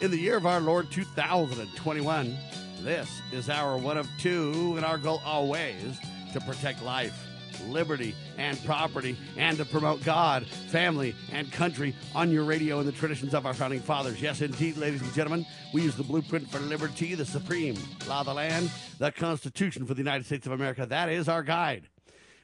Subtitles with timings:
[0.00, 2.36] in the year of our Lord 2021.
[2.82, 5.98] This is our one of two, and our goal always
[6.32, 7.26] to protect life,
[7.66, 12.92] liberty, and property, and to promote God, family, and country on your radio in the
[12.92, 14.22] traditions of our founding fathers.
[14.22, 15.44] Yes, indeed, ladies and gentlemen,
[15.74, 17.76] we use the blueprint for liberty, the supreme
[18.08, 20.86] law of the land, the Constitution for the United States of America.
[20.86, 21.88] That is our guide.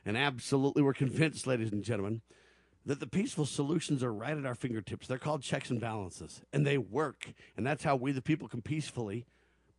[0.04, 2.20] And absolutely, we're convinced, ladies and gentlemen,
[2.86, 5.08] that the peaceful solutions are right at our fingertips.
[5.08, 7.32] They're called checks and balances, and they work.
[7.56, 9.26] And that's how we, the people, can peacefully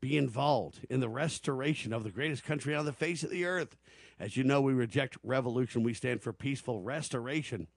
[0.02, 3.78] be involved in the restoration of the greatest country on the face of the earth.
[4.20, 5.84] As you know, we reject revolution.
[5.84, 7.68] We stand for peaceful restoration,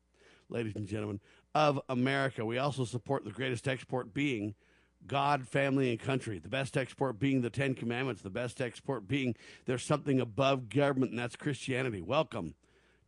[0.49, 1.21] ladies and gentlemen,
[1.55, 2.45] of America.
[2.45, 4.55] We also support the greatest export being
[5.07, 6.39] God, family, and country.
[6.39, 8.21] The best export being the Ten Commandments.
[8.21, 12.03] The best export being there's something above government, and that's Christianity.
[12.03, 12.55] Welcome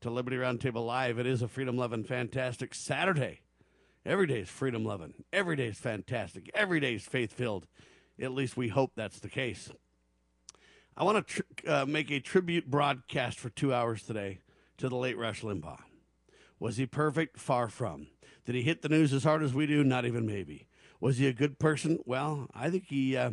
[0.02, 1.20] to Liberty Roundtable Live.
[1.20, 3.40] It is a freedom loving, fantastic Saturday.
[4.04, 5.14] Every day is freedom loving.
[5.32, 6.50] Every day is fantastic.
[6.54, 7.68] Every day is faith filled.
[8.20, 9.70] At least we hope that's the case.
[10.96, 14.40] I want to tr- uh, make a tribute broadcast for two hours today
[14.78, 15.78] to the late Rush Limbaugh.
[16.58, 17.38] Was he perfect?
[17.38, 18.08] Far from.
[18.44, 19.84] Did he hit the news as hard as we do?
[19.84, 20.66] Not even maybe.
[20.98, 22.00] Was he a good person?
[22.04, 23.32] Well, I think he uh,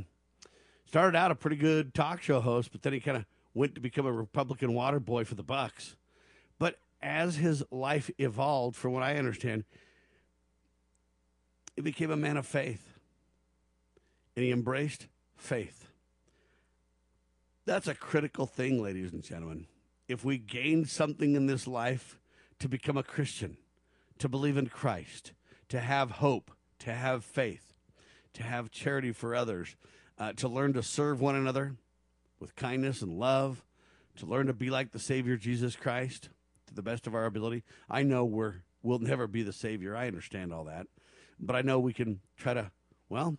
[0.86, 3.82] started out a pretty good talk show host, but then he kind of went to
[3.82, 5.96] become a Republican water boy for the Bucks
[7.02, 9.64] as his life evolved, from what I understand,
[11.76, 12.94] he became a man of faith.
[14.36, 15.90] And he embraced faith.
[17.66, 19.68] That's a critical thing, ladies and gentlemen.
[20.08, 22.20] If we gain something in this life
[22.60, 23.58] to become a Christian,
[24.18, 25.34] to believe in Christ,
[25.70, 27.74] to have hope, to have faith,
[28.34, 29.76] to have charity for others,
[30.18, 31.76] uh, to learn to serve one another
[32.40, 33.64] with kindness and love,
[34.18, 36.30] to learn to be like the Savior Jesus Christ
[36.70, 37.64] to the best of our ability.
[37.90, 39.96] I know we're we'll never be the savior.
[39.96, 40.88] I understand all that,
[41.40, 42.72] but I know we can try to.
[43.10, 43.38] Well,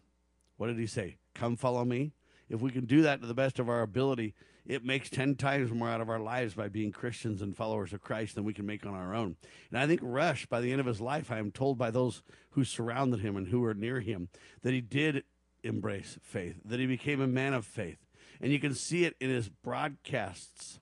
[0.57, 1.17] what did he say?
[1.35, 2.13] Come follow me.
[2.49, 4.35] If we can do that to the best of our ability,
[4.67, 8.03] it makes 10 times more out of our lives by being Christians and followers of
[8.03, 9.37] Christ than we can make on our own.
[9.71, 12.23] And I think Rush, by the end of his life, I am told by those
[12.51, 14.29] who surrounded him and who were near him,
[14.63, 15.25] that he did
[15.63, 17.99] embrace faith, that he became a man of faith.
[18.41, 20.81] And you can see it in his broadcasts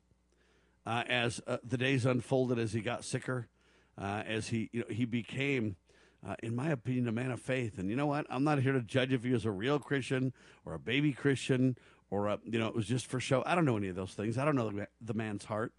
[0.89, 3.47] uh, as uh, the days unfolded, as he got sicker,
[4.01, 5.77] uh, as he you know he became.
[6.29, 7.79] Uh, in my opinion, a man of faith.
[7.79, 8.27] And you know what?
[8.29, 10.33] I'm not here to judge if he was a real Christian
[10.65, 11.79] or a baby Christian
[12.11, 13.45] or a, you know it was just for show.
[13.47, 14.37] I don't know any of those things.
[14.37, 15.75] I don't know the, the man's heart,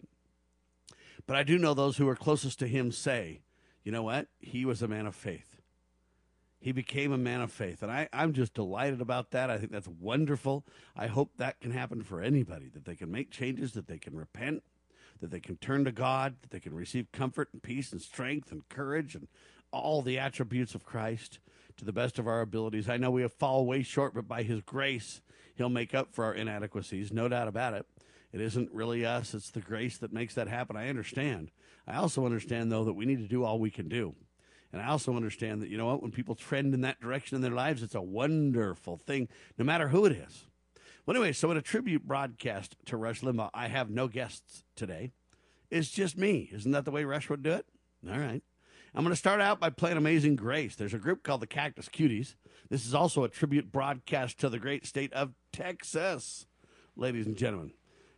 [1.26, 3.42] but I do know those who are closest to him say,
[3.84, 4.28] you know what?
[4.38, 5.60] He was a man of faith.
[6.58, 7.82] He became a man of faith.
[7.82, 9.50] And I, I'm just delighted about that.
[9.50, 10.64] I think that's wonderful.
[10.96, 14.16] I hope that can happen for anybody, that they can make changes, that they can
[14.16, 14.62] repent,
[15.20, 18.50] that they can turn to God, that they can receive comfort and peace and strength
[18.50, 19.28] and courage and
[19.72, 21.38] all the attributes of Christ
[21.76, 22.88] to the best of our abilities.
[22.88, 25.20] I know we have fallen way short, but by His grace,
[25.54, 27.86] He'll make up for our inadequacies, no doubt about it.
[28.32, 30.76] It isn't really us, it's the grace that makes that happen.
[30.76, 31.50] I understand.
[31.86, 34.14] I also understand, though, that we need to do all we can do.
[34.72, 37.42] And I also understand that, you know what, when people trend in that direction in
[37.42, 40.46] their lives, it's a wonderful thing, no matter who it is.
[41.10, 45.10] Well, anyway, so in a tribute broadcast to Rush Limbaugh, I have no guests today.
[45.68, 46.48] It's just me.
[46.52, 47.66] Isn't that the way Rush would do it?
[48.08, 48.44] All right.
[48.94, 50.76] I'm going to start out by playing Amazing Grace.
[50.76, 52.36] There's a group called the Cactus Cuties.
[52.68, 56.46] This is also a tribute broadcast to the great state of Texas,
[56.94, 57.72] ladies and gentlemen.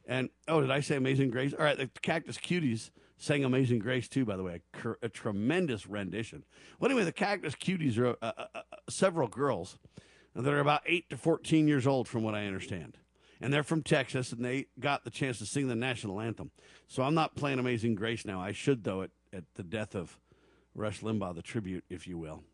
[0.05, 1.55] And oh, did I say Amazing Grace?
[1.55, 5.87] All right, the Cactus Cuties sang Amazing Grace too, by the way, a, a tremendous
[5.87, 6.45] rendition.
[6.79, 9.79] Well, anyway, the Cactus Cuties are uh, uh, uh, several girls
[10.35, 12.99] that are about 8 to 14 years old, from what I understand.
[13.41, 16.51] And they're from Texas, and they got the chance to sing the national anthem.
[16.87, 18.41] So I'm not playing Amazing Grace now.
[18.41, 20.19] I should, though, at, at the death of
[20.75, 22.45] Rush Limbaugh, the tribute, if you will.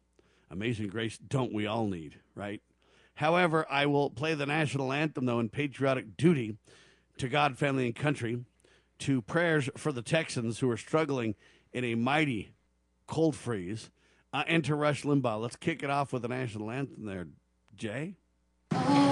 [0.50, 2.62] Amazing Grace, don't we all need, right?
[3.14, 6.56] However, I will play the national anthem, though, in patriotic duty
[7.19, 8.44] to God, family, and country,
[9.00, 11.34] to prayers for the Texans who are struggling
[11.72, 12.52] in a mighty
[13.06, 13.90] cold freeze,
[14.32, 15.40] uh, and to Rush Limbaugh.
[15.40, 17.26] Let's kick it off with the national anthem there,
[17.78, 18.16] Jay?
[18.72, 19.07] Oh,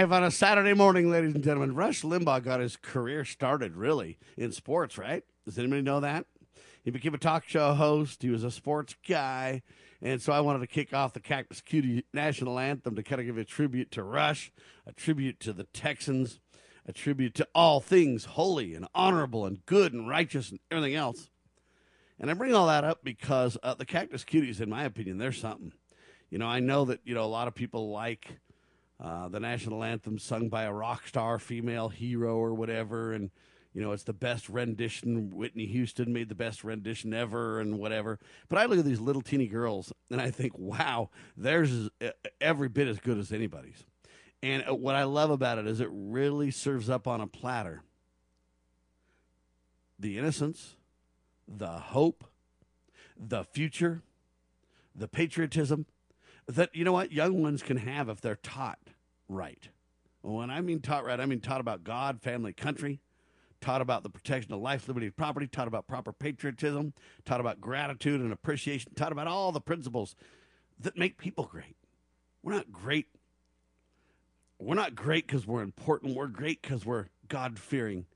[0.00, 1.74] live on a Saturday morning, ladies and gentlemen.
[1.74, 5.24] Rush Limbaugh got his career started really in sports, right?
[5.46, 6.26] Does anybody know that?
[6.84, 8.22] He became a talk show host.
[8.22, 9.62] He was a sports guy.
[10.02, 13.26] And so I wanted to kick off the Cactus Cutie national anthem to kind of
[13.26, 14.52] give a tribute to Rush,
[14.86, 16.40] a tribute to the Texans,
[16.84, 21.30] a tribute to all things holy and honorable and good and righteous and everything else.
[22.20, 25.32] And I bring all that up because uh, the Cactus Cuties, in my opinion, they're
[25.32, 25.72] something.
[26.28, 28.40] You know, I know that, you know, a lot of people like
[28.98, 33.12] uh, the national anthem sung by a rock star female hero or whatever.
[33.12, 33.30] And,
[33.74, 35.30] you know, it's the best rendition.
[35.30, 38.18] Whitney Houston made the best rendition ever and whatever.
[38.48, 41.90] But I look at these little teeny girls and I think, wow, theirs is
[42.40, 43.84] every bit as good as anybody's.
[44.42, 47.82] And uh, what I love about it is it really serves up on a platter
[49.98, 50.76] the innocence,
[51.48, 52.24] the hope,
[53.18, 54.02] the future,
[54.94, 55.86] the patriotism,
[56.48, 58.78] that you know what young ones can have if they're taught
[59.28, 59.68] right.
[60.22, 63.00] When I mean taught right, I mean taught about God, family, country,
[63.60, 66.94] taught about the protection of life, liberty, and property, taught about proper patriotism,
[67.24, 70.14] taught about gratitude and appreciation, taught about all the principles
[70.78, 71.76] that make people great.
[72.42, 73.06] We're not great.
[74.58, 76.16] We're not great because we're important.
[76.16, 78.06] We're great because we're God fearing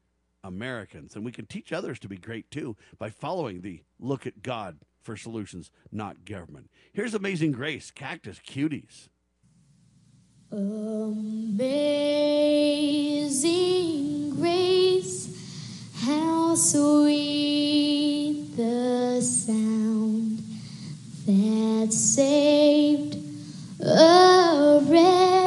[0.42, 1.14] Americans.
[1.14, 4.78] And we can teach others to be great too by following the look at God
[5.02, 6.70] for solutions, not government.
[6.92, 9.08] Here's Amazing Grace, Cactus Cuties.
[10.52, 11.60] Amazing
[14.34, 15.28] grace,
[16.00, 20.42] how sweet the sound
[21.26, 23.16] that saved
[23.80, 25.39] a wretch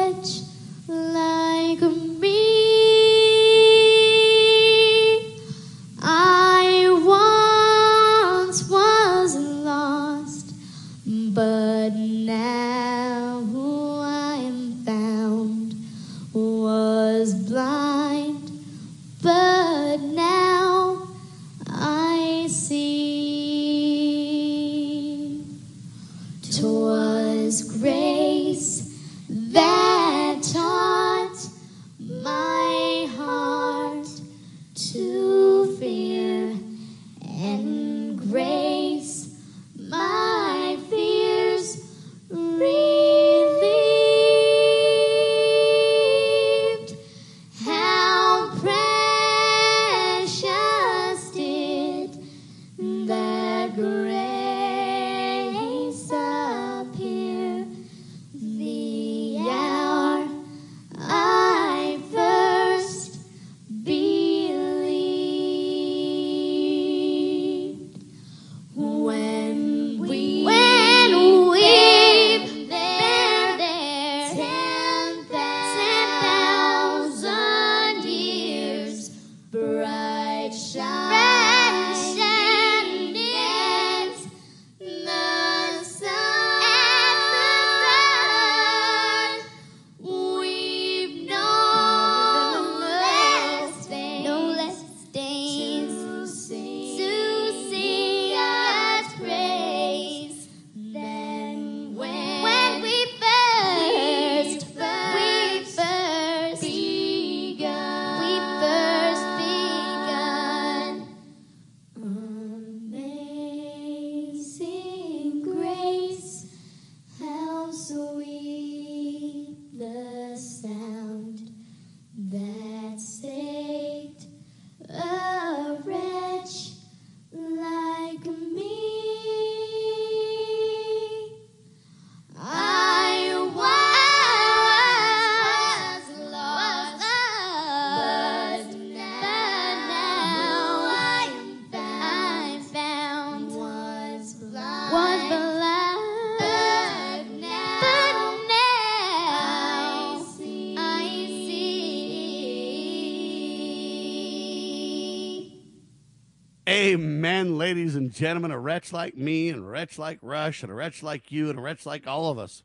[158.04, 158.50] and gentlemen.
[158.50, 161.58] A wretch like me, and a wretch like Rush, and a wretch like you, and
[161.58, 162.62] a wretch like all of us,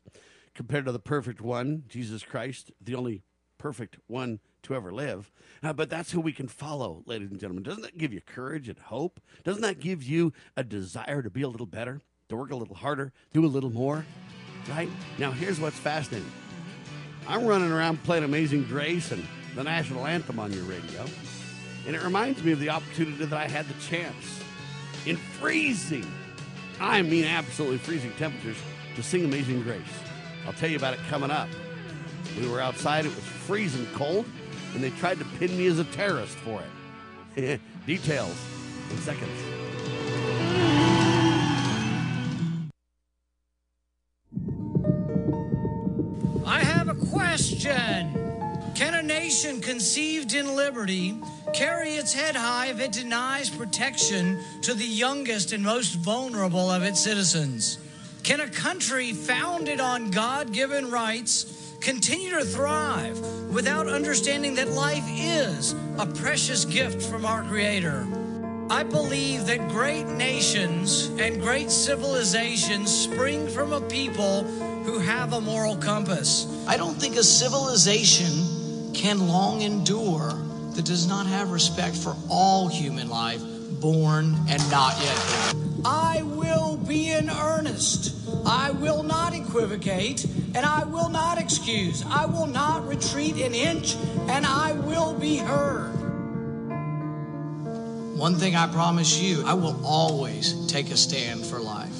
[0.54, 3.22] compared to the perfect one, Jesus Christ, the only
[3.58, 5.32] perfect one to ever live.
[5.62, 7.62] Uh, but that's who we can follow, ladies and gentlemen.
[7.62, 9.18] Doesn't that give you courage and hope?
[9.42, 12.76] Doesn't that give you a desire to be a little better, to work a little
[12.76, 14.04] harder, do a little more?
[14.68, 14.90] Right?
[15.18, 16.30] Now, here's what's fascinating
[17.26, 21.06] I'm running around playing Amazing Grace and the national anthem on your radio.
[21.86, 24.42] And it reminds me of the opportunity that I had the chance
[25.06, 26.06] in freezing,
[26.80, 28.56] I mean absolutely freezing temperatures,
[28.96, 29.80] to sing Amazing Grace.
[30.46, 31.48] I'll tell you about it coming up.
[32.38, 34.26] We were outside, it was freezing cold,
[34.74, 36.62] and they tried to pin me as a terrorist for
[37.36, 37.60] it.
[37.86, 38.36] Details
[38.90, 39.69] in seconds.
[49.40, 51.18] Nation conceived in liberty
[51.54, 56.82] carry its head high if it denies protection to the youngest and most vulnerable of
[56.82, 57.78] its citizens?
[58.22, 63.18] Can a country founded on God given rights continue to thrive
[63.50, 68.06] without understanding that life is a precious gift from our Creator?
[68.68, 74.42] I believe that great nations and great civilizations spring from a people
[74.84, 76.46] who have a moral compass.
[76.68, 78.49] I don't think a civilization
[78.94, 80.32] can long endure
[80.74, 83.42] that does not have respect for all human life,
[83.80, 85.16] born and not yet
[85.52, 85.82] born.
[85.84, 88.14] I will be in earnest.
[88.46, 92.04] I will not equivocate, and I will not excuse.
[92.06, 93.96] I will not retreat an inch,
[94.28, 95.90] and I will be heard.
[98.16, 101.99] One thing I promise you, I will always take a stand for life.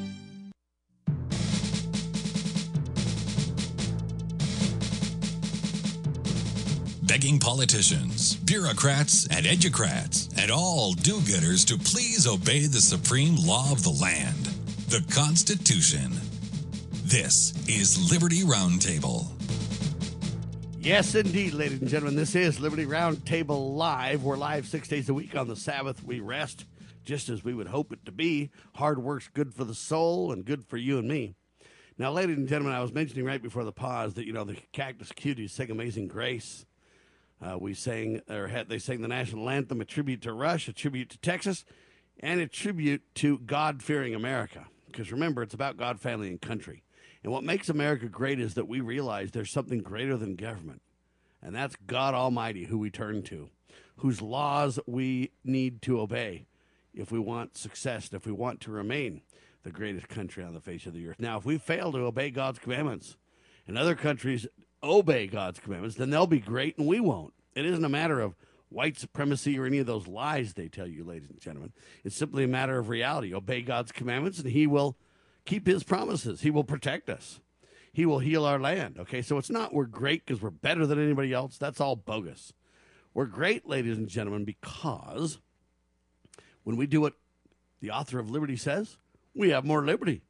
[7.11, 13.69] begging politicians, bureaucrats, and educrats, and all do gooders to please obey the supreme law
[13.69, 14.45] of the land,
[14.87, 16.09] the Constitution.
[17.03, 19.27] This is Liberty Roundtable.
[20.79, 22.15] Yes, indeed, ladies and gentlemen.
[22.15, 24.23] This is Liberty Roundtable Live.
[24.23, 26.01] We're live six days a week on the Sabbath.
[26.05, 26.63] We rest
[27.03, 28.51] just as we would hope it to be.
[28.75, 31.35] Hard work's good for the soul and good for you and me.
[31.97, 34.55] Now, ladies and gentlemen, I was mentioning right before the pause that, you know, the
[34.71, 36.65] Cactus Cuties sing Amazing Grace.
[37.41, 40.73] Uh, we sang, or had, they sang the national anthem, a tribute to Rush, a
[40.73, 41.65] tribute to Texas,
[42.19, 44.67] and a tribute to God fearing America.
[44.85, 46.83] Because remember, it's about God, family, and country.
[47.23, 50.81] And what makes America great is that we realize there's something greater than government,
[51.41, 53.49] and that's God Almighty, who we turn to,
[53.97, 56.45] whose laws we need to obey
[56.93, 59.21] if we want success, if we want to remain
[59.63, 61.19] the greatest country on the face of the earth.
[61.19, 63.17] Now, if we fail to obey God's commandments,
[63.67, 64.47] and other countries
[64.83, 67.33] obey God's commandments, then they'll be great and we won't.
[67.55, 68.35] It isn't a matter of
[68.69, 71.73] white supremacy or any of those lies they tell you, ladies and gentlemen.
[72.03, 73.33] It's simply a matter of reality.
[73.33, 74.97] Obey God's commandments and He will
[75.45, 77.39] keep His promises, He will protect us,
[77.91, 78.97] He will heal our land.
[78.99, 81.57] Okay, so it's not we're great because we're better than anybody else.
[81.57, 82.53] That's all bogus.
[83.13, 85.39] We're great, ladies and gentlemen, because
[86.63, 87.15] when we do what
[87.81, 88.97] the author of Liberty says,
[89.35, 90.21] we have more liberty.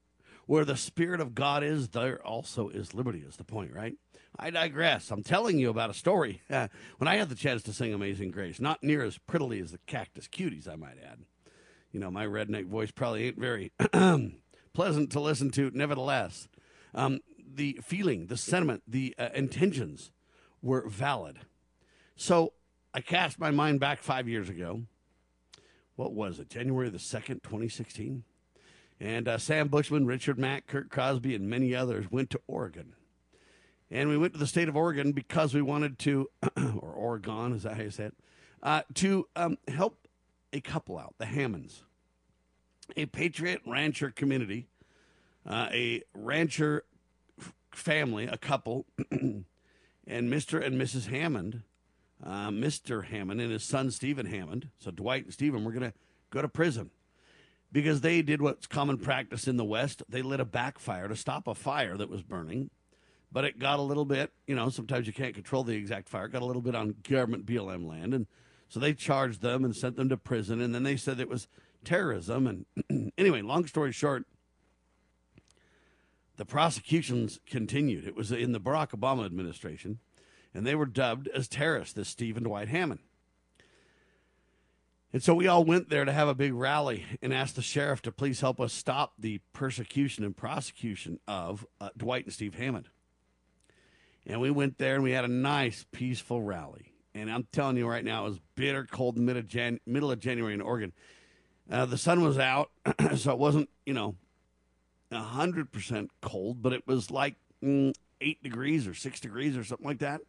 [0.47, 3.95] Where the Spirit of God is, there also is liberty, is the point, right?
[4.37, 5.11] I digress.
[5.11, 6.41] I'm telling you about a story.
[6.47, 9.79] when I had the chance to sing Amazing Grace, not near as prettily as the
[9.79, 11.19] Cactus Cuties, I might add.
[11.91, 13.73] You know, my redneck voice probably ain't very
[14.73, 16.47] pleasant to listen to, nevertheless.
[16.93, 17.19] Um,
[17.53, 20.11] the feeling, the sentiment, the uh, intentions
[20.61, 21.39] were valid.
[22.15, 22.53] So
[22.93, 24.83] I cast my mind back five years ago.
[25.95, 26.49] What was it?
[26.49, 28.23] January the 2nd, 2016?
[28.99, 32.93] And uh, Sam Bushman, Richard Mack, Kurt Crosby, and many others went to Oregon.
[33.91, 37.63] And we went to the state of Oregon because we wanted to, or Oregon, is
[37.63, 38.15] that how you say it?
[38.63, 40.07] Uh, to um, help
[40.53, 41.83] a couple out, the Hammonds,
[42.95, 44.67] a patriot rancher community,
[45.45, 46.85] uh, a rancher
[47.71, 49.45] family, a couple, and
[50.07, 50.65] Mr.
[50.65, 51.07] and Mrs.
[51.07, 51.63] Hammond,
[52.23, 53.05] uh, Mr.
[53.05, 54.69] Hammond and his son Stephen Hammond.
[54.79, 55.93] So Dwight and Stephen were going to
[56.29, 56.91] go to prison
[57.71, 60.03] because they did what's common practice in the West.
[60.07, 62.69] They lit a backfire to stop a fire that was burning,
[63.31, 66.25] but it got a little bit, you know, sometimes you can't control the exact fire,
[66.25, 68.13] it got a little bit on government BLM land.
[68.13, 68.27] And
[68.67, 70.61] so they charged them and sent them to prison.
[70.61, 71.47] And then they said it was
[71.83, 72.65] terrorism.
[72.89, 74.25] And anyway, long story short,
[76.37, 78.07] the prosecutions continued.
[78.07, 79.99] It was in the Barack Obama administration,
[80.53, 82.99] and they were dubbed as terrorists, this Steve and Dwight Hammond.
[85.13, 88.01] And so we all went there to have a big rally and asked the sheriff
[88.03, 92.87] to please help us stop the persecution and prosecution of uh, Dwight and Steve Hammond.
[94.25, 96.93] And we went there and we had a nice, peaceful rally.
[97.13, 100.19] And I'm telling you right now, it was bitter cold middle of, Jan- middle of
[100.19, 100.93] January in Oregon.
[101.69, 102.71] Uh, the sun was out,
[103.15, 104.15] so it wasn't, you know,
[105.11, 109.99] 100% cold, but it was like mm, 8 degrees or 6 degrees or something like
[109.99, 110.21] that.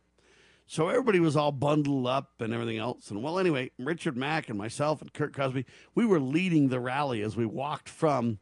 [0.66, 3.10] So everybody was all bundled up and everything else.
[3.10, 7.22] And well, anyway, Richard Mack and myself and Kurt Cosby, we were leading the rally
[7.22, 8.38] as we walked from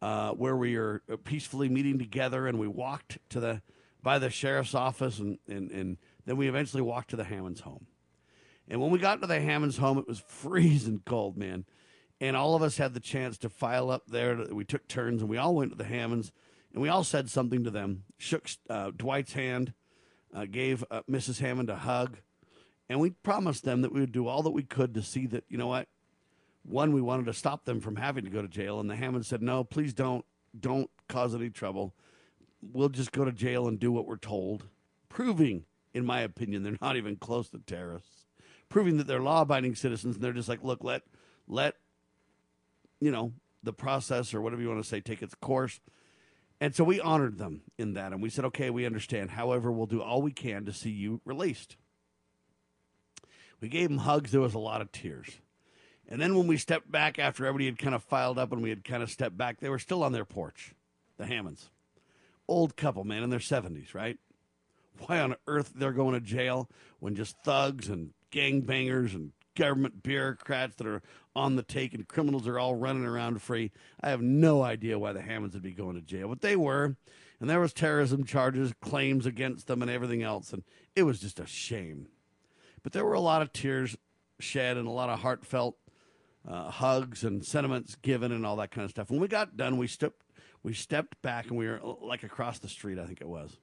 [0.00, 3.62] uh, where we were peacefully meeting together, and we walked to the
[4.02, 7.86] by the sheriff's office, and, and, and then we eventually walked to the Hammonds' home.
[8.68, 11.64] And when we got to the Hammonds' home, it was freezing cold, man.
[12.20, 14.36] And all of us had the chance to file up there.
[14.50, 16.32] We took turns, and we all went to the Hammonds,
[16.72, 18.04] and we all said something to them.
[18.18, 19.72] Shook uh, Dwight's hand
[20.34, 21.40] uh, gave uh, Mrs.
[21.40, 22.18] Hammond a hug,
[22.88, 25.44] and we promised them that we would do all that we could to see that,
[25.48, 25.88] you know what?
[26.64, 29.28] One, we wanted to stop them from having to go to jail, and the Hammonds
[29.28, 30.24] said, no, please don't,
[30.58, 31.94] don't cause any trouble.
[32.60, 34.64] We'll just go to jail and do what we're told,
[35.08, 38.26] proving, in my opinion, they're not even close to terrorists,
[38.68, 41.02] proving that they're law-abiding citizens, and they're just like, look, let,
[41.46, 41.74] let,
[43.00, 45.80] you know, the process or whatever you want to say take its course
[46.60, 49.30] and so we honored them in that, and we said, okay, we understand.
[49.30, 51.76] However, we'll do all we can to see you released.
[53.60, 54.32] We gave them hugs.
[54.32, 55.28] There was a lot of tears.
[56.08, 58.70] And then when we stepped back after everybody had kind of filed up and we
[58.70, 60.74] had kind of stepped back, they were still on their porch,
[61.16, 61.70] the Hammonds.
[62.48, 64.18] Old couple, man, in their 70s, right?
[65.06, 70.76] Why on earth they're going to jail when just thugs and gangbangers and government bureaucrats
[70.76, 71.02] that are
[71.36, 73.72] on the take and criminals are all running around free.
[74.00, 76.96] I have no idea why the Hammonds would be going to jail, but they were.
[77.40, 80.52] And there was terrorism charges, claims against them, and everything else.
[80.52, 80.64] And
[80.96, 82.08] it was just a shame.
[82.82, 83.96] But there were a lot of tears
[84.40, 85.76] shed and a lot of heartfelt
[86.48, 89.10] uh, hugs and sentiments given and all that kind of stuff.
[89.10, 90.22] When we got done, we stepped
[90.62, 93.56] we stepped back and we were uh, like across the street, I think it was,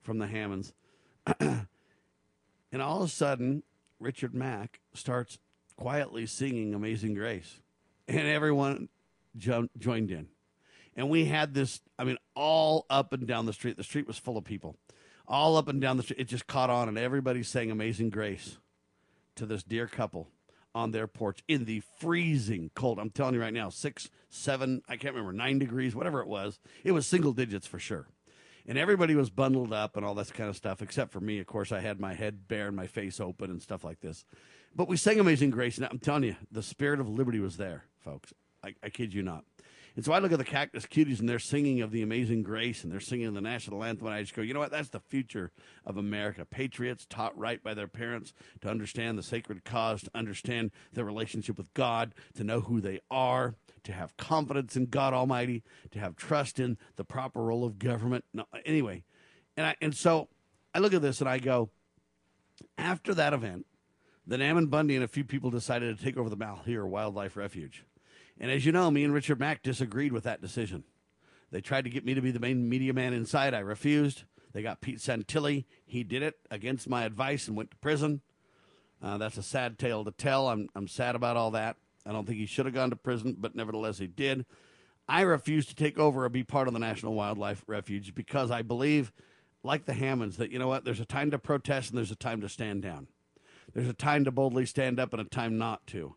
[0.00, 0.72] from the Hammonds.
[1.40, 1.66] and
[2.80, 3.62] all of a sudden,
[3.98, 5.38] Richard Mack starts
[5.76, 7.60] quietly singing Amazing Grace.
[8.06, 8.88] And everyone
[9.36, 10.28] jo- joined in.
[10.96, 13.76] And we had this, I mean, all up and down the street.
[13.76, 14.76] The street was full of people.
[15.26, 16.20] All up and down the street.
[16.20, 18.58] It just caught on, and everybody sang Amazing Grace
[19.36, 20.28] to this dear couple
[20.74, 22.98] on their porch in the freezing cold.
[22.98, 26.58] I'm telling you right now, six, seven, I can't remember, nine degrees, whatever it was.
[26.82, 28.08] It was single digits for sure
[28.66, 31.38] and everybody was bundled up and all this kind of stuff, except for me.
[31.38, 34.24] Of course, I had my head bare and my face open and stuff like this.
[34.74, 37.84] But we sang Amazing Grace, and I'm telling you, the spirit of liberty was there,
[38.00, 38.32] folks.
[38.64, 39.44] I, I kid you not.
[39.96, 42.82] And so I look at the Cactus Cuties, and they're singing of the Amazing Grace,
[42.82, 44.72] and they're singing the national anthem, and I just go, you know what?
[44.72, 45.52] That's the future
[45.86, 46.44] of America.
[46.44, 51.56] Patriots taught right by their parents to understand the sacred cause, to understand their relationship
[51.56, 53.54] with God, to know who they are,
[53.84, 58.24] to have confidence in God Almighty, to have trust in the proper role of government.
[58.32, 59.04] No, anyway,
[59.56, 60.28] and I and so
[60.74, 61.70] I look at this and I go,
[62.76, 63.66] after that event,
[64.26, 67.84] then Ammon Bundy and a few people decided to take over the Malheur Wildlife Refuge.
[68.38, 70.84] And as you know, me and Richard Mack disagreed with that decision.
[71.50, 73.54] They tried to get me to be the main media man inside.
[73.54, 74.24] I refused.
[74.52, 75.64] They got Pete Santilli.
[75.86, 78.22] He did it against my advice and went to prison.
[79.02, 80.48] Uh, that's a sad tale to tell.
[80.48, 81.76] I'm, I'm sad about all that.
[82.06, 84.46] I don't think he should have gone to prison, but nevertheless he did.
[85.08, 88.62] I refuse to take over or be part of the National Wildlife Refuge because I
[88.62, 89.12] believe,
[89.62, 90.84] like the Hammonds, that you know what?
[90.84, 93.08] There's a time to protest and there's a time to stand down.
[93.74, 96.14] There's a time to boldly stand up and a time not to.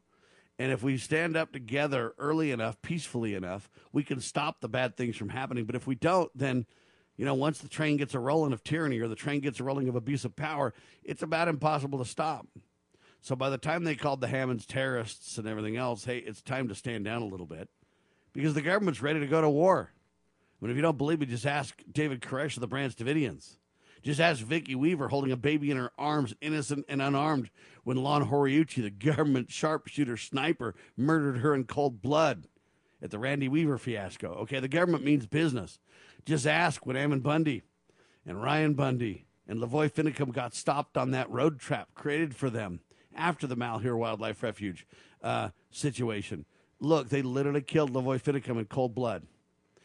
[0.59, 4.97] And if we stand up together early enough, peacefully enough, we can stop the bad
[4.97, 5.65] things from happening.
[5.65, 6.65] But if we don't, then,
[7.15, 9.63] you know, once the train gets a rolling of tyranny or the train gets a
[9.63, 12.47] rolling of abuse of power, it's about impossible to stop.
[13.21, 16.67] So by the time they called the Hammonds terrorists and everything else, hey, it's time
[16.69, 17.69] to stand down a little bit
[18.33, 19.91] because the government's ready to go to war.
[20.59, 23.57] I mean, if you don't believe me, just ask David Koresh of the Branch Davidians.
[24.03, 27.49] Just ask Vicki Weaver holding a baby in her arms, innocent and unarmed,
[27.83, 32.47] when Lon Horiuchi, the government sharpshooter sniper, murdered her in cold blood
[33.01, 34.29] at the Randy Weaver fiasco.
[34.41, 35.79] Okay, the government means business.
[36.25, 37.63] Just ask when Ammon Bundy
[38.25, 42.81] and Ryan Bundy and Lavoy Finicum got stopped on that road trap created for them
[43.15, 44.85] after the Malheur Wildlife Refuge
[45.23, 46.45] uh, situation.
[46.79, 49.25] Look, they literally killed Lavoy Finicum in cold blood.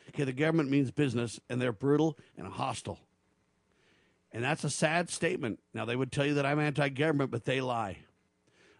[0.08, 2.98] Okay, the government means business, and they're brutal and hostile.
[4.32, 5.60] And that's a sad statement.
[5.74, 7.98] Now, they would tell you that I'm anti government, but they lie.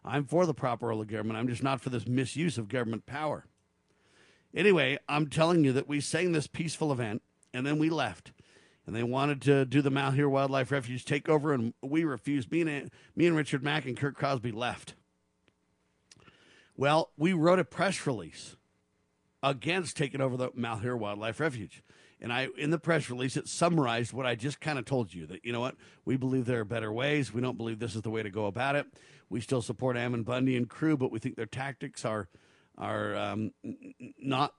[0.04, 1.38] I'm for the proper role of government.
[1.38, 3.46] I'm just not for this misuse of government power.
[4.54, 7.22] Anyway, I'm telling you that we sang this peaceful event
[7.54, 8.32] and then we left.
[8.86, 12.50] And they wanted to do the Malheur Wildlife Refuge takeover, and we refused.
[12.50, 14.94] Me and me and Richard Mack and Kurt Crosby left.
[16.76, 18.56] Well, we wrote a press release
[19.40, 21.84] against taking over the Malheur Wildlife Refuge.
[22.22, 25.26] And I, in the press release, it summarized what I just kind of told you
[25.26, 27.34] that, you know what, we believe there are better ways.
[27.34, 28.86] We don't believe this is the way to go about it.
[29.28, 32.28] We still support Ammon Bundy and crew, but we think their tactics are,
[32.78, 33.50] are um,
[34.20, 34.54] not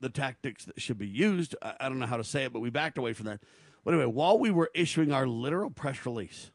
[0.00, 1.54] the tactics that should be used.
[1.62, 3.40] I, I don't know how to say it, but we backed away from that.
[3.84, 6.50] But anyway, while we were issuing our literal press release,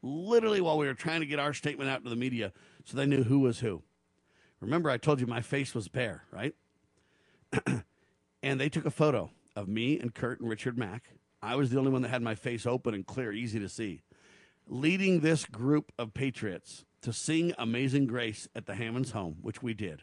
[0.00, 2.54] literally while we were trying to get our statement out to the media
[2.86, 3.82] so they knew who was who.
[4.58, 6.54] Remember, I told you my face was bare, right?
[8.42, 11.10] and they took a photo of me and Kurt and Richard Mack.
[11.42, 14.02] I was the only one that had my face open and clear, easy to see,
[14.66, 19.74] leading this group of patriots to sing Amazing Grace at the Hammonds home, which we
[19.74, 20.02] did.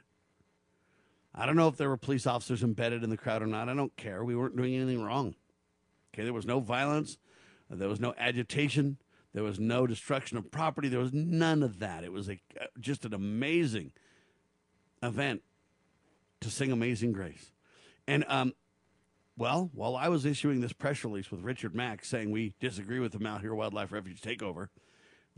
[1.34, 3.70] I don't know if there were police officers embedded in the crowd or not.
[3.70, 4.24] I don't care.
[4.24, 5.36] We weren't doing anything wrong.
[6.14, 7.18] Okay, there was no violence,
[7.70, 8.98] there was no agitation,
[9.34, 12.04] there was no destruction of property, there was none of that.
[12.04, 12.40] It was a,
[12.80, 13.92] just an amazing
[15.04, 15.44] event
[16.42, 17.52] to sing Amazing Grace.
[18.08, 18.54] And um,
[19.40, 23.14] well, while I was issuing this press release with Richard Mack saying we disagree with
[23.14, 24.68] the Malheur Wildlife Refuge takeover,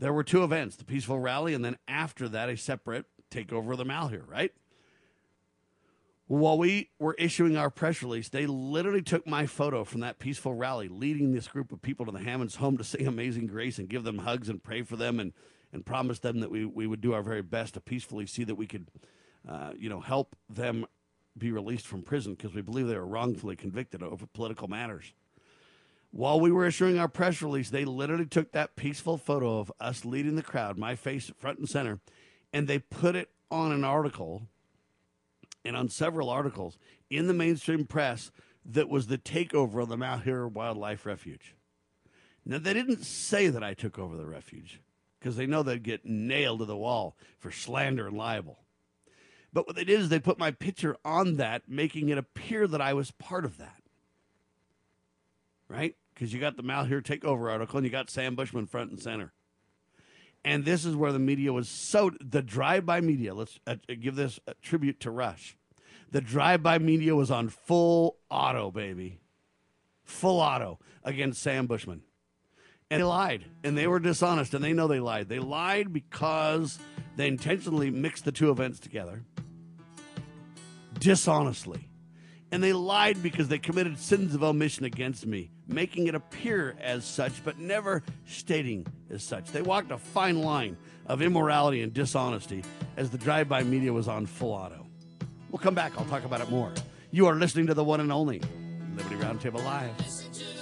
[0.00, 3.78] there were two events the peaceful rally, and then after that, a separate takeover of
[3.78, 4.52] the Malheur, right?
[6.26, 10.54] While we were issuing our press release, they literally took my photo from that peaceful
[10.54, 13.88] rally, leading this group of people to the Hammonds home to sing Amazing Grace and
[13.88, 15.32] give them hugs and pray for them and,
[15.72, 18.56] and promise them that we, we would do our very best to peacefully see that
[18.56, 18.88] we could,
[19.48, 20.86] uh, you know, help them
[21.36, 25.12] be released from prison because we believe they were wrongfully convicted over political matters.
[26.10, 30.04] While we were issuing our press release, they literally took that peaceful photo of us
[30.04, 32.00] leading the crowd, my face front and center,
[32.52, 34.42] and they put it on an article
[35.64, 36.76] and on several articles
[37.08, 38.30] in the mainstream press
[38.64, 41.54] that was the takeover of the Mount Malheur Wildlife Refuge.
[42.44, 44.80] Now, they didn't say that I took over the refuge
[45.18, 48.58] because they know they'd get nailed to the wall for slander and libel.
[49.52, 52.80] But what they did is they put my picture on that, making it appear that
[52.80, 53.82] I was part of that.
[55.68, 55.96] Right?
[56.14, 59.32] Because you got the Malheur takeover article and you got Sam Bushman front and center.
[60.44, 63.34] And this is where the media was so the drive-by media.
[63.34, 65.56] Let's uh, give this tribute to Rush.
[66.10, 69.20] The drive-by media was on full auto, baby,
[70.04, 72.02] full auto against Sam Bushman,
[72.92, 75.26] and they lied, and they were dishonest, and they know they lied.
[75.26, 76.78] They lied because
[77.16, 79.24] they intentionally mixed the two events together
[80.98, 81.88] dishonestly.
[82.52, 87.06] And they lied because they committed sins of omission against me, making it appear as
[87.06, 89.50] such, but never stating as such.
[89.52, 90.76] They walked a fine line
[91.06, 92.62] of immorality and dishonesty
[92.98, 94.86] as the drive by media was on full auto.
[95.50, 95.92] We'll come back.
[95.96, 96.74] I'll talk about it more.
[97.10, 98.42] You are listening to the one and only
[98.94, 100.61] Liberty Roundtable Live.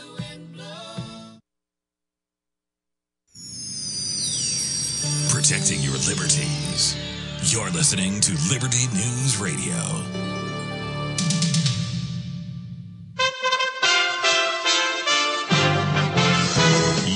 [5.51, 6.97] Protecting your liberties.
[7.43, 9.75] You're listening to Liberty News Radio.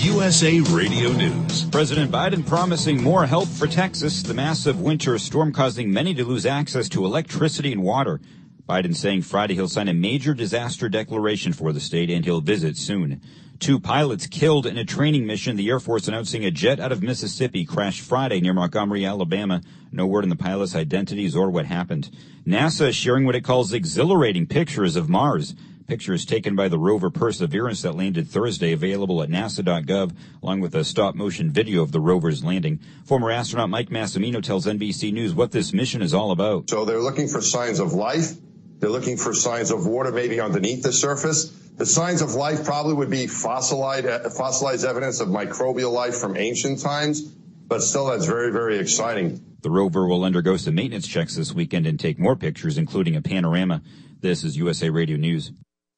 [0.02, 1.66] USA Radio News.
[1.66, 4.24] President Biden promising more help for Texas.
[4.24, 8.20] The massive winter storm causing many to lose access to electricity and water.
[8.68, 12.76] Biden saying Friday he'll sign a major disaster declaration for the state and he'll visit
[12.76, 13.20] soon.
[13.60, 15.56] Two pilots killed in a training mission.
[15.56, 19.62] The Air Force announcing a jet out of Mississippi crashed Friday near Montgomery, Alabama.
[19.92, 22.10] No word on the pilot's identities or what happened.
[22.46, 25.54] NASA sharing what it calls exhilarating pictures of Mars.
[25.86, 30.12] Pictures taken by the rover Perseverance that landed Thursday available at nasa.gov,
[30.42, 32.80] along with a stop motion video of the rover's landing.
[33.04, 36.70] Former astronaut Mike Massimino tells NBC News what this mission is all about.
[36.70, 38.32] So they're looking for signs of life.
[38.80, 41.52] They're looking for signs of water maybe underneath the surface.
[41.76, 46.36] The signs of life probably would be fossilized, uh, fossilized evidence of microbial life from
[46.36, 49.44] ancient times, but still that's very, very exciting.
[49.62, 53.22] The rover will undergo some maintenance checks this weekend and take more pictures, including a
[53.22, 53.82] panorama.
[54.20, 55.50] This is USA Radio News.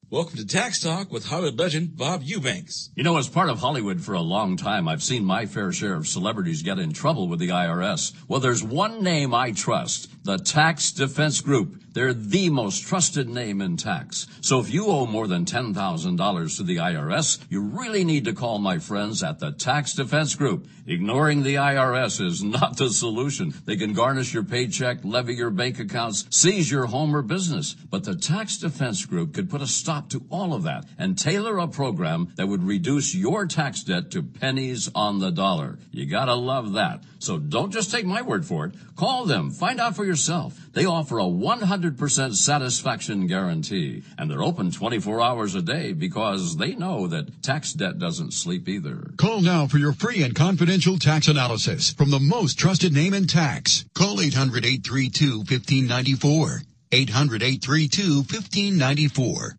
[0.08, 2.90] Welcome to Tax Talk with Hollywood legend Bob Eubanks.
[2.94, 5.94] You know, as part of Hollywood for a long time, I've seen my fair share
[5.94, 8.14] of celebrities get in trouble with the IRS.
[8.28, 11.80] Well, there's one name I trust, the Tax Defense Group.
[11.92, 14.26] They're the most trusted name in tax.
[14.42, 18.58] So if you owe more than $10,000 to the IRS, you really need to call
[18.58, 20.66] my friends at the Tax Defense Group.
[20.86, 23.54] Ignoring the IRS is not the solution.
[23.64, 27.74] They can garnish your paycheck, levy your bank accounts, seize your home or business.
[27.74, 31.58] But the Tax Defense Group could put a stop to all of that and tailor
[31.58, 35.78] a program that would reduce your tax debt to pennies on the dollar.
[35.92, 37.04] You gotta love that.
[37.18, 38.74] So don't just take my word for it.
[38.96, 39.50] Call them.
[39.50, 40.58] Find out for yourself yourself.
[40.72, 46.74] They offer a 100% satisfaction guarantee, and they're open 24 hours a day because they
[46.74, 49.10] know that tax debt doesn't sleep either.
[49.18, 53.26] Call now for your free and confidential tax analysis from the most trusted name in
[53.26, 53.84] tax.
[53.94, 56.62] Call 800-832-1594.
[56.92, 59.50] 800-832-1594.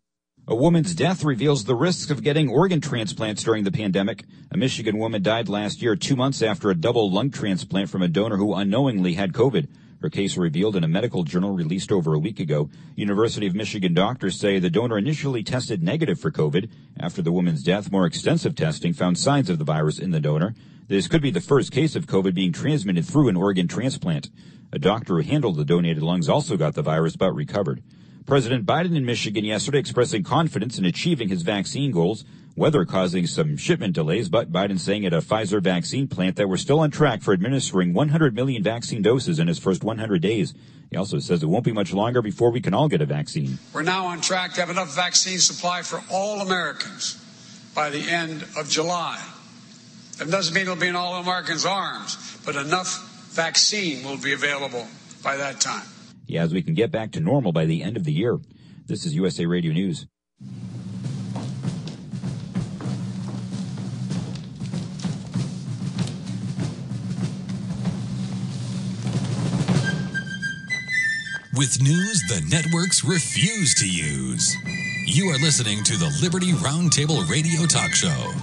[0.50, 4.24] A woman's death reveals the risks of getting organ transplants during the pandemic.
[4.50, 8.08] A Michigan woman died last year, two months after a double lung transplant from a
[8.08, 9.68] donor who unknowingly had COVID.
[10.02, 12.70] Her case revealed in a medical journal released over a week ago.
[12.96, 16.70] University of Michigan doctors say the donor initially tested negative for COVID.
[17.00, 20.54] After the woman's death, more extensive testing found signs of the virus in the donor.
[20.88, 24.30] This could be the first case of COVID being transmitted through an organ transplant.
[24.72, 27.82] A doctor who handled the donated lungs also got the virus but recovered.
[28.28, 32.24] President Biden in Michigan yesterday expressing confidence in achieving his vaccine goals.
[32.58, 36.58] Weather causing some shipment delays, but Biden saying at a Pfizer vaccine plant that we're
[36.58, 40.56] still on track for administering 100 million vaccine doses in his first 100 days.
[40.90, 43.60] He also says it won't be much longer before we can all get a vaccine.
[43.74, 47.24] We're now on track to have enough vaccine supply for all Americans
[47.76, 49.24] by the end of July.
[50.18, 54.88] That doesn't mean it'll be in all Americans' arms, but enough vaccine will be available
[55.24, 55.86] by that time.
[56.26, 58.40] Yeah, as we can get back to normal by the end of the year.
[58.88, 60.08] This is USA Radio News.
[71.58, 74.56] With news the networks refuse to use.
[75.08, 78.34] You are listening to the Liberty Roundtable Radio Talk Show.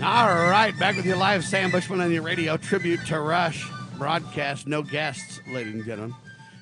[0.00, 4.68] All right, back with you live, Sam Bushman on your radio tribute to Rush broadcast,
[4.68, 6.14] no guests, ladies and gentlemen.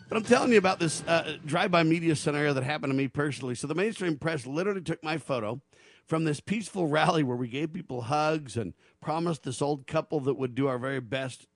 [0.08, 3.54] But I'm telling you about this uh, drive-by media scenario that happened to me personally.
[3.54, 5.60] So the mainstream press literally took my photo
[6.06, 8.72] from this peaceful rally where we gave people hugs and
[9.02, 11.48] promised this old couple that would do our very best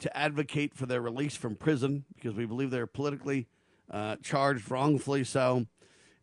[0.00, 3.48] to advocate for their release from prison because we believe they're politically
[3.90, 5.66] uh, charged, wrongfully so.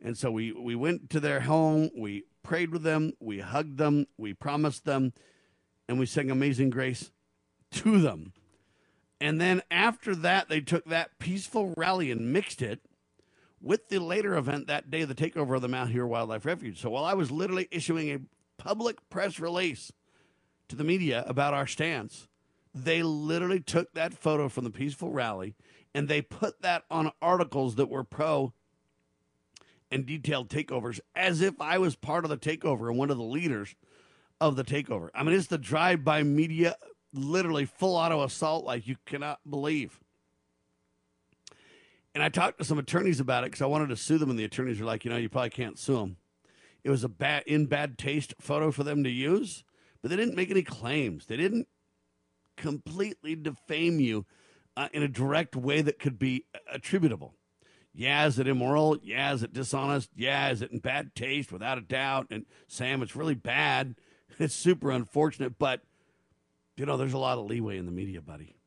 [0.01, 4.05] And so we, we went to their home, we prayed with them, we hugged them,
[4.17, 5.13] we promised them,
[5.87, 7.11] and we sang Amazing Grace
[7.71, 8.33] to them.
[9.19, 12.81] And then after that, they took that peaceful rally and mixed it
[13.61, 16.79] with the later event that day, the takeover of the Malheur Wildlife Refuge.
[16.79, 18.19] So while I was literally issuing a
[18.61, 19.91] public press release
[20.67, 22.27] to the media about our stance,
[22.75, 25.55] they literally took that photo from the peaceful rally
[25.93, 28.53] and they put that on articles that were pro
[29.89, 33.23] and detailed takeovers as if I was part of the takeover and one of the
[33.23, 33.75] leaders
[34.41, 35.09] of the takeover.
[35.15, 36.75] I mean, it's the drive by media,
[37.13, 40.01] literally full auto assault like you cannot believe.
[42.13, 44.39] And I talked to some attorneys about it because I wanted to sue them, and
[44.39, 46.17] the attorneys were like, you know, you probably can't sue them.
[46.83, 49.63] It was a bad, in bad taste photo for them to use,
[50.01, 51.25] but they didn't make any claims.
[51.25, 51.67] They didn't
[52.55, 54.25] completely defame you
[54.77, 57.33] uh, in a direct way that could be attributable.
[57.93, 58.97] Yeah, is it immoral?
[59.01, 60.09] Yeah, is it dishonest?
[60.15, 61.51] Yeah, is it in bad taste?
[61.51, 62.27] Without a doubt.
[62.29, 63.95] And Sam, it's really bad.
[64.37, 65.79] It's super unfortunate, but
[66.75, 68.57] you know, there's a lot of leeway in the media, buddy.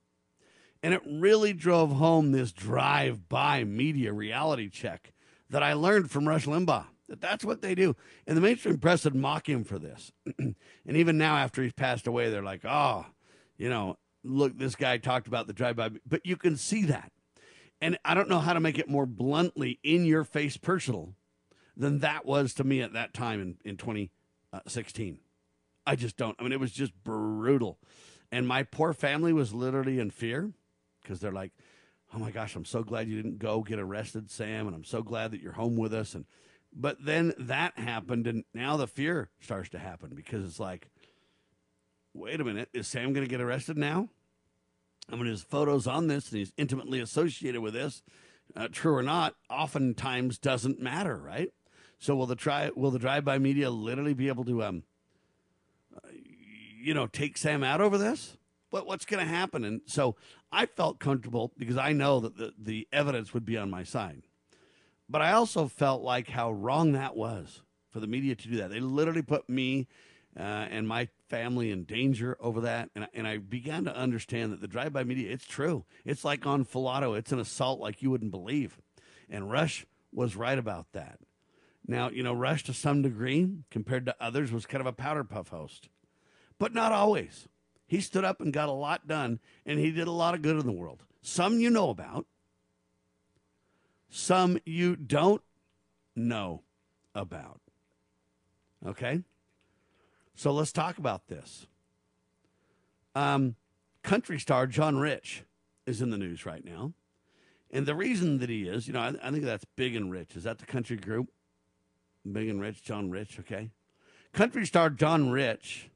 [0.82, 5.12] And it really drove home this drive by media reality check
[5.50, 6.86] that I learned from Rush Limbaugh.
[7.08, 7.96] That that's what they do.
[8.26, 10.12] And the mainstream press would mock him for this.
[10.38, 10.54] and
[10.86, 13.06] even now, after he's passed away, they're like, oh,
[13.58, 15.90] you know, look, this guy talked about the drive by.
[16.06, 17.12] But you can see that.
[17.80, 21.14] And I don't know how to make it more bluntly in your face personal
[21.76, 25.18] than that was to me at that time in, in 2016.
[25.86, 26.36] I just don't.
[26.38, 27.78] I mean, it was just brutal.
[28.32, 30.52] And my poor family was literally in fear
[31.02, 31.52] because they're like,
[32.14, 34.66] oh my gosh, I'm so glad you didn't go get arrested, Sam.
[34.66, 36.14] And I'm so glad that you're home with us.
[36.14, 36.26] And,
[36.74, 38.26] but then that happened.
[38.26, 40.90] And now the fear starts to happen because it's like,
[42.14, 44.08] wait a minute, is Sam going to get arrested now?
[45.10, 48.02] I mean, his photos on this and he's intimately associated with this,
[48.54, 51.52] uh, true or not, oftentimes doesn't matter, right?
[51.98, 54.82] So will the try will the drive by media literally be able to um
[56.80, 58.36] you know, take Sam out over this?
[58.70, 59.64] What what's going to happen?
[59.64, 60.16] And so
[60.52, 64.22] I felt comfortable because I know that the, the evidence would be on my side.
[65.08, 68.70] But I also felt like how wrong that was for the media to do that.
[68.70, 69.88] They literally put me
[70.38, 72.90] uh, and my family in danger over that.
[72.94, 75.84] And, and I began to understand that the drive by media, it's true.
[76.04, 78.78] It's like on Filato, it's an assault like you wouldn't believe.
[79.28, 81.18] And Rush was right about that.
[81.86, 85.24] Now, you know, Rush to some degree, compared to others, was kind of a powder
[85.24, 85.88] puff host
[86.58, 87.48] but not always.
[87.86, 90.58] He stood up and got a lot done, and he did a lot of good
[90.58, 91.04] in the world.
[91.22, 92.26] Some you know about,
[94.10, 95.42] some you don't
[96.14, 96.62] know
[97.14, 97.60] about.
[98.86, 99.22] Okay?
[100.38, 101.66] So let's talk about this.
[103.16, 103.56] Um,
[104.04, 105.42] country star John Rich
[105.84, 106.92] is in the news right now.
[107.72, 110.36] And the reason that he is, you know, I, I think that's Big and Rich.
[110.36, 111.32] Is that the country group?
[112.30, 113.72] Big and Rich, John Rich, okay.
[114.32, 115.90] Country star John Rich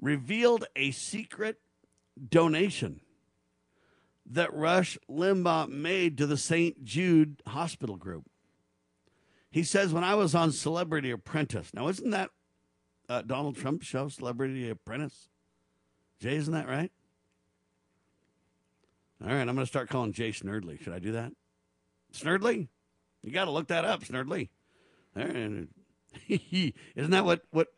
[0.00, 1.60] revealed a secret
[2.28, 3.00] donation
[4.26, 6.82] that Rush Limbaugh made to the St.
[6.82, 8.24] Jude Hospital Group.
[9.52, 12.30] He says, when I was on Celebrity Apprentice, now isn't that
[13.08, 15.28] uh, Donald Trump show, Celebrity Apprentice?
[16.20, 16.90] Jay, isn't that right?
[19.22, 20.80] All right, I'm going to start calling Jay Snerdley.
[20.80, 21.32] Should I do that?
[22.12, 22.68] Snerdley?
[23.22, 24.48] You got to look that up, Snerdley.
[25.14, 25.68] Right.
[26.28, 27.68] isn't that what, what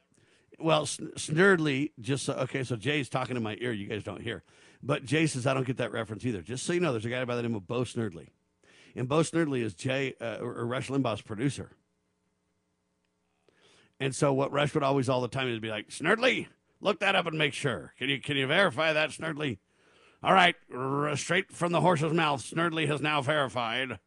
[0.61, 2.65] well, Snerdley just okay.
[2.65, 3.73] So Jay's talking in my ear.
[3.73, 4.43] You guys don't hear,
[4.83, 6.43] but Jay says I don't get that reference either.
[6.43, 8.29] Just so you know, there's a guy by the name of Bo Snerdley,
[8.95, 11.73] and Bo Snerdley is Jay uh, or Rush Limbaugh's producer.
[14.01, 16.49] And so what Rush would always all the time is be like, Snerdley,
[16.81, 17.93] look that up and make sure.
[17.99, 19.59] Can you can you verify that, Snerdley?
[20.23, 23.99] All right, r- straight from the horse's mouth, Snerdley has now verified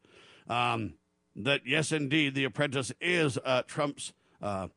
[0.49, 0.95] um,
[1.35, 4.13] that yes, indeed, The Apprentice is uh, Trump's.
[4.41, 4.67] Uh,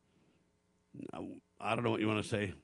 [1.60, 2.54] I don't know what you want to say,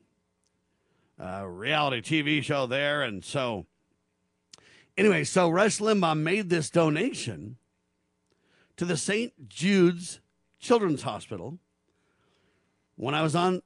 [1.19, 3.03] uh, reality TV show there.
[3.03, 3.65] And so,
[4.97, 7.57] anyway, so Rush Limbaugh made this donation
[8.77, 9.49] to the St.
[9.49, 10.19] Jude's
[10.59, 11.59] Children's Hospital.
[12.95, 13.61] When I was on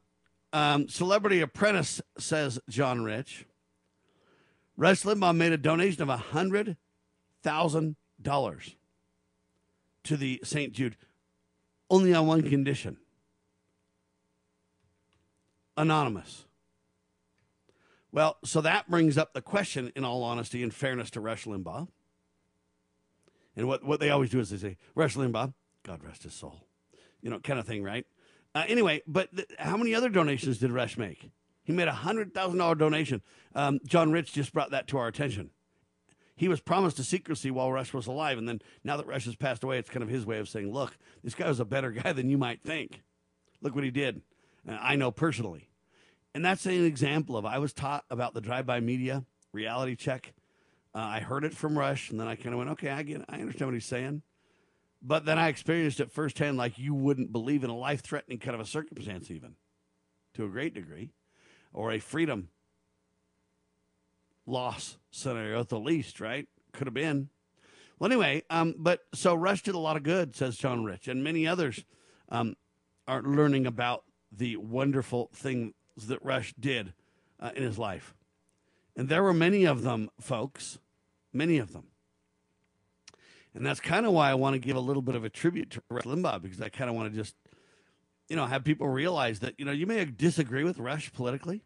[0.54, 3.46] um, Celebrity Apprentice, says John Rich,
[4.76, 8.76] Rush Limbaugh made a donation of $100,000
[10.04, 10.74] to the St.
[10.74, 10.98] Jude,
[11.90, 12.98] only on one condition
[15.78, 16.46] anonymous.
[18.12, 21.88] Well, so that brings up the question, in all honesty and fairness to Rush Limbaugh.
[23.56, 26.68] And what, what they always do is they say, Rush Limbaugh, God rest his soul.
[27.22, 28.06] You know, kind of thing, right?
[28.56, 31.30] Uh, anyway, but th- how many other donations did Rush make?
[31.64, 33.22] He made a $100,000 donation.
[33.54, 35.50] Um, John Rich just brought that to our attention.
[36.36, 38.38] He was promised a secrecy while Rush was alive.
[38.38, 40.72] And then now that Rush has passed away, it's kind of his way of saying,
[40.72, 43.02] look, this guy was a better guy than you might think.
[43.62, 44.22] Look what he did.
[44.68, 45.70] Uh, I know personally.
[46.34, 50.34] And that's an example of I was taught about the drive-by media reality check.
[50.94, 53.26] Uh, I heard it from Rush, and then I kind of went, okay, I get.
[53.28, 54.22] I understand what he's saying.
[55.02, 58.62] But then I experienced it firsthand, like you wouldn't believe in a life-threatening kind of
[58.62, 59.56] a circumstance, even
[60.34, 61.12] to a great degree,
[61.72, 62.50] or a freedom
[64.46, 66.48] loss scenario at the least, right?
[66.74, 67.30] Could have been.
[68.00, 71.24] Well, anyway, um, but so Rush did a lot of good, says John Rich, and
[71.24, 71.84] many others
[72.30, 72.56] um,
[73.08, 75.74] are learning about the wonderful things
[76.08, 76.94] that Rush did
[77.40, 78.14] uh, in his life.
[78.96, 80.80] And there were many of them, folks,
[81.34, 81.88] many of them.
[83.58, 85.72] And that's kind of why I want to give a little bit of a tribute
[85.72, 87.36] to Rush Limbaugh because I kind of want to just,
[88.30, 91.64] you know, have people realize that, you know, you may disagree with Rush politically.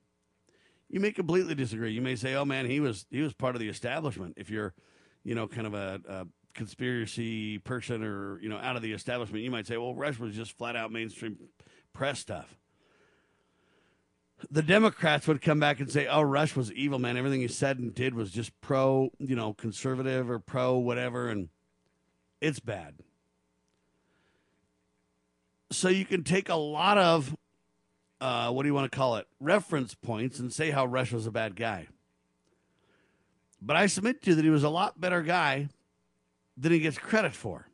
[0.88, 1.92] You may completely disagree.
[1.92, 4.74] You may say, "Oh man, he was he was part of the establishment." If you're,
[5.24, 9.46] you know, kind of a, a conspiracy person or you know out of the establishment,
[9.46, 11.38] you might say, "Well, Rush was just flat out mainstream
[11.94, 12.58] press stuff."
[14.50, 17.16] the Democrats would come back and say, "Oh, Rush was evil, man.
[17.16, 21.50] Everything he said and did was just pro, you know, conservative or pro whatever, and
[22.42, 22.96] it's bad."
[25.72, 27.36] So you can take a lot of,
[28.20, 31.26] uh, what do you want to call it, reference points, and say how Rush was
[31.26, 31.88] a bad guy.
[33.62, 35.70] But I submit to you that he was a lot better guy
[36.58, 37.68] than he gets credit for,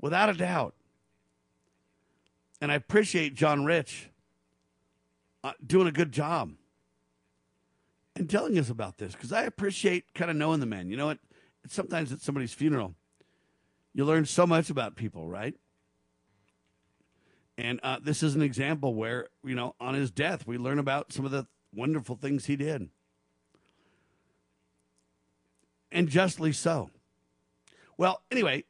[0.00, 0.74] without a doubt.
[2.60, 4.10] And I appreciate John Rich
[5.42, 6.52] uh, doing a good job
[8.14, 10.90] and telling us about this because I appreciate kind of knowing the man.
[10.90, 11.18] You know what?
[11.68, 12.94] Sometimes at somebody's funeral,
[13.92, 15.54] you learn so much about people, right?
[17.58, 21.12] And uh, this is an example where, you know, on his death, we learn about
[21.12, 22.88] some of the wonderful things he did.
[25.92, 26.90] And justly so.
[27.98, 28.64] Well, anyway,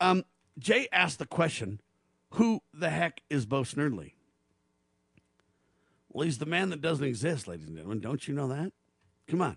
[0.00, 0.24] um,
[0.58, 1.80] Jay asked the question
[2.30, 4.12] who the heck is Bo Snerdley?
[6.08, 8.00] Well, he's the man that doesn't exist, ladies and gentlemen.
[8.00, 8.72] Don't you know that?
[9.26, 9.56] Come on.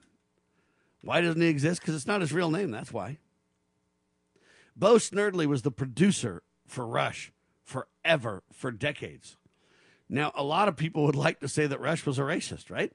[1.02, 1.82] Why doesn't he exist?
[1.82, 2.72] Because it's not his real name.
[2.72, 3.18] That's why.
[4.76, 7.32] Bo Snerdley was the producer for Rush
[7.64, 9.38] forever, for decades.
[10.10, 12.92] Now, a lot of people would like to say that Rush was a racist, right?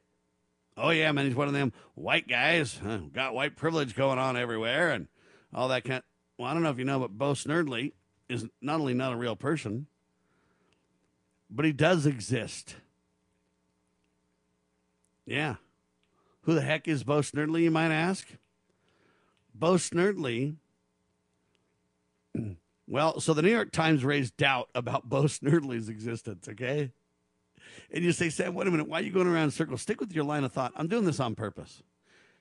[0.77, 4.37] Oh, yeah, man, he's one of them white guys, huh, got white privilege going on
[4.37, 5.07] everywhere and
[5.55, 5.99] all that kind.
[5.99, 6.05] Of,
[6.39, 7.93] well, I don't know if you know, but Bo Snerdley
[8.29, 9.87] is not only not a real person,
[11.49, 12.77] but he does exist.
[15.25, 15.57] Yeah.
[16.45, 18.27] Who the heck is Bo Snerdley, you might ask?
[19.55, 20.57] Bo Snerdley.
[22.87, 26.91] Well, so the New York Times raised doubt about Bo Snerdley's existence, okay?
[27.91, 29.81] And you say, Sam, wait a minute, why are you going around in circles?
[29.81, 30.75] Stick with your line of thought.
[30.77, 31.83] I'm doing this on purpose.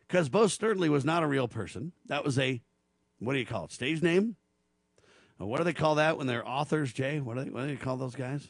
[0.06, 1.94] because Bo Snerdley was not a real person.
[2.08, 2.62] That was a,
[3.20, 4.36] what do you call it, stage name?
[5.38, 7.20] What do they call that when they're authors, Jay?
[7.20, 8.48] What do they, what do they call those guys?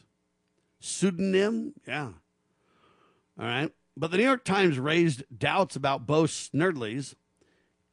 [0.80, 1.74] Pseudonym?
[1.86, 2.10] Yeah.
[3.38, 3.72] All right.
[3.96, 7.14] But the New York Times raised doubts about Bo Snerdley's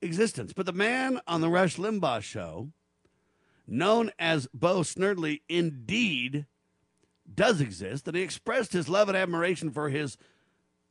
[0.02, 0.54] existence.
[0.54, 2.72] But the man on the Rush Limbaugh show,
[3.68, 6.46] known as Bo Snerdley, indeed
[7.34, 10.18] does exist, and he expressed his love and admiration for his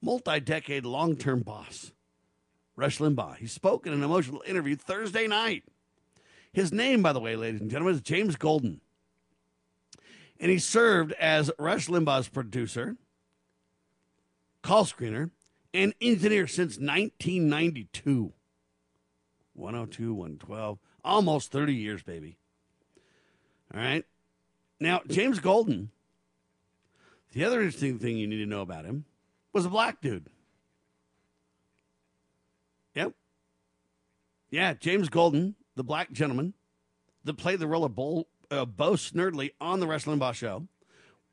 [0.01, 1.93] multi decade long term boss,
[2.77, 3.37] Rush Limbaugh.
[3.37, 5.65] He spoke in an emotional interview Thursday night.
[6.53, 8.81] His name, by the way, ladies and gentlemen, is James Golden.
[10.41, 12.97] And he served as Rush Limbaugh's producer,
[14.63, 15.31] call screener,
[15.73, 18.33] and engineer since 1992.
[19.55, 22.39] 102, 112, almost 30 years, baby.
[23.75, 24.05] All right.
[24.79, 25.91] Now, James Golden,
[27.33, 29.05] the other interesting thing you need to know about him
[29.53, 30.27] was a black dude.
[32.95, 33.13] Yep.
[34.51, 36.55] Yeah, James Golden, the black gentleman
[37.25, 38.97] that played the role of Bo, uh, Bo
[39.61, 40.67] on the Wrestling Boss show,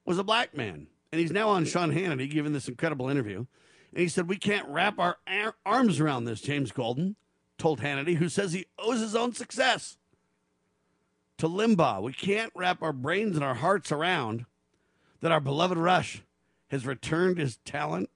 [0.06, 0.88] was a black man.
[1.12, 3.46] And he's now on Sean Hannity giving this incredible interview.
[3.92, 7.16] And he said, We can't wrap our ar- arms around this, James Golden
[7.58, 9.98] told Hannity, who says he owes his own success
[11.38, 12.02] to Limbaugh.
[12.02, 14.46] We can't wrap our brains and our hearts around
[15.22, 16.24] that our beloved Rush
[16.68, 18.10] has returned his talent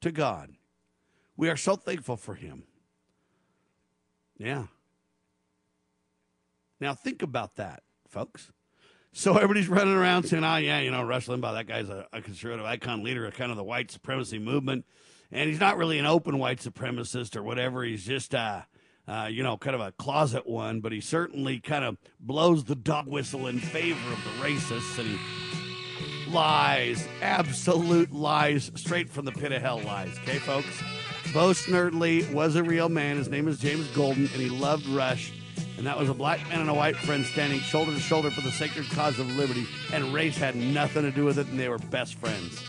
[0.00, 0.54] to God.
[1.36, 2.64] We are so thankful for him.
[4.36, 4.64] Yeah.
[6.80, 8.50] Now think about that, folks.
[9.16, 12.20] So everybody's running around saying, oh, yeah, you know, Rush Limbaugh, that guy's a, a
[12.20, 14.84] conservative icon leader of kind of the white supremacy movement.
[15.30, 17.84] And he's not really an open white supremacist or whatever.
[17.84, 18.62] He's just, uh,
[19.06, 22.74] uh, you know, kind of a closet one, but he certainly kind of blows the
[22.74, 29.32] dog whistle in favor of the racists and he lies, absolute lies, straight from the
[29.32, 30.18] pit of hell lies.
[30.24, 30.82] Okay, folks?
[31.32, 33.16] Bo Snerdley was a real man.
[33.16, 35.32] His name is James Golden, and he loved Rush.
[35.76, 38.40] And that was a black man and a white friend standing shoulder to shoulder for
[38.40, 39.66] the sacred cause of liberty.
[39.92, 42.62] And race had nothing to do with it, and they were best friends.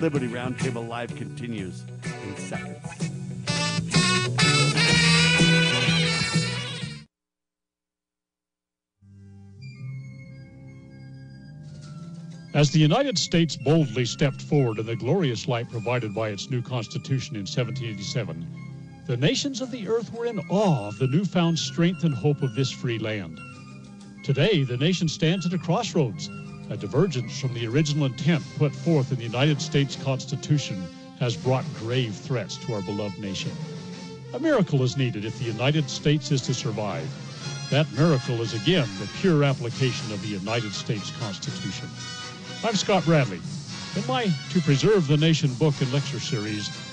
[0.00, 3.06] Liberty Roundtable Live continues in seconds.
[12.56, 16.62] As the United States boldly stepped forward in the glorious light provided by its new
[16.62, 18.65] Constitution in 1787,
[19.06, 22.56] the nations of the earth were in awe of the newfound strength and hope of
[22.56, 23.38] this free land.
[24.24, 26.28] Today, the nation stands at a crossroads.
[26.70, 30.82] A divergence from the original intent put forth in the United States Constitution
[31.20, 33.52] has brought grave threats to our beloved nation.
[34.34, 37.08] A miracle is needed if the United States is to survive.
[37.70, 41.88] That miracle is again the pure application of the United States Constitution.
[42.64, 43.40] I'm Scott Bradley.
[43.94, 46.68] In my To Preserve the Nation book and lecture series,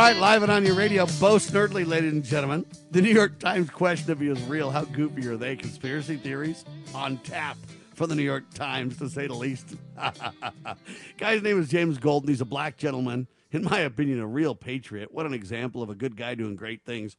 [0.00, 2.64] right, live and on your radio, Bo Snerdley, ladies and gentlemen.
[2.90, 4.70] The New York Times question of you is real.
[4.70, 5.56] How goofy are they?
[5.56, 7.58] Conspiracy theories on tap
[7.94, 9.76] for the New York Times, to say the least.
[11.18, 12.30] Guy's name is James Golden.
[12.30, 13.26] He's a black gentleman.
[13.50, 15.12] In my opinion, a real patriot.
[15.12, 17.18] What an example of a good guy doing great things.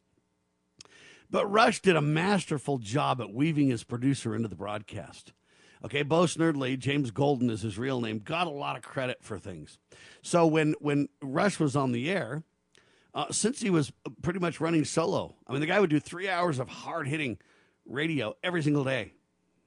[1.30, 5.32] But Rush did a masterful job at weaving his producer into the broadcast.
[5.84, 9.38] Okay, Bo Snerdley, James Golden is his real name, got a lot of credit for
[9.38, 9.78] things.
[10.20, 12.42] So when when Rush was on the air,
[13.14, 13.92] uh, since he was
[14.22, 17.38] pretty much running solo, I mean, the guy would do three hours of hard hitting
[17.86, 19.12] radio every single day.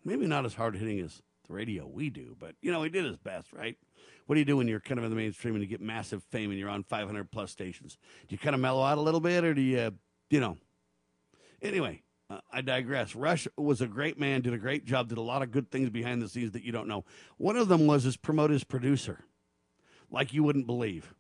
[0.04, 3.06] Maybe not as hard hitting as the radio we do, but you know, he did
[3.06, 3.78] his best, right?
[4.26, 6.24] What do you do when you're kind of in the mainstream and you get massive
[6.24, 7.98] fame and you're on 500 plus stations?
[8.28, 9.94] Do you kind of mellow out a little bit, or do you,
[10.30, 10.58] you know?
[11.62, 13.16] Anyway, uh, I digress.
[13.16, 15.90] Rush was a great man, did a great job, did a lot of good things
[15.90, 17.06] behind the scenes that you don't know.
[17.38, 19.26] One of them was his promote his producer,
[20.10, 21.14] like you wouldn't believe.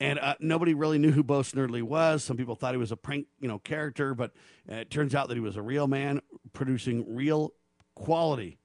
[0.00, 2.24] And uh, nobody really knew who Bo Snerdley was.
[2.24, 4.32] Some people thought he was a prank, you know, character, but
[4.70, 6.22] uh, it turns out that he was a real man
[6.54, 7.52] producing real
[7.94, 8.58] quality,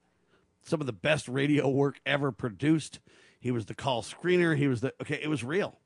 [0.62, 3.00] some of the best radio work ever produced.
[3.38, 4.56] He was the call screener.
[4.56, 5.20] He was the okay.
[5.22, 5.78] It was real.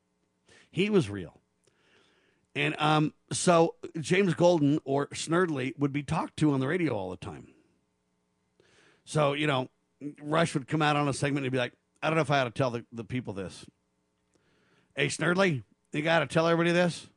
[0.70, 1.40] He was real.
[2.54, 7.10] And um, so James Golden or Snerdley would be talked to on the radio all
[7.10, 7.48] the time.
[9.04, 9.68] So, you know,
[10.22, 11.72] Rush would come out on a segment and be like,
[12.02, 13.66] I don't know if I ought to tell the, the people this.
[15.00, 15.62] Hey, Snerdley,
[15.94, 17.08] you got to tell everybody this?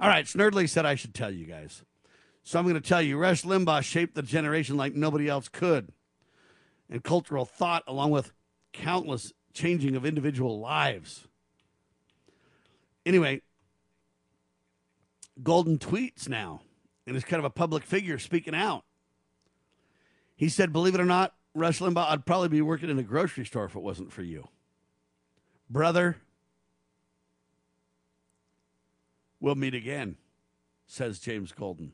[0.00, 1.84] All right, Snerdley said I should tell you guys.
[2.44, 5.92] So I'm going to tell you Rush Limbaugh shaped the generation like nobody else could.
[6.88, 8.32] And cultural thought, along with
[8.72, 11.28] countless changing of individual lives.
[13.04, 13.42] Anyway,
[15.42, 16.62] Golden tweets now
[17.06, 18.84] and is kind of a public figure speaking out.
[20.36, 23.44] He said, Believe it or not, Rush Limbaugh, I'd probably be working in a grocery
[23.44, 24.48] store if it wasn't for you.
[25.68, 26.16] Brother,
[29.40, 30.16] we'll meet again,
[30.86, 31.92] says James Golden.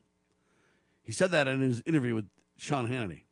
[1.01, 2.27] He said that in his interview with
[2.57, 3.23] Sean Hannity.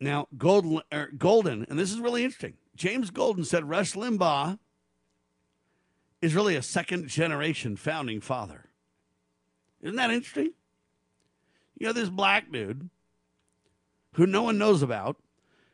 [0.00, 2.54] Now, Golden, er, Golden, and this is really interesting.
[2.76, 4.58] James Golden said Rush Limbaugh
[6.20, 8.66] is really a second generation founding father.
[9.82, 10.52] Isn't that interesting?
[11.78, 12.88] You know, this black dude
[14.14, 15.16] who no one knows about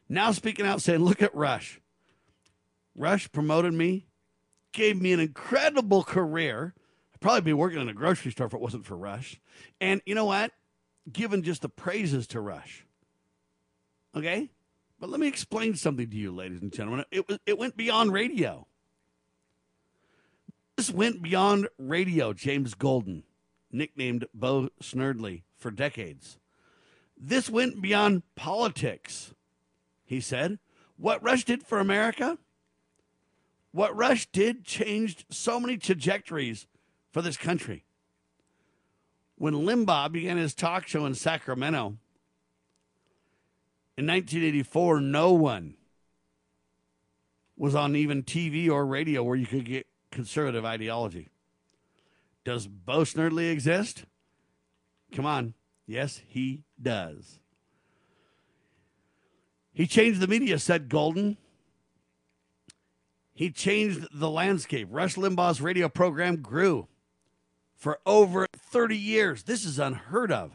[0.09, 1.81] now speaking out saying, Look at Rush.
[2.97, 4.07] Rush promoted me,
[4.73, 6.75] gave me an incredible career.
[7.15, 9.41] I'd probably be working in a grocery store if it wasn't for Rush.
[9.81, 10.53] And you know what?
[11.11, 12.87] Given just the praises to Rush.
[14.17, 14.51] Okay?
[14.99, 17.05] But let me explain something to you, ladies and gentlemen.
[17.11, 18.67] It, was, it went beyond radio.
[20.77, 23.25] This went beyond radio, James Golden,
[23.71, 26.39] nicknamed Bo Snerdley for decades.
[27.19, 29.35] This went beyond politics,
[30.05, 30.59] he said.
[30.97, 32.39] What Rush did for America,
[33.73, 36.67] what Rush did changed so many trajectories
[37.13, 37.85] for this country.
[39.37, 41.97] When Limbaugh began his talk show in Sacramento
[43.97, 45.75] in 1984, no one
[47.57, 51.29] was on even TV or radio where you could get conservative ideology.
[52.45, 54.05] Does Bo Snerdley exist?
[55.13, 55.55] Come on.
[55.87, 57.39] Yes, he does.
[59.73, 61.37] He changed the media, said Golden.
[63.41, 64.89] He changed the landscape.
[64.91, 66.89] Rush Limbaugh's radio program grew
[67.75, 69.45] for over 30 years.
[69.45, 70.53] This is unheard of.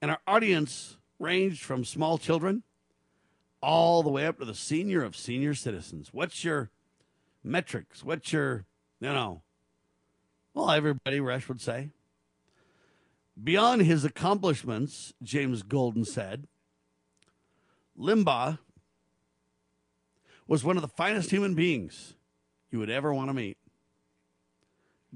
[0.00, 2.62] And our audience ranged from small children
[3.60, 6.08] all the way up to the senior of senior citizens.
[6.10, 6.70] What's your
[7.44, 8.02] metrics?
[8.02, 8.64] What's your,
[8.98, 9.42] you know,
[10.54, 11.90] well, everybody, Rush would say.
[13.44, 16.46] Beyond his accomplishments, James Golden said,
[17.98, 18.56] Limbaugh
[20.50, 22.14] was one of the finest human beings
[22.72, 23.56] you would ever want to meet.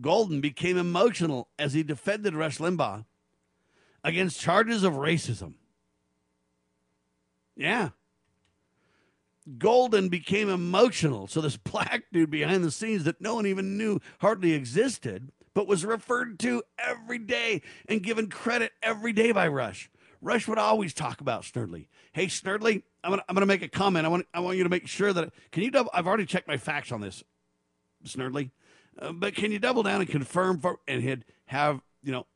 [0.01, 3.05] Golden became emotional as he defended Rush Limbaugh
[4.05, 5.55] against charges of racism.
[7.57, 7.91] Yeah.
[9.59, 11.27] Golden became emotional.
[11.27, 15.67] So, this black dude behind the scenes that no one even knew hardly existed, but
[15.67, 19.91] was referred to every day and given credit every day by Rush.
[20.23, 21.89] Rush would always talk about Snerdley.
[22.13, 24.07] Hey, Snerdley, I'm gonna, I'm gonna make a comment.
[24.07, 25.91] I want I want you to make sure that can you double?
[25.93, 27.23] I've already checked my facts on this,
[28.05, 28.51] Snerdley,
[28.99, 32.27] uh, but can you double down and confirm for and he'd have you know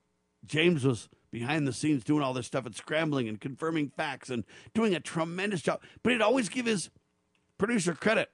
[0.44, 4.44] James was behind the scenes doing all this stuff and scrambling and confirming facts and
[4.74, 5.80] doing a tremendous job.
[6.02, 6.90] But he'd always give his
[7.56, 8.30] producer credit.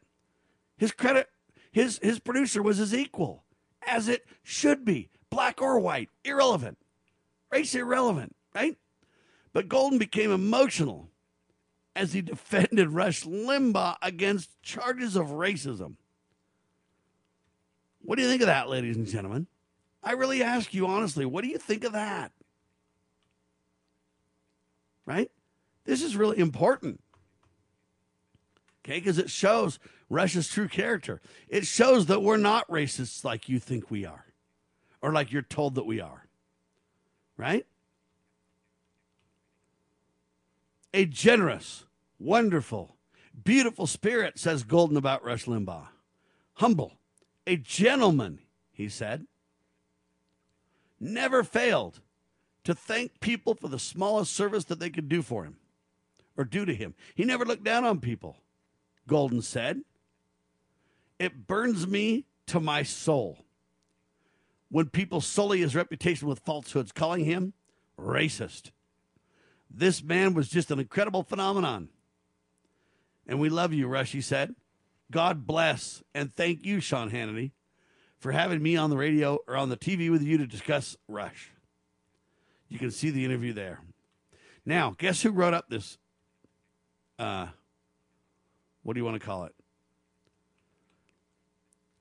[0.77, 1.29] His credit,
[1.71, 3.45] his his producer was his equal,
[3.87, 6.79] as it should be, black or white, irrelevant,
[7.53, 8.77] race irrelevant, right?
[9.53, 11.11] But Golden became emotional
[11.97, 15.97] as he defended Rush Limbaugh against charges of racism.
[18.03, 19.47] What do you think of that, ladies and gentlemen?
[20.03, 22.33] I really ask you honestly, what do you think of that?
[25.07, 25.31] Right?
[25.85, 27.01] This is really important.
[28.85, 29.79] Okay, because it shows
[30.11, 31.23] Rush's true character.
[31.49, 34.27] It shows that we're not racists like you think we are,
[35.01, 36.27] or like you're told that we are.
[37.39, 37.67] Right?
[40.95, 41.87] A generous,
[42.21, 42.95] wonderful,
[43.43, 45.89] beautiful spirit, says Golden about Rush Limbaugh.
[46.55, 46.93] Humble,
[47.49, 48.39] a gentleman,
[48.71, 49.27] he said.
[51.01, 51.99] Never failed
[52.63, 55.57] to thank people for the smallest service that they could do for him
[56.37, 56.95] or do to him.
[57.17, 58.37] He never looked down on people,
[59.09, 59.81] Golden said.
[61.19, 63.45] It burns me to my soul
[64.69, 67.53] when people sully his reputation with falsehoods, calling him
[67.99, 68.71] racist.
[69.77, 71.89] This man was just an incredible phenomenon.
[73.27, 74.55] And we love you, Rush, he said.
[75.11, 77.51] God bless and thank you, Sean Hannity,
[78.19, 81.51] for having me on the radio or on the TV with you to discuss Rush.
[82.69, 83.81] You can see the interview there.
[84.65, 85.99] Now, guess who wrote up this?
[87.19, 87.49] Uh,
[88.83, 89.55] what do you want to call it?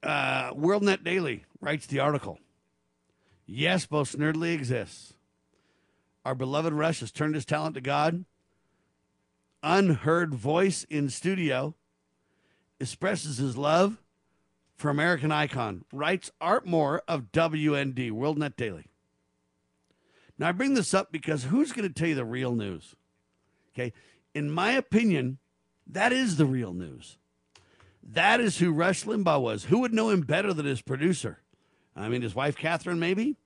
[0.02, 2.40] Uh, WorldNet Daily writes the article.
[3.46, 5.13] Yes, Bo Snerdley exists.
[6.26, 8.26] Our beloved Rush has turned his talent to God.
[9.62, 11.76] Unheard voice in studio
[12.80, 14.02] expresses his love
[14.76, 15.86] for American icon.
[15.94, 18.88] Writes Art Moore of WND, WorldNet Daily.
[20.38, 22.96] Now, I bring this up because who's going to tell you the real news?
[23.74, 23.94] Okay.
[24.34, 25.38] In my opinion,
[25.88, 27.18] that is the real news.
[28.02, 29.66] That is who Rush Limbaugh was.
[29.66, 31.40] Who would know him better than his producer?
[31.96, 33.38] I mean, his wife, Catherine, maybe?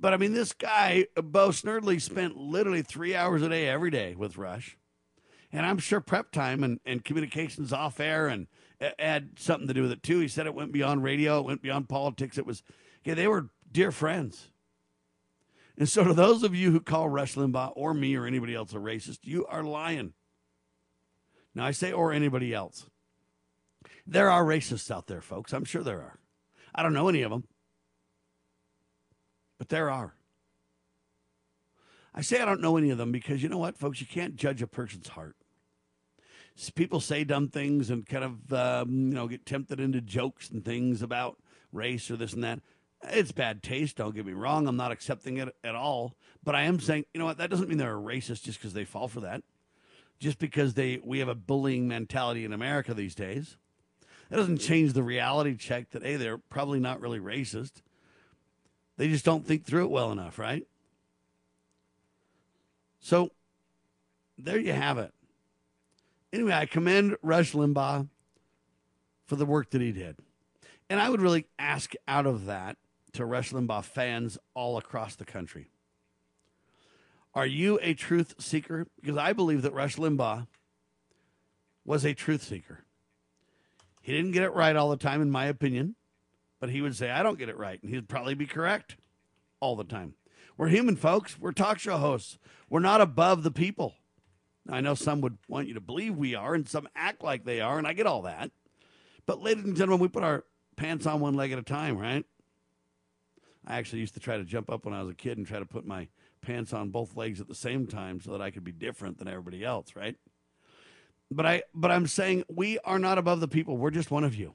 [0.00, 4.14] But I mean, this guy, Bo Snerdley, spent literally three hours a day every day
[4.14, 4.76] with Rush.
[5.52, 8.46] And I'm sure prep time and, and communications off air and
[8.98, 10.20] had something to do with it too.
[10.20, 12.38] He said it went beyond radio, it went beyond politics.
[12.38, 12.62] It was,
[13.02, 14.50] yeah, they were dear friends.
[15.76, 18.72] And so, to those of you who call Rush Limbaugh or me or anybody else
[18.72, 20.12] a racist, you are lying.
[21.54, 22.90] Now, I say or anybody else.
[24.06, 25.52] There are racists out there, folks.
[25.52, 26.18] I'm sure there are.
[26.74, 27.44] I don't know any of them,
[29.58, 30.14] but there are.
[32.14, 34.00] I say I don't know any of them because you know what, folks?
[34.00, 35.36] You can't judge a person's heart.
[36.74, 40.64] People say dumb things and kind of, um, you know, get tempted into jokes and
[40.64, 41.36] things about
[41.72, 42.60] race or this and that.
[43.04, 43.96] It's bad taste.
[43.96, 44.66] Don't get me wrong.
[44.66, 46.16] I'm not accepting it at all.
[46.42, 47.38] But I am saying, you know what?
[47.38, 49.44] That doesn't mean they're a racist just because they fall for that.
[50.18, 53.56] Just because they we have a bullying mentality in America these days.
[54.30, 57.82] That doesn't change the reality check that hey, they're probably not really racist.
[58.98, 60.66] They just don't think through it well enough, right?
[63.00, 63.30] So
[64.36, 65.14] there you have it.
[66.32, 68.08] Anyway, I commend Rush Limbaugh
[69.24, 70.16] for the work that he did.
[70.90, 72.76] And I would really ask out of that
[73.12, 75.70] to Rush Limbaugh fans all across the country.
[77.34, 78.88] Are you a truth seeker?
[79.00, 80.48] Because I believe that Rush Limbaugh
[81.84, 82.80] was a truth seeker.
[84.02, 85.94] He didn't get it right all the time, in my opinion,
[86.60, 87.82] but he would say, I don't get it right.
[87.82, 88.96] And he'd probably be correct
[89.60, 90.14] all the time.
[90.56, 91.38] We're human, folks.
[91.38, 92.38] We're talk show hosts.
[92.68, 93.94] We're not above the people.
[94.68, 97.60] I know some would want you to believe we are, and some act like they
[97.60, 98.50] are, and I get all that.
[99.24, 100.44] But, ladies and gentlemen, we put our
[100.76, 102.24] pants on one leg at a time, right?
[103.66, 105.58] I actually used to try to jump up when I was a kid and try
[105.58, 106.08] to put my
[106.40, 109.28] pants on both legs at the same time so that I could be different than
[109.28, 110.16] everybody else, right?
[111.30, 113.76] But I but I'm saying we are not above the people.
[113.76, 114.54] We're just one of you.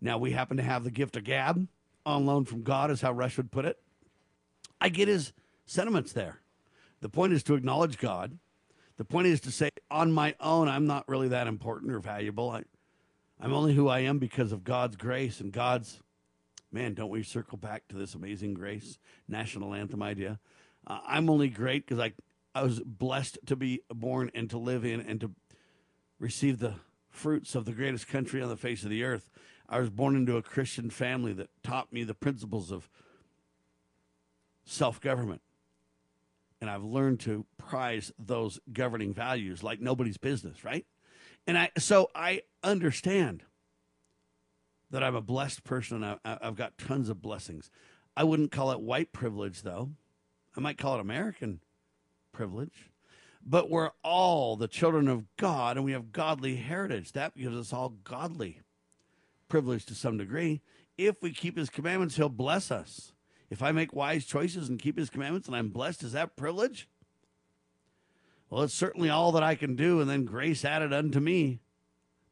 [0.00, 1.66] Now we happen to have the gift of gab
[2.06, 3.78] on loan from God, is how Rush would put it.
[4.80, 5.32] I get his
[5.66, 6.40] sentiments there.
[7.00, 8.38] The point is to acknowledge God.
[8.96, 12.50] The point is to say, on my own, I'm not really that important or valuable.
[12.50, 12.64] I,
[13.40, 16.00] I'm only who I am because of God's grace and God's
[16.72, 16.94] man.
[16.94, 20.40] Don't we circle back to this amazing grace national anthem idea?
[20.86, 22.12] Uh, I'm only great because I
[22.54, 25.30] I was blessed to be born and to live in and to
[26.18, 26.74] receive the
[27.08, 29.30] fruits of the greatest country on the face of the earth.
[29.68, 32.88] I was born into a Christian family that taught me the principles of
[34.64, 35.42] self government.
[36.60, 40.86] And I've learned to prize those governing values like nobody's business, right?
[41.46, 43.44] And I so I understand
[44.90, 47.70] that I'm a blessed person and I, I've got tons of blessings.
[48.16, 49.90] I wouldn't call it white privilege though.
[50.56, 51.60] I might call it American
[52.32, 52.90] privilege.
[53.44, 57.12] But we're all the children of God and we have godly heritage.
[57.12, 58.62] That gives us all godly
[59.48, 60.60] privilege to some degree.
[60.96, 63.12] If we keep his commandments, he'll bless us.
[63.50, 66.88] If I make wise choices and keep his commandments and I'm blessed, is that privilege?
[68.50, 71.60] Well, it's certainly all that I can do, and then grace added unto me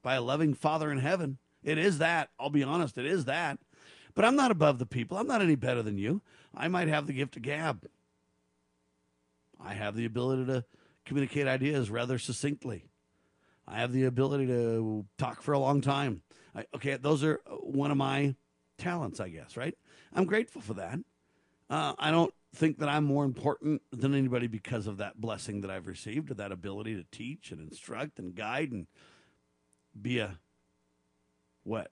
[0.03, 1.39] by a loving Father in heaven.
[1.63, 2.31] It is that.
[2.39, 3.59] I'll be honest, it is that.
[4.15, 5.19] But I'm not above the people.
[5.19, 6.23] I'm not any better than you.
[6.55, 7.87] I might have the gift of gab.
[9.63, 10.65] I have the ability to
[11.05, 12.87] communicate ideas rather succinctly.
[13.69, 16.23] I have the ability to talk for a long time.
[16.55, 18.35] I, okay, those are one of my
[18.79, 19.75] talents, I guess, right?
[20.15, 20.99] I'm grateful for that.
[21.69, 25.71] Uh, I don't think that I'm more important than anybody because of that blessing that
[25.71, 28.87] I've received, of that ability to teach and instruct and guide and
[30.01, 30.39] be a
[31.65, 31.91] what?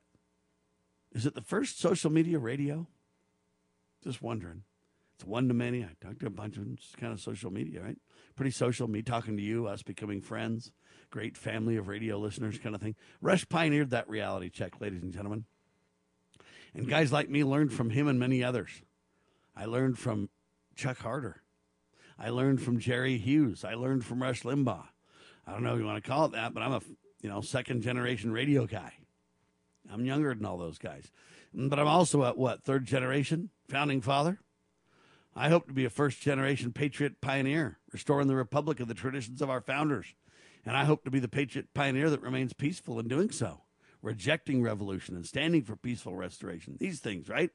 [1.13, 2.87] Is it the first social media radio?
[4.03, 4.63] Just wondering.
[5.17, 5.83] It's one to many.
[5.85, 6.67] I talked to a bunch of
[6.99, 7.99] kind of social media, right?
[8.37, 8.89] Pretty social.
[8.89, 10.73] Me talking to you, us becoming friends,
[11.15, 12.97] great family of radio listeners, kind of thing.
[13.21, 15.45] Rush pioneered that reality check, ladies and gentlemen.
[16.75, 18.83] And guys like me learned from him and many others.
[19.57, 20.29] I learned from
[20.75, 21.41] Chuck Harder.
[22.19, 23.65] I learned from Jerry Hughes.
[23.65, 24.89] I learned from Rush Limbaugh.
[25.47, 26.81] I don't know if you want to call it that, but I'm a
[27.23, 28.95] you know second generation radio guy.
[29.93, 31.13] I'm younger than all those guys,
[31.55, 34.41] but I'm also a what third generation founding father.
[35.37, 39.41] I hope to be a first generation patriot pioneer, restoring the republic of the traditions
[39.41, 40.13] of our founders.
[40.67, 43.63] And I hope to be the patriot pioneer that remains peaceful in doing so,
[44.03, 46.77] rejecting revolution and standing for peaceful restoration.
[46.79, 47.51] These things, right?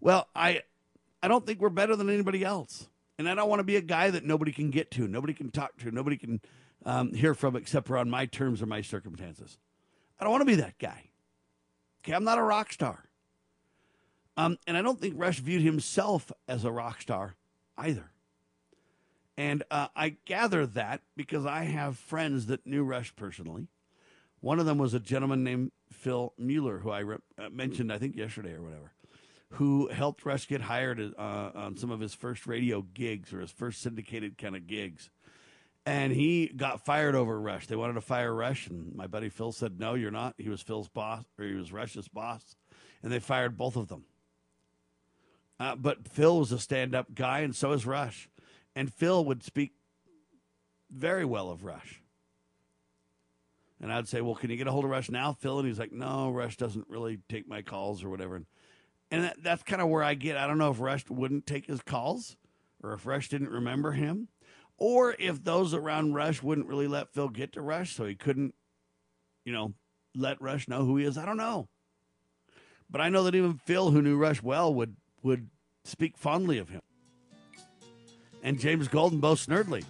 [0.00, 0.62] Well, I
[1.22, 2.88] I don't think we're better than anybody else.
[3.18, 5.50] And I don't want to be a guy that nobody can get to, nobody can
[5.50, 6.40] talk to, nobody can
[6.84, 9.58] um, hear from except for on my terms or my circumstances.
[10.20, 11.10] I don't want to be that guy.
[12.02, 13.04] Okay, I'm not a rock star.
[14.36, 17.36] Um, and I don't think Rush viewed himself as a rock star
[17.78, 18.10] either.
[19.36, 23.68] And uh, I gather that because I have friends that knew Rush personally.
[24.40, 27.98] One of them was a gentleman named Phil Mueller, who I re- uh, mentioned, I
[27.98, 28.92] think, yesterday or whatever,
[29.50, 33.50] who helped Rush get hired uh, on some of his first radio gigs or his
[33.50, 35.10] first syndicated kind of gigs.
[35.84, 37.66] And he got fired over Rush.
[37.66, 40.60] They wanted to fire Rush, and my buddy Phil said, "No, you're not." He was
[40.60, 42.56] Phil's boss, or he was Rush's boss,
[43.02, 44.04] and they fired both of them.
[45.60, 48.28] Uh, but Phil was a stand-up guy, and so is Rush.
[48.76, 49.72] And Phil would speak
[50.88, 52.00] very well of Rush.
[53.80, 55.80] And I'd say, "Well, can you get a hold of Rush now, Phil?" And he's
[55.80, 58.36] like, "No, Rush doesn't really take my calls or whatever."
[59.10, 60.36] And, that, that's kind of where I get.
[60.36, 62.36] I don't know if Rush wouldn't take his calls,
[62.82, 64.28] or if Rush didn't remember him
[64.78, 68.54] or if those around Rush wouldn't really let Phil get to Rush, so he couldn't,
[69.44, 69.74] you know,
[70.14, 71.16] let Rush know who he is.
[71.16, 71.68] I don't know.
[72.90, 75.48] But I know that even Phil, who knew Rush well, would would
[75.84, 76.82] speak fondly of him.
[78.46, 79.84] And James Golden, Bo Snerdley,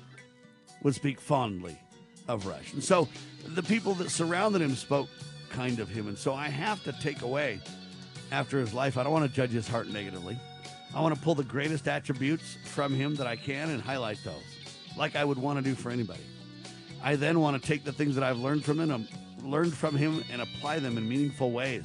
[0.82, 1.78] would speak fondly
[2.26, 2.72] of Rush.
[2.72, 3.07] And so
[3.48, 5.11] the people that surrounded him spoke
[5.50, 6.09] kind of him.
[6.09, 7.61] And so I have to take away
[8.32, 8.96] after his life.
[8.96, 10.38] I don't want to judge his heart negatively.
[10.94, 14.42] I want to pull the greatest attributes from him that I can and highlight those
[14.96, 16.24] like I would want to do for anybody.
[17.02, 19.07] I then want to take the things that I've learned from him,
[19.42, 21.84] learned from him, and apply them in meaningful ways.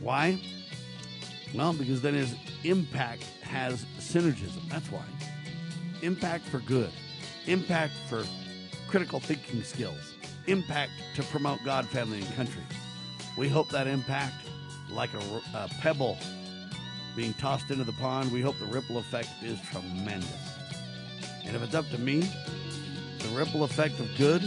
[0.00, 0.40] Why?
[1.54, 2.34] Well, because then his
[2.64, 4.68] impact has synergism.
[4.68, 5.04] That's why.
[6.02, 6.90] Impact for good,
[7.46, 8.24] impact for
[8.88, 10.14] critical thinking skills,
[10.46, 12.62] impact to promote God, family, and country.
[13.38, 14.34] We hope that impact,
[14.90, 16.18] like a, a pebble
[17.16, 20.28] being tossed into the pond, we hope the ripple effect is tremendous.
[21.44, 22.28] And if it's up to me,
[23.18, 24.42] the ripple effect of good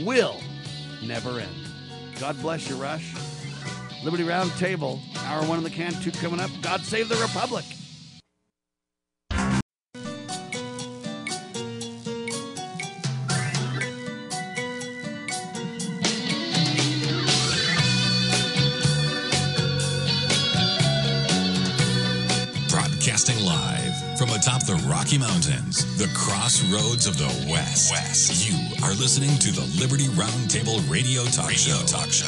[0.00, 0.40] will
[1.04, 1.54] never end.
[2.18, 3.14] God bless you, Rush.
[4.04, 6.50] Liberty Roundtable, hour one in the can, two coming up.
[6.62, 7.64] God save the Republic.
[24.28, 27.92] from atop the Rocky Mountains, the crossroads of the West.
[27.92, 28.48] West.
[28.48, 31.86] You are listening to the Liberty Roundtable Radio Talk radio Show.
[31.86, 32.26] Talk Show.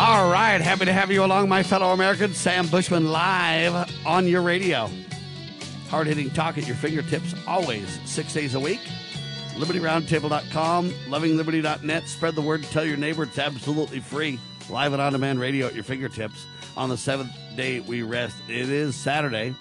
[0.00, 2.36] All right, happy to have you along, my fellow Americans.
[2.36, 4.90] Sam Bushman live on your radio.
[5.88, 8.80] Hard hitting talk at your fingertips, always six days a week.
[9.54, 12.08] LibertyRoundtable.com, lovingliberty.net.
[12.08, 14.38] Spread the word, tell your neighbor it's absolutely free.
[14.70, 16.46] Live and on demand radio at your fingertips
[16.76, 19.54] on the 7th Day we rest, it is Saturday,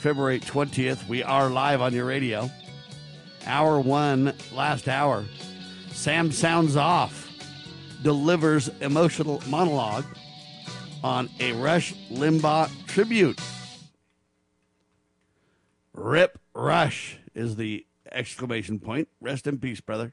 [0.00, 1.08] February 20th.
[1.08, 2.50] We are live on your radio.
[3.46, 5.24] Hour one, last hour.
[5.92, 7.30] Sam Sounds Off
[8.02, 10.04] delivers emotional monologue
[11.02, 13.40] on a Rush Limbaugh tribute.
[15.94, 19.08] Rip Rush is the exclamation point.
[19.22, 20.12] Rest in peace, brother.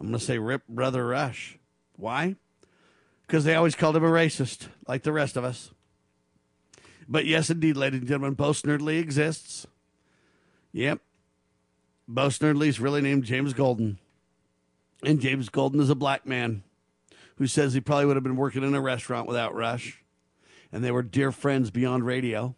[0.00, 1.58] I'm going to say Rip Brother Rush.
[1.94, 2.34] Why?
[3.32, 5.70] Because they always called him a racist, like the rest of us.
[7.08, 9.66] But yes, indeed, ladies and gentlemen, Bo Snerdley exists.
[10.72, 11.00] Yep.
[12.06, 13.98] Bo Snerdley's really named James Golden.
[15.02, 16.62] And James Golden is a black man
[17.36, 20.04] who says he probably would have been working in a restaurant without Rush.
[20.70, 22.54] And they were dear friends beyond radio.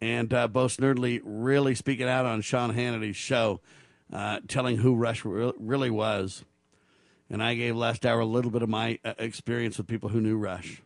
[0.00, 3.60] And uh, Bo Snerdley really speaking out on Sean Hannity's show,
[4.12, 6.44] uh, telling who Rush re- really was
[7.30, 10.20] and I gave last hour a little bit of my uh, experience with people who
[10.20, 10.82] knew Rush.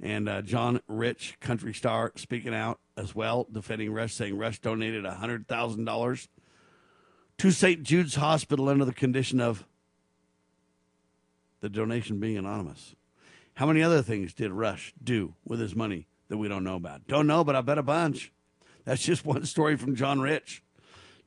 [0.00, 5.04] And uh, John Rich, country star, speaking out as well, defending Rush, saying Rush donated
[5.04, 6.28] $100,000
[7.38, 7.82] to St.
[7.82, 9.64] Jude's Hospital under the condition of
[11.60, 12.94] the donation being anonymous.
[13.54, 17.06] How many other things did Rush do with his money that we don't know about?
[17.06, 18.32] Don't know, but I bet a bunch.
[18.84, 20.62] That's just one story from John Rich.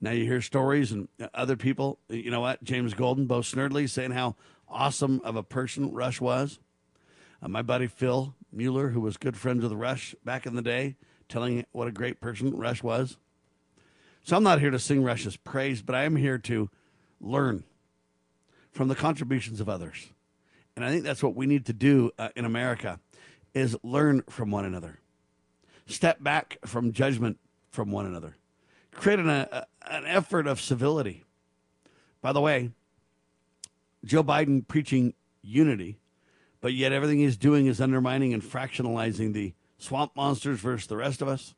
[0.01, 1.99] Now you hear stories and other people.
[2.09, 2.63] You know what?
[2.63, 4.35] James Golden, Bo Snerdley saying how
[4.67, 6.59] awesome of a person Rush was.
[7.41, 10.95] Uh, my buddy Phil Mueller, who was good friends with Rush back in the day,
[11.27, 13.17] telling what a great person Rush was.
[14.23, 16.69] So I'm not here to sing Rush's praise, but I am here to
[17.19, 17.63] learn
[18.71, 20.09] from the contributions of others.
[20.75, 22.99] And I think that's what we need to do uh, in America
[23.53, 24.99] is learn from one another.
[25.87, 27.37] Step back from judgment
[27.69, 28.35] from one another.
[28.91, 31.23] Create an, a, an effort of civility.
[32.21, 32.71] By the way,
[34.03, 35.99] Joe Biden preaching unity,
[36.61, 41.21] but yet everything he's doing is undermining and fractionalizing the swamp monsters versus the rest
[41.21, 41.53] of us,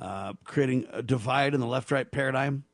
[0.00, 2.64] uh, creating a divide in the left right paradigm,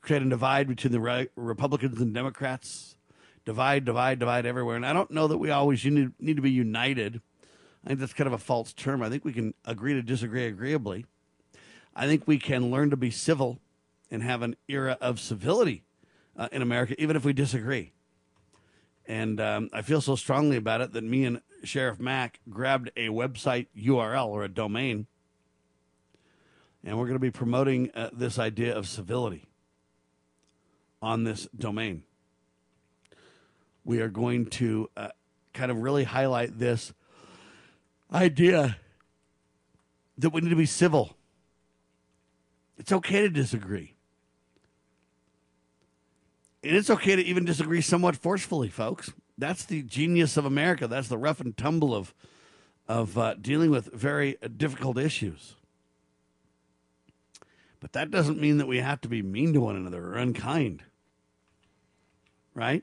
[0.00, 2.96] creating a divide between the re- Republicans and Democrats,
[3.44, 4.76] divide, divide, divide everywhere.
[4.76, 7.20] And I don't know that we always need, need to be united.
[7.84, 9.02] I think that's kind of a false term.
[9.02, 11.06] I think we can agree to disagree agreeably.
[11.94, 13.60] I think we can learn to be civil
[14.10, 15.84] and have an era of civility
[16.36, 17.92] uh, in America, even if we disagree.
[19.06, 23.08] And um, I feel so strongly about it that me and Sheriff Mack grabbed a
[23.08, 25.06] website URL or a domain,
[26.84, 29.48] and we're going to be promoting uh, this idea of civility
[31.00, 32.04] on this domain.
[33.84, 35.08] We are going to uh,
[35.52, 36.92] kind of really highlight this
[38.12, 38.76] idea
[40.18, 41.16] that we need to be civil.
[42.82, 43.94] It's okay to disagree.
[46.64, 49.12] And it's okay to even disagree somewhat forcefully, folks.
[49.38, 50.88] That's the genius of America.
[50.88, 52.12] That's the rough and tumble of,
[52.88, 55.54] of uh, dealing with very difficult issues.
[57.78, 60.82] But that doesn't mean that we have to be mean to one another or unkind.
[62.52, 62.82] Right?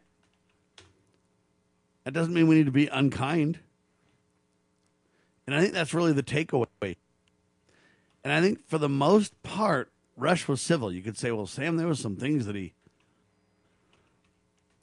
[2.05, 3.59] That doesn't mean we need to be unkind.
[5.45, 6.95] And I think that's really the takeaway.
[8.29, 10.91] And I think for the most part, Rush was civil.
[10.91, 12.73] You could say, well, Sam, there was some things that he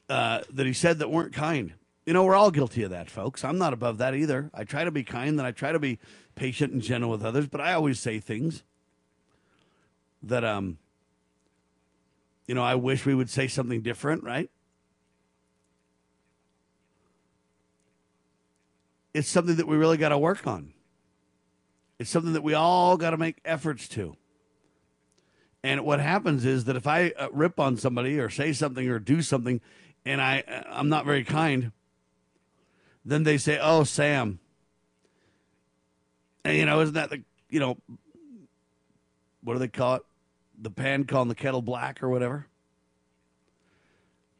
[0.08, 1.74] uh, that he said that weren't kind.
[2.06, 3.44] You know, we're all guilty of that, folks.
[3.44, 4.50] I'm not above that either.
[4.52, 6.00] I try to be kind and I try to be
[6.34, 8.64] patient and gentle with others, but I always say things
[10.24, 10.78] that um
[12.48, 14.50] you know, I wish we would say something different, right?
[19.14, 20.72] It's something that we really got to work on.
[21.98, 24.16] It's something that we all got to make efforts to.
[25.62, 28.98] And what happens is that if I uh, rip on somebody or say something or
[28.98, 29.60] do something
[30.04, 31.72] and I I'm not very kind,
[33.04, 34.38] then they say, "Oh, Sam."
[36.44, 37.78] And you know, isn't that the you know
[39.42, 40.02] what do they call it?
[40.58, 42.46] The pan calling the kettle black or whatever.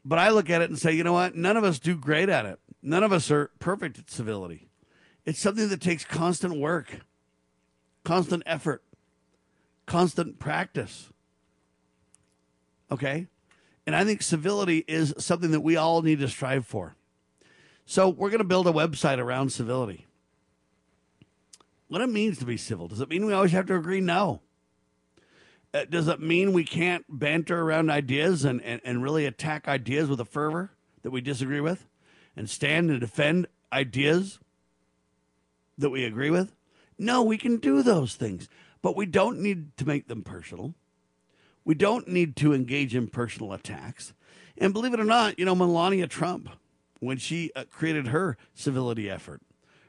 [0.03, 1.35] But I look at it and say, you know what?
[1.35, 2.59] None of us do great at it.
[2.81, 4.69] None of us are perfect at civility.
[5.25, 7.01] It's something that takes constant work,
[8.07, 8.81] constant effort,
[9.85, 11.09] constant practice.
[12.89, 13.27] Okay?
[13.85, 16.95] And I think civility is something that we all need to strive for.
[17.85, 20.05] So we're going to build a website around civility.
[21.89, 22.87] What it means to be civil.
[22.87, 23.99] Does it mean we always have to agree?
[23.99, 24.39] No.
[25.73, 30.07] Uh, does it mean we can't banter around ideas and, and, and really attack ideas
[30.07, 31.85] with a fervor that we disagree with
[32.37, 34.39] and stand and defend ideas
[35.77, 36.53] that we agree with?
[36.97, 38.49] No, we can do those things,
[38.81, 40.73] but we don't need to make them personal.
[41.63, 44.13] We don't need to engage in personal attacks.
[44.57, 46.49] And believe it or not, you know, Melania Trump,
[46.99, 49.41] when she uh, created her civility effort,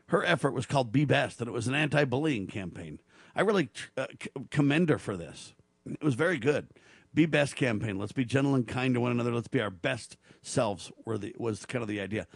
[0.08, 2.98] her effort was called Be Best, and it was an anti bullying campaign.
[3.34, 4.06] I really uh,
[4.50, 5.54] commend her for this.
[5.86, 6.68] It was very good.
[7.14, 7.98] Be Best campaign.
[7.98, 9.32] Let's be gentle and kind to one another.
[9.32, 12.26] Let's be our best selves, were the, was kind of the idea.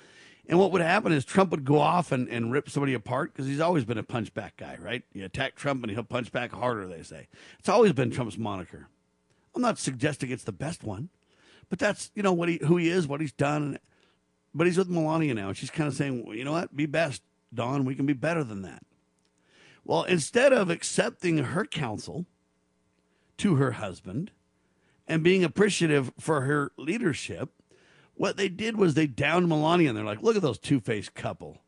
[0.49, 3.47] And what would happen is Trump would go off and, and rip somebody apart because
[3.47, 5.05] he's always been a punchback guy, right?
[5.13, 7.29] You attack Trump and he'll punch back harder, they say.
[7.59, 8.89] It's always been Trump's moniker.
[9.55, 11.11] I'm not suggesting it's the best one,
[11.69, 13.79] but that's you know what he who he is, what he's done.
[14.55, 16.87] But he's with Melania now, and she's kind of saying, well, you know what, be
[16.87, 17.23] best,
[17.55, 17.85] Don.
[17.85, 18.85] We can be better than that.
[19.85, 22.27] Well, instead of accepting her counsel
[23.39, 24.31] to her husband
[25.09, 27.51] and being appreciative for her leadership,
[28.23, 31.13] what they did was they downed Melania, and they're like, look at those two faced
[31.13, 31.59] couple.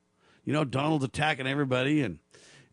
[0.44, 2.20] You know, Donald's attacking everybody, and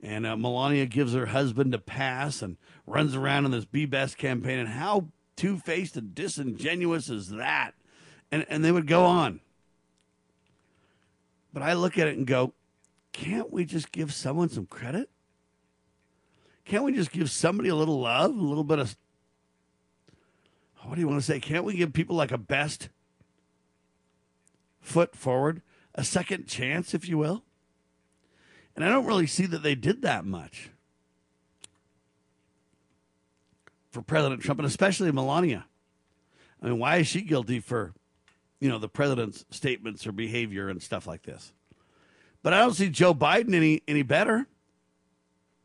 [0.04, 4.20] and uh, Melania gives her husband a pass and runs around in this Be Best
[4.20, 4.60] campaign.
[4.60, 7.72] And how two faced and disingenuous is that?
[8.32, 9.40] And, and they would go on.
[11.52, 12.54] But I look at it and go,
[13.14, 15.10] can't we just give someone some credit?
[16.66, 18.96] Can't we just give somebody a little love, a little bit of
[20.84, 21.40] what do you want to say?
[21.40, 22.90] Can't we give people like a best
[24.92, 25.62] foot forward,
[25.96, 27.44] a second chance, if you will?
[28.76, 30.70] And I don't really see that they did that much
[33.90, 35.66] for President Trump and especially Melania.
[36.62, 37.94] I mean, why is she guilty for,
[38.60, 41.54] you know, the president's statements or behavior and stuff like this?
[42.44, 44.48] But I don't see Joe Biden any any better.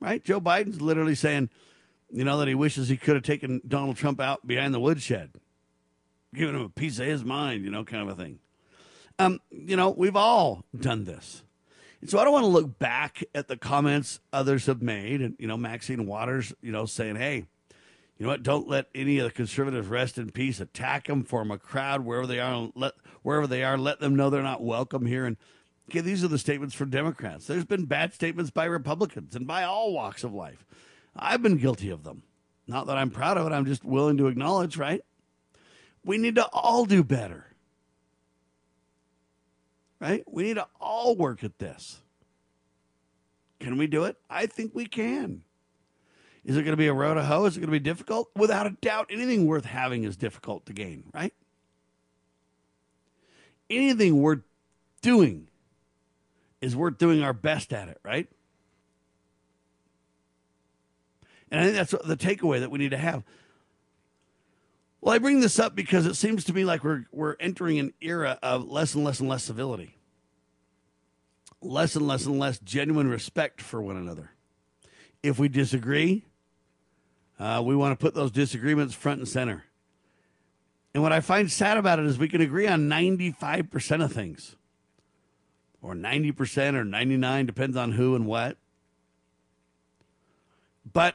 [0.01, 0.23] Right?
[0.23, 1.49] Joe Biden's literally saying,
[2.11, 5.33] you know, that he wishes he could have taken Donald Trump out behind the woodshed,
[6.35, 8.39] giving him a piece of his mind, you know, kind of a thing.
[9.19, 11.43] Um, you know, we've all done this.
[12.01, 15.35] And so I don't want to look back at the comments others have made and,
[15.39, 17.47] you know, Maxine Waters, you know, saying, hey,
[18.19, 18.43] you know what?
[18.43, 20.61] Don't let any of the conservatives rest in peace.
[20.61, 22.71] Attack them, form a crowd wherever they are.
[22.75, 25.27] Let wherever they are, let them know they're not welcome here.
[25.27, 25.37] And
[25.91, 27.47] okay, these are the statements from Democrats.
[27.47, 30.65] There's been bad statements by Republicans and by all walks of life.
[31.15, 32.23] I've been guilty of them.
[32.67, 33.53] Not that I'm proud of it.
[33.53, 34.79] I'm just willing to acknowledge.
[34.79, 35.03] Right?
[36.05, 37.47] We need to all do better.
[40.01, 40.25] Right?
[40.27, 42.01] We need to all work at this.
[43.61, 44.17] Can we do it?
[44.29, 45.43] I think we can.
[46.45, 47.47] Is it going to be a road to hoe?
[47.47, 48.31] Is it going to be difficult?
[48.37, 51.35] Without a doubt, anything worth having is difficult to gain, right?
[53.69, 54.43] Anything worth
[55.03, 55.49] doing
[56.61, 58.29] is worth doing our best at it, right?
[61.51, 63.25] And I think that's the takeaway that we need to have.
[65.07, 67.93] Well, I bring this up because it seems to me like we're we're entering an
[68.01, 69.95] era of less and less and less civility.
[71.63, 74.33] Less and less and less genuine respect for one another.
[75.23, 76.25] If we disagree,
[77.39, 79.67] uh, we want to put those disagreements front and center.
[80.93, 84.57] And what I find sad about it is we can agree on 95% of things,
[85.81, 88.57] or 90% or 99, depends on who and what.
[90.93, 91.15] But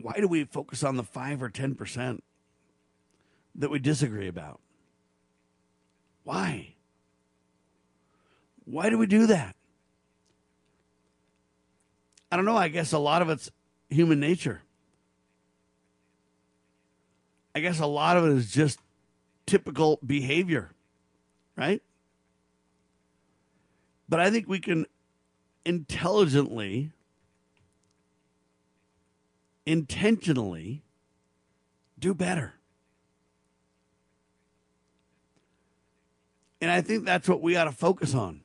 [0.00, 2.22] why do we focus on the 5 or 10%
[3.56, 4.60] that we disagree about?
[6.24, 6.74] Why?
[8.64, 9.56] Why do we do that?
[12.32, 12.56] I don't know.
[12.56, 13.50] I guess a lot of it's
[13.90, 14.62] human nature.
[17.54, 18.80] I guess a lot of it is just
[19.46, 20.72] typical behavior,
[21.56, 21.80] right?
[24.08, 24.86] But I think we can
[25.64, 26.90] intelligently,
[29.64, 30.82] intentionally
[31.98, 32.54] do better.
[36.64, 38.40] And I think that's what we ought to focus on.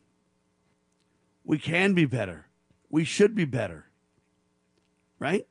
[1.46, 2.48] We can be better.
[2.90, 3.86] We should be better.
[5.20, 5.48] Right?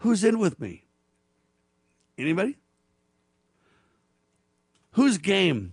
[0.00, 0.84] Who's in with me?
[2.18, 2.58] Anybody?
[4.90, 5.72] Who's game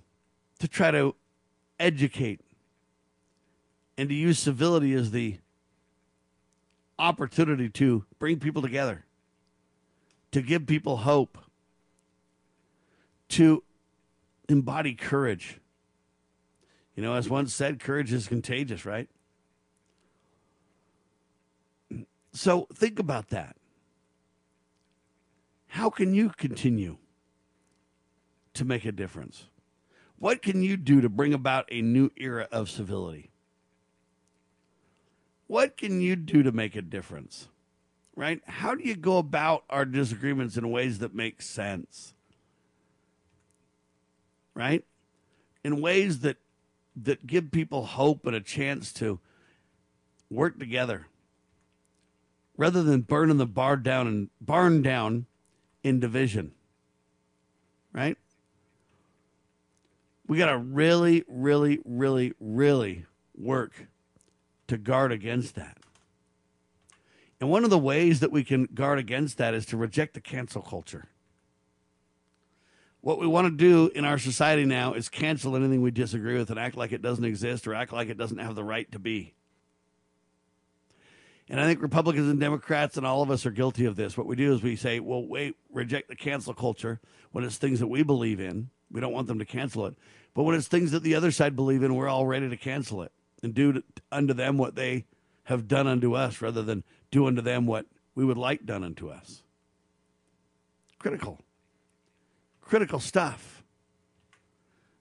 [0.59, 1.15] to try to
[1.77, 2.39] educate
[3.97, 5.39] and to use civility as the
[6.97, 9.03] opportunity to bring people together,
[10.31, 11.37] to give people hope,
[13.27, 13.63] to
[14.47, 15.59] embody courage?
[16.95, 19.07] You know, as once said, courage is contagious, right?
[22.33, 23.55] So think about that.
[25.67, 26.97] How can you continue
[28.53, 29.45] to make a difference?
[30.17, 33.31] What can you do to bring about a new era of civility?
[35.45, 37.47] What can you do to make a difference?
[38.15, 38.41] Right?
[38.47, 42.15] How do you go about our disagreements in ways that make sense?
[44.57, 44.83] Right?
[45.63, 46.37] In ways that
[46.95, 49.19] that give people hope and a chance to
[50.31, 51.05] work together
[52.57, 55.27] rather than burning the bar down and barn down
[55.83, 56.53] in division.
[57.93, 58.17] Right?
[60.25, 63.05] We got to really, really, really, really
[63.37, 63.87] work
[64.67, 65.77] to guard against that.
[67.39, 70.19] And one of the ways that we can guard against that is to reject the
[70.19, 71.09] cancel culture.
[73.07, 76.49] What we want to do in our society now is cancel anything we disagree with
[76.49, 78.99] and act like it doesn't exist or act like it doesn't have the right to
[78.99, 79.33] be.
[81.47, 84.17] And I think Republicans and Democrats and all of us are guilty of this.
[84.17, 86.99] What we do is we say, well, wait, reject the cancel culture
[87.31, 88.71] when it's things that we believe in.
[88.91, 89.95] We don't want them to cancel it.
[90.33, 93.03] But when it's things that the other side believe in, we're all ready to cancel
[93.03, 95.05] it and do to, unto them what they
[95.45, 97.85] have done unto us rather than do unto them what
[98.15, 99.43] we would like done unto us.
[100.99, 101.39] Critical.
[102.67, 103.63] Critical stuff.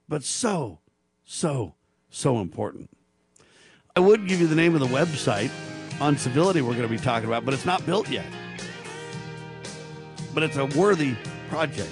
[0.09, 0.79] But so,
[1.25, 1.75] so,
[2.09, 2.91] so important.
[3.97, 5.51] I would give you the name of the website
[6.01, 8.27] on civility we're going to be talking about, but it's not built yet.
[10.33, 11.17] But it's a worthy
[11.49, 11.91] project,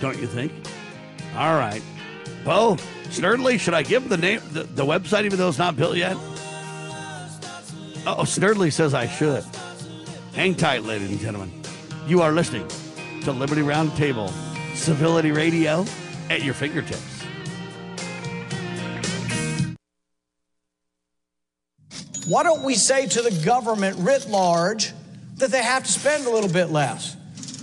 [0.00, 0.52] don't you think?
[1.36, 1.82] All right.
[2.44, 2.76] Bo,
[3.10, 6.16] Snerdley, should I give the name, the, the website, even though it's not built yet?
[8.04, 9.44] Oh, Snerdley says I should.
[10.34, 11.52] Hang tight, ladies and gentlemen.
[12.08, 12.66] You are listening
[13.22, 14.30] to Liberty Roundtable,
[14.74, 15.84] Civility Radio
[16.28, 17.22] at your fingertips.
[22.26, 24.92] Why don't we say to the government writ large
[25.36, 27.16] that they have to spend a little bit less?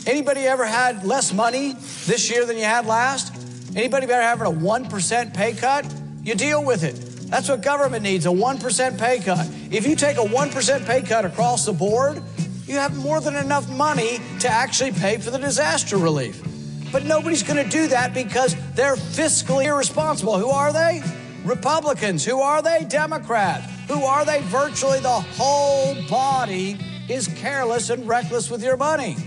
[0.08, 1.74] Anybody ever had less money
[2.06, 3.34] this year than you had last?
[3.76, 5.94] Anybody ever having a 1% pay cut?
[6.24, 6.96] You deal with it.
[7.30, 9.48] That's what government needs a 1% pay cut.
[9.72, 12.24] If you take a 1% pay cut across the board,
[12.70, 16.44] you have more than enough money to actually pay for the disaster relief.
[16.92, 20.38] But nobody's going to do that because they're fiscally irresponsible.
[20.38, 21.02] Who are they?
[21.44, 22.24] Republicans.
[22.24, 22.86] Who are they?
[22.88, 23.66] Democrats.
[23.88, 24.42] Who are they?
[24.44, 26.78] Virtually the whole body
[27.10, 29.18] is careless and reckless with your money.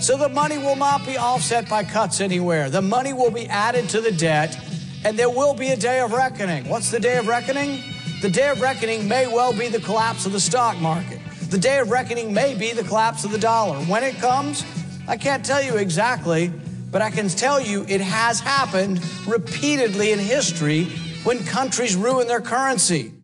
[0.00, 2.70] So the money will not be offset by cuts anywhere.
[2.70, 4.58] The money will be added to the debt,
[5.04, 6.68] and there will be a day of reckoning.
[6.68, 7.82] What's the day of reckoning?
[8.22, 11.17] The day of reckoning may well be the collapse of the stock market.
[11.48, 13.78] The day of reckoning may be the collapse of the dollar.
[13.86, 14.66] When it comes,
[15.08, 16.52] I can't tell you exactly,
[16.90, 20.84] but I can tell you it has happened repeatedly in history
[21.24, 23.14] when countries ruin their currency.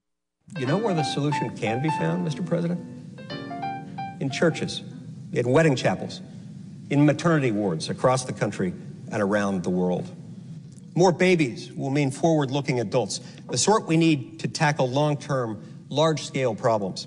[0.59, 2.45] You know where the solution can be found, Mr.
[2.45, 2.81] President?
[4.21, 4.83] In churches,
[5.35, 6.23] in wedding chapels,
[6.89, 8.73] in maternity wards across the country
[9.13, 10.11] and around the world.
[10.95, 13.21] More babies will mean forward looking adults,
[13.51, 17.07] the sort we need to tackle long term, large scale problems.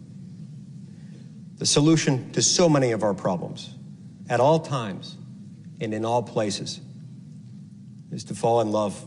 [1.61, 3.75] The solution to so many of our problems
[4.31, 5.15] at all times
[5.79, 6.81] and in all places
[8.11, 8.99] is to fall in love,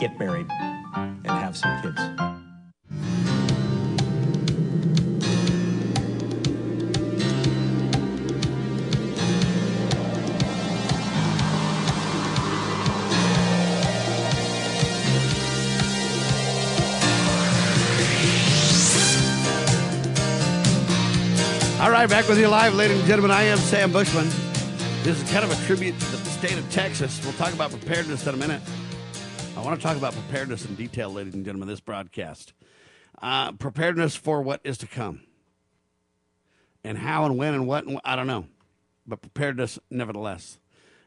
[0.00, 0.46] get married,
[0.96, 2.19] and have some kids.
[22.00, 23.30] Right, back with you live, ladies and gentlemen.
[23.30, 24.24] I am Sam Bushman.
[25.02, 27.20] This is kind of a tribute to the state of Texas.
[27.22, 28.62] We'll talk about preparedness in a minute.
[29.54, 32.54] I want to talk about preparedness in detail, ladies and gentlemen, this broadcast.
[33.20, 35.20] Uh, preparedness for what is to come.
[36.84, 38.46] And how and when and what, and I don't know.
[39.06, 40.58] But preparedness, nevertheless.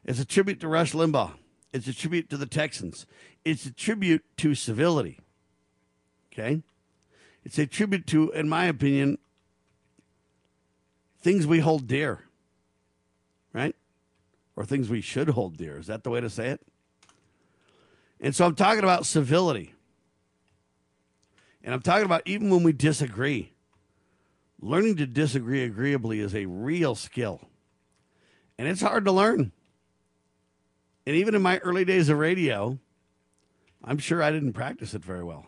[0.05, 1.31] It's a tribute to Rush Limbaugh.
[1.73, 3.07] It's a tribute to the Texans.
[3.43, 5.19] It's a tribute to civility.
[6.31, 6.61] Okay?
[7.43, 9.17] It's a tribute to, in my opinion,
[11.23, 12.25] things we hold dear,
[13.53, 13.75] right?
[14.55, 15.77] Or things we should hold dear.
[15.77, 16.61] Is that the way to say it?
[18.19, 19.73] And so I'm talking about civility.
[21.63, 23.53] And I'm talking about even when we disagree,
[24.61, 27.41] learning to disagree agreeably is a real skill.
[28.57, 29.53] And it's hard to learn.
[31.07, 32.79] And even in my early days of radio,
[33.83, 35.47] I'm sure I didn't practice it very well.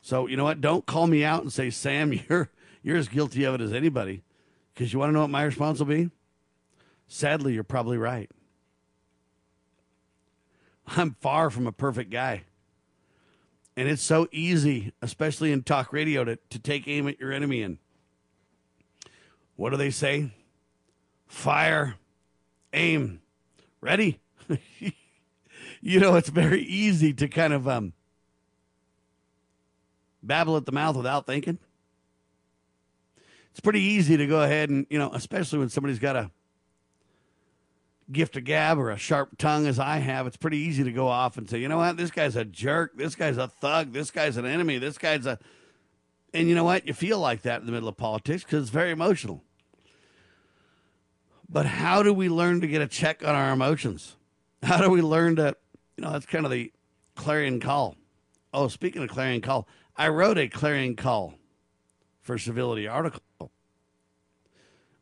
[0.00, 0.60] So, you know what?
[0.60, 2.50] Don't call me out and say, Sam, you're,
[2.82, 4.22] you're as guilty of it as anybody.
[4.76, 6.10] Because you want to know what my response will be?
[7.08, 8.30] Sadly, you're probably right.
[10.86, 12.44] I'm far from a perfect guy.
[13.74, 17.62] And it's so easy, especially in talk radio, to, to take aim at your enemy.
[17.62, 17.78] And
[19.56, 20.30] what do they say?
[21.26, 21.94] Fire,
[22.74, 23.22] aim,
[23.80, 24.20] ready.
[25.80, 27.94] you know, it's very easy to kind of um,
[30.22, 31.58] babble at the mouth without thinking
[33.56, 36.30] it's pretty easy to go ahead and, you know, especially when somebody's got a
[38.12, 41.08] gift of gab or a sharp tongue as I have, it's pretty easy to go
[41.08, 44.10] off and say, you know what, this guy's a jerk, this guy's a thug, this
[44.10, 45.38] guy's an enemy, this guy's a.
[46.34, 46.86] And you know what?
[46.86, 49.42] You feel like that in the middle of politics because it's very emotional.
[51.48, 54.16] But how do we learn to get a check on our emotions?
[54.62, 55.56] How do we learn to,
[55.96, 56.74] you know, that's kind of the
[57.14, 57.96] clarion call.
[58.52, 59.66] Oh, speaking of clarion call,
[59.96, 61.38] I wrote a clarion call
[62.20, 63.22] for civility article.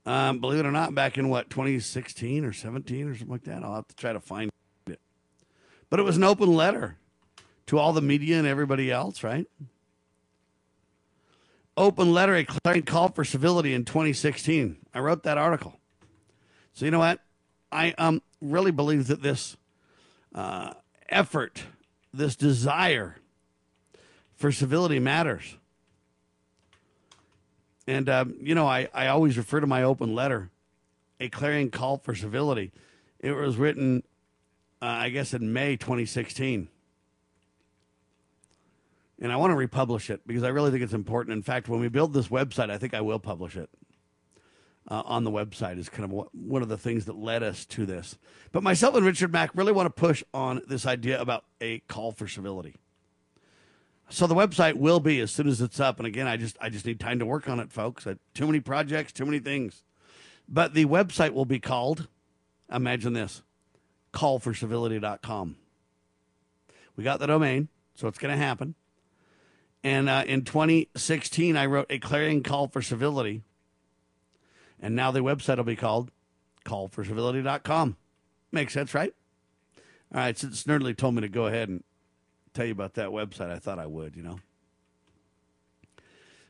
[0.07, 3.63] Um, believe it or not, back in what 2016 or 17 or something like that.
[3.63, 4.51] I'll have to try to find
[4.87, 5.01] it.
[5.89, 6.99] But it was an open letter
[7.67, 9.47] to all the media and everybody else, right?
[11.77, 14.77] Open letter, a clarion call for civility in 2016.
[14.93, 15.81] I wrote that article.
[16.75, 17.21] So you know what?
[17.73, 19.57] I um really believe that this
[20.35, 20.75] uh,
[21.09, 21.65] effort,
[22.13, 23.17] this desire
[24.35, 25.57] for civility matters.
[27.87, 30.51] And, um, you know, I, I always refer to my open letter,
[31.21, 32.73] a clarion call for civility.
[33.21, 34.03] It was written,
[34.81, 36.69] uh, I guess, in May 2016.
[39.21, 41.37] And I want to republish it because I really think it's important.
[41.37, 43.71] In fact, when we build this website, I think I will publish it
[44.89, 47.87] uh, on the website, is kind of one of the things that led us to
[47.87, 48.19] this.
[48.53, 52.13] But myself and Richard Mack really want to push on this idea about a call
[52.13, 52.77] for civility.
[54.11, 55.99] So the website will be as soon as it's up.
[55.99, 58.07] And again, I just I just need time to work on it, folks.
[58.07, 59.83] Uh, too many projects, too many things.
[60.49, 62.09] But the website will be called,
[62.71, 63.43] imagine this,
[64.13, 65.57] callforcivility.com.
[66.97, 68.75] We got the domain, so it's going to happen.
[69.83, 73.43] And uh, in 2016, I wrote a clarion call for civility.
[74.81, 76.11] And now the website will be called
[76.65, 77.97] callforcivility.com.
[78.53, 79.15] Makes sense, right?
[80.15, 81.83] All right, since Snerdley told me to go ahead and
[82.55, 84.39] tell you about that website, I thought I would, you know.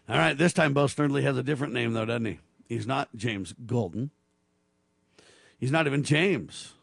[0.09, 2.39] All right, this time Bo Snerdley has a different name, though, doesn't he?
[2.69, 4.11] He's not James Golden.
[5.59, 6.75] He's not even James.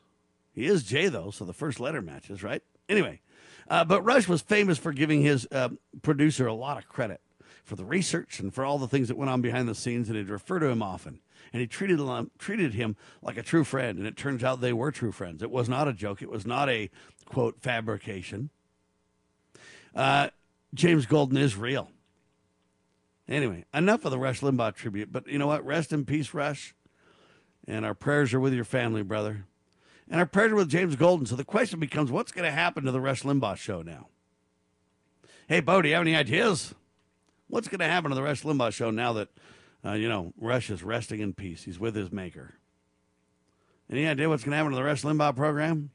[0.54, 2.64] He is Jay, though, so the first letter matches, right?
[2.90, 3.22] Anyway,
[3.70, 5.70] uh, but Rush was famous for giving his uh,
[6.02, 7.22] producer a lot of credit
[7.64, 10.18] for the research and for all the things that went on behind the scenes, and
[10.18, 11.20] he'd refer to him often.
[11.54, 14.74] And he treated him, treated him like a true friend, and it turns out they
[14.74, 15.44] were true friends.
[15.44, 16.22] It was not a joke.
[16.22, 16.90] It was not a,
[17.26, 18.50] quote, fabrication.
[19.96, 20.30] Uh,
[20.74, 21.90] James Golden is real.
[23.28, 25.12] Anyway, enough of the Rush Limbaugh tribute.
[25.12, 25.66] But you know what?
[25.66, 26.76] Rest in peace, Rush.
[27.68, 29.46] And our prayers are with your family, brother.
[30.10, 31.26] And our prayers are with James Golden.
[31.26, 34.08] So the question becomes what's going to happen to the Rush Limbaugh show now?
[35.48, 36.74] Hey, Bo, do you have any ideas?
[37.48, 39.30] What's going to happen to the Rush Limbaugh show now that,
[39.86, 41.64] uh, you know, Rush is resting in peace?
[41.64, 42.56] He's with his maker.
[43.90, 45.92] Any idea what's going to happen to the Rush Limbaugh program?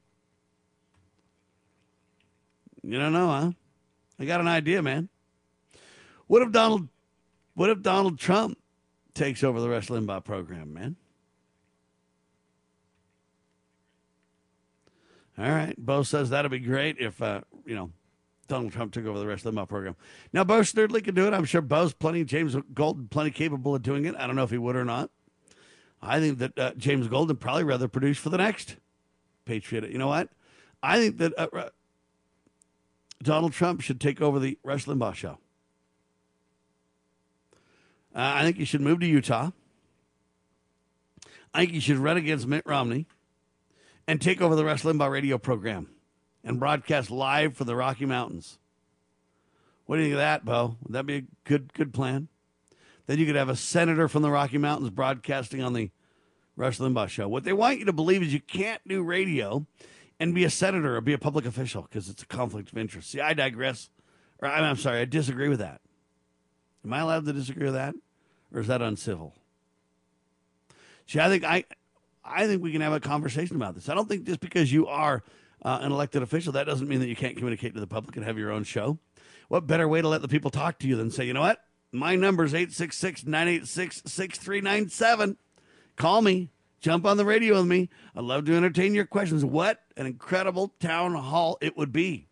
[2.82, 3.51] You don't know, huh?
[4.18, 5.09] I got an idea, man.
[6.26, 6.88] What if Donald
[7.55, 8.59] what if Donald Trump
[9.14, 10.97] takes over the Rush Limbaugh program, man?
[15.38, 15.74] All right.
[15.78, 17.90] Bo says that'd be great if uh, you know,
[18.48, 19.97] Donald Trump took over the Rush Limbaugh program.
[20.32, 21.34] Now Bo Snerdley can do it.
[21.34, 24.14] I'm sure Bo's plenty James Golden plenty capable of doing it.
[24.16, 25.10] I don't know if he would or not.
[26.02, 28.76] I think that uh, James Golden probably rather produce for the next
[29.44, 29.90] Patriot.
[29.90, 30.28] You know what?
[30.82, 31.70] I think that uh,
[33.22, 35.38] Donald Trump should take over the Rush Limbaugh show.
[38.14, 39.51] Uh, I think he should move to Utah.
[41.52, 43.06] I think he should run against Mitt Romney
[44.06, 45.88] and take over the Rush Limbaugh radio program
[46.44, 48.59] and broadcast live for the Rocky Mountains.
[49.86, 50.76] What do you think of that, Bo?
[50.82, 52.28] Would that be a good good plan?
[53.06, 55.90] Then you could have a senator from the Rocky Mountains broadcasting on the
[56.56, 57.28] Rush Limbaugh show.
[57.28, 59.66] What they want you to believe is you can't do radio
[60.18, 63.10] and be a senator or be a public official because it's a conflict of interest.
[63.10, 63.90] See, I digress.
[64.40, 65.80] Or I'm sorry, I disagree with that.
[66.84, 67.94] Am I allowed to disagree with that,
[68.52, 69.34] or is that uncivil?
[71.06, 71.64] See, I think I,
[72.24, 73.88] I think we can have a conversation about this.
[73.88, 75.22] I don't think just because you are
[75.62, 78.24] uh, an elected official, that doesn't mean that you can't communicate to the public and
[78.24, 78.98] have your own show.
[79.48, 81.60] What better way to let the people talk to you than say, you know what?
[81.93, 85.36] My number is 866 986 6397.
[85.97, 86.51] Call me.
[86.81, 87.89] Jump on the radio with me.
[88.15, 89.44] I'd love to entertain your questions.
[89.44, 92.28] What an incredible town hall it would be.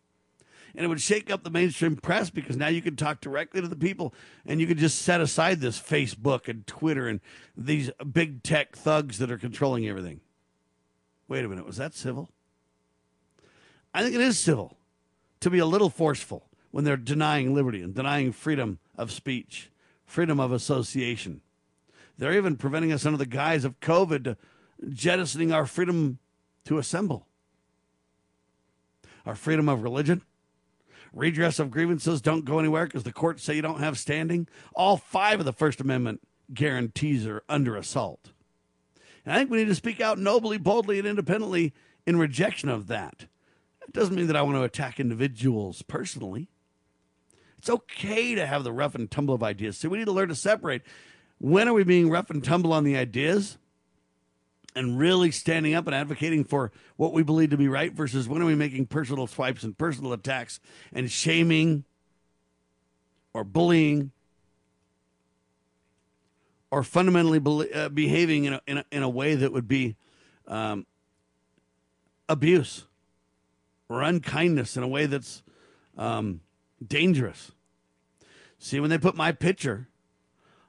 [0.77, 3.69] And it would shake up the mainstream press because now you can talk directly to
[3.69, 4.13] the people
[4.45, 7.21] and you could just set aside this Facebook and Twitter and
[7.57, 10.21] these big tech thugs that are controlling everything.
[11.29, 12.29] Wait a minute, was that civil?
[13.95, 14.77] I think it is civil
[15.41, 19.71] to be a little forceful when they're denying liberty and denying freedom of speech,
[20.05, 21.41] freedom of association.
[22.19, 24.37] They're even preventing us under the guise of COVID
[24.93, 26.19] jettisoning our freedom
[26.65, 27.27] to assemble,
[29.27, 30.23] our freedom of religion,
[31.13, 34.49] redress of grievances don't go anywhere because the courts say you don't have standing.
[34.75, 36.21] All five of the First Amendment
[36.53, 38.31] guarantees are under assault.
[39.25, 41.73] And I think we need to speak out nobly, boldly, and independently
[42.07, 43.27] in rejection of that.
[43.83, 46.49] It doesn't mean that I want to attack individuals personally.
[47.59, 49.79] It's okay to have the rough and tumble of ideas.
[49.79, 50.83] See, we need to learn to separate.
[51.39, 53.59] When are we being rough and tumble on the ideas
[54.77, 58.43] and really standing up and advocating for what we believe to be right versus when
[58.43, 60.61] are we making personal swipes and personal attacks
[60.93, 61.85] and shaming
[63.33, 64.11] or bullying
[66.71, 69.97] or fundamentally be- uh, behaving in a, in, a, in a way that would be
[70.49, 70.87] um,
[72.29, 72.87] abuse
[73.89, 75.43] or unkindness in a way that's
[75.97, 76.41] um,
[76.85, 77.53] dangerous.
[78.59, 79.89] See, when they put my picture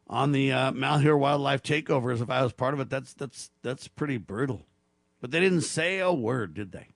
[0.07, 3.49] on the uh, Malheur Wildlife Takeover as if I was part of it, that's that's
[3.61, 4.65] that's pretty brutal.
[5.21, 6.89] But they didn't say a word, did they?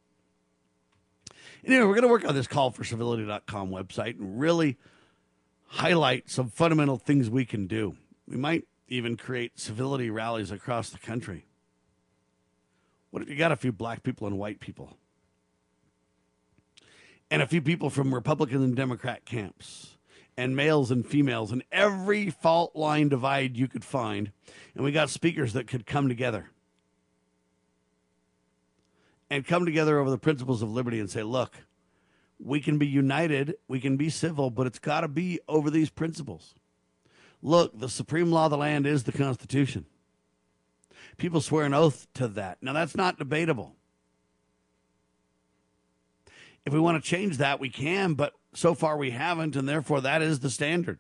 [1.66, 4.78] Anyway, we're going to work on this call for civility.com website and really
[5.68, 7.96] highlight some fundamental things we can do.
[8.28, 11.46] We might even create civility rallies across the country.
[13.12, 14.98] What if you got a few black people and white people?
[17.32, 19.98] And a few people from Republican and Democrat camps,
[20.40, 24.32] and males and females, and every fault line divide you could find.
[24.74, 26.50] And we got speakers that could come together
[29.30, 31.58] and come together over the principles of liberty and say, look,
[32.40, 35.90] we can be united, we can be civil, but it's got to be over these
[35.90, 36.56] principles.
[37.42, 39.88] Look, the supreme law of the land is the Constitution.
[41.18, 42.60] People swear an oath to that.
[42.62, 43.76] Now, that's not debatable.
[46.66, 50.02] If we want to change that, we can, but so far we haven't, and therefore
[50.02, 51.00] that is the standard.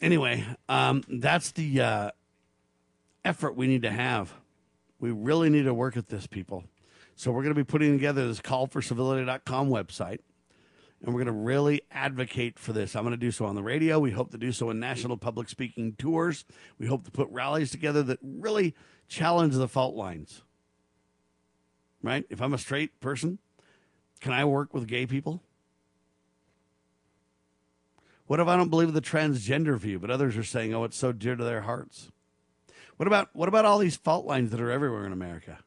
[0.00, 2.10] Anyway, um, that's the uh,
[3.24, 4.34] effort we need to have.
[4.98, 6.64] We really need to work at this, people.
[7.14, 10.18] So we're going to be putting together this call for civility.com website.
[11.00, 12.94] And we're going to really advocate for this.
[12.94, 13.98] I'm going to do so on the radio.
[13.98, 16.44] We hope to do so in national public speaking tours.
[16.78, 18.74] We hope to put rallies together that really
[19.08, 20.42] challenge the fault lines.
[22.02, 22.24] Right?
[22.28, 23.38] If I'm a straight person,
[24.20, 25.42] can I work with gay people?
[28.26, 31.12] What if I don't believe the transgender view, but others are saying, oh, it's so
[31.12, 32.10] dear to their hearts?
[32.96, 35.58] What about what about all these fault lines that are everywhere in America?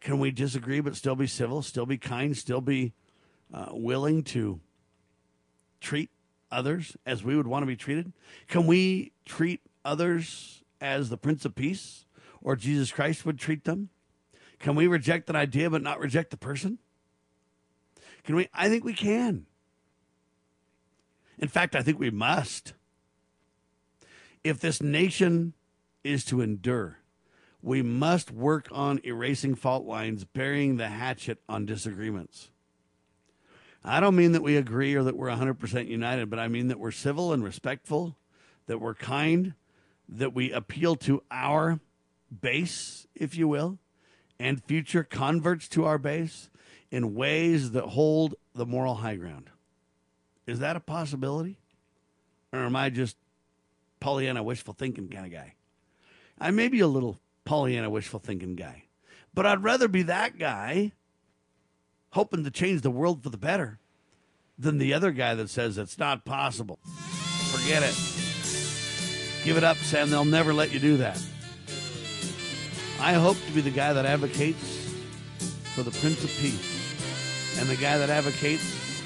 [0.00, 2.94] Can we disagree but still be civil, still be kind, still be
[3.52, 4.60] uh, willing to
[5.80, 6.10] treat
[6.50, 8.12] others as we would want to be treated?
[8.48, 12.06] Can we treat others as the Prince of Peace
[12.40, 13.90] or Jesus Christ would treat them?
[14.58, 16.78] Can we reject an idea but not reject the person?
[18.24, 18.48] Can we?
[18.52, 19.46] I think we can.
[21.38, 22.72] In fact, I think we must
[24.46, 25.54] if this nation
[26.04, 26.98] is to endure,
[27.60, 32.50] we must work on erasing fault lines, burying the hatchet on disagreements.
[33.84, 36.78] I don't mean that we agree or that we're 100% united, but I mean that
[36.78, 38.16] we're civil and respectful,
[38.66, 39.54] that we're kind,
[40.08, 41.80] that we appeal to our
[42.40, 43.78] base, if you will,
[44.38, 46.50] and future converts to our base
[46.90, 49.50] in ways that hold the moral high ground.
[50.46, 51.58] Is that a possibility?
[52.52, 53.16] Or am I just
[54.00, 55.54] Pollyanna wishful thinking kind of guy.
[56.38, 58.84] I may be a little Pollyanna wishful thinking guy,
[59.34, 60.92] but I'd rather be that guy
[62.10, 63.78] hoping to change the world for the better
[64.58, 66.78] than the other guy that says it's not possible.
[66.84, 67.94] Forget it.
[69.44, 70.10] Give it up, Sam.
[70.10, 71.20] They'll never let you do that.
[73.00, 74.94] I hope to be the guy that advocates
[75.74, 79.02] for the Prince of Peace and the guy that advocates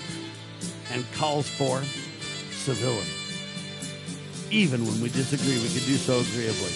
[0.93, 1.83] and calls for
[2.53, 3.21] civility
[4.51, 6.73] even when we disagree, we can do so agreeably.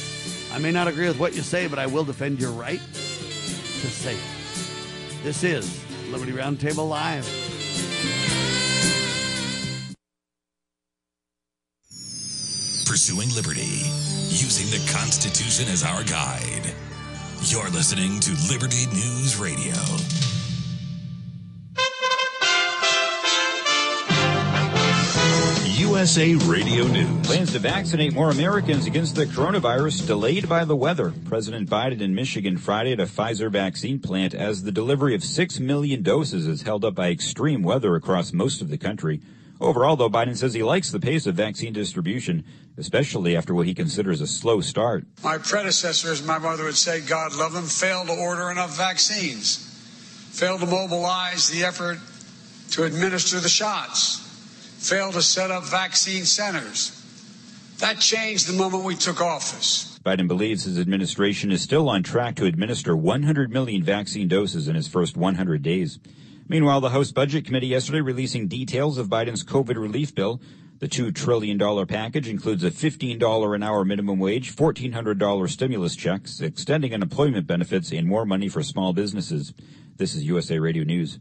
[0.53, 3.91] I may not agree with what you say, but I will defend your right to
[3.91, 5.23] say it.
[5.23, 7.24] This is Liberty Roundtable Live.
[12.86, 13.82] Pursuing liberty,
[14.28, 16.74] using the Constitution as our guide.
[17.47, 19.75] You're listening to Liberty News Radio.
[25.77, 27.27] USA Radio News.
[27.27, 31.12] Plans to vaccinate more Americans against the coronavirus delayed by the weather.
[31.27, 35.61] President Biden in Michigan Friday at a Pfizer vaccine plant as the delivery of 6
[35.61, 39.21] million doses is held up by extreme weather across most of the country.
[39.65, 42.45] Overall, though, Biden says he likes the pace of vaccine distribution,
[42.77, 45.07] especially after what he considers a slow start.
[45.23, 49.57] My predecessors, my mother would say, God love them, failed to order enough vaccines,
[50.32, 51.99] failed to mobilize the effort
[52.73, 54.20] to administer the shots
[54.85, 57.01] failed to set up vaccine centers.
[57.78, 59.99] That changed the moment we took office.
[60.05, 64.74] Biden believes his administration is still on track to administer 100 million vaccine doses in
[64.74, 65.99] his first 100 days.
[66.47, 70.41] Meanwhile, the House Budget Committee yesterday releasing details of Biden's COVID relief bill.
[70.79, 76.93] The $2 trillion package includes a $15 an hour minimum wage, $1,400 stimulus checks, extending
[76.93, 79.55] unemployment benefits, and more money for small businesses.
[79.97, 81.21] This is USA Radio News.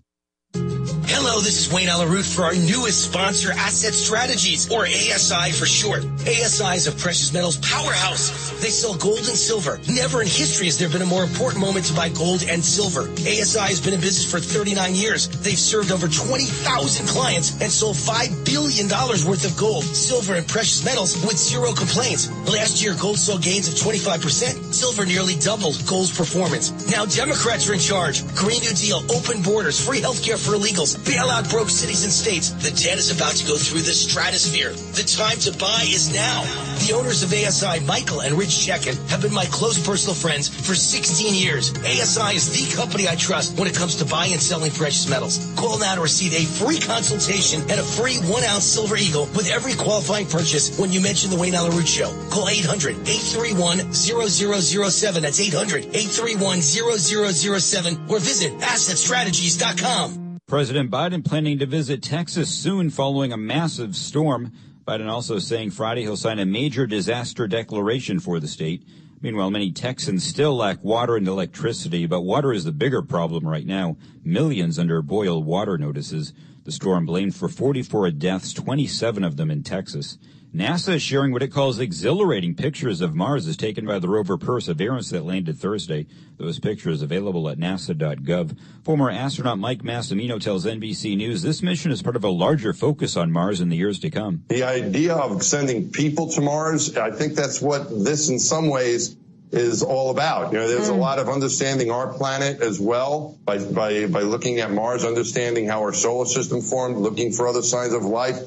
[1.14, 5.68] Hello, this is Wayne Allyn Root for our newest sponsor, Asset Strategies, or ASI for
[5.68, 6.04] short.
[6.26, 8.50] ASI is a precious metals powerhouse.
[8.60, 9.80] They sell gold and silver.
[9.88, 13.12] Never in history has there been a more important moment to buy gold and silver.
[13.30, 15.30] ASI has been in business for 39 years.
[15.30, 20.84] They've served over 20,000 clients and sold $5 billion worth of gold, silver, and precious
[20.84, 22.34] metals with zero complaints.
[22.50, 24.74] Last year, gold saw gains of 25%.
[24.74, 26.74] Silver nearly doubled gold's performance.
[26.90, 28.26] Now Democrats are in charge.
[28.34, 32.50] Green New Deal, open borders, free healthcare for illegals, bailout broke cities and states.
[32.50, 34.72] The debt is about to go through the stratosphere.
[34.72, 36.44] The time to buy is now.
[36.88, 40.74] The owners of ASI, Michael and Rich Checkan, have been my close personal friends for
[40.76, 41.72] 16 years.
[41.80, 45.54] ASI is the company I trust when it comes to buying and selling precious metals.
[45.56, 49.50] Call now to receive a free consultation and a free one ounce silver eagle with
[49.50, 52.10] every qualifying purchase when you mention the Wayne Allyn Root Show.
[52.32, 55.22] Call 800-831-0007.
[55.22, 60.23] That's 800-831-0007 or visit assetstrategies.com.
[60.46, 64.52] President Biden planning to visit Texas soon following a massive storm.
[64.86, 68.86] Biden also saying Friday he'll sign a major disaster declaration for the state.
[69.22, 73.66] Meanwhile, many Texans still lack water and electricity, but water is the bigger problem right
[73.66, 73.96] now.
[74.26, 76.34] Millions under boil water notices.
[76.66, 80.18] The storm blamed for 44 deaths, 27 of them in Texas.
[80.54, 84.38] NASA is sharing what it calls exhilarating pictures of Mars as taken by the rover
[84.38, 86.06] Perseverance that landed Thursday.
[86.38, 88.56] Those pictures available at nasa.gov.
[88.84, 93.18] Former astronaut Mike Massimino tells NBC News this mission is part of a larger focus
[93.18, 94.44] on Mars in the years to come.
[94.50, 99.18] The idea of sending people to Mars, I think that's what this in some ways
[99.52, 100.54] is all about.
[100.54, 101.00] You know, there's a hmm.
[101.00, 105.80] lot of understanding our planet as well by, by, by looking at Mars, understanding how
[105.80, 108.38] our solar system formed, looking for other signs of life,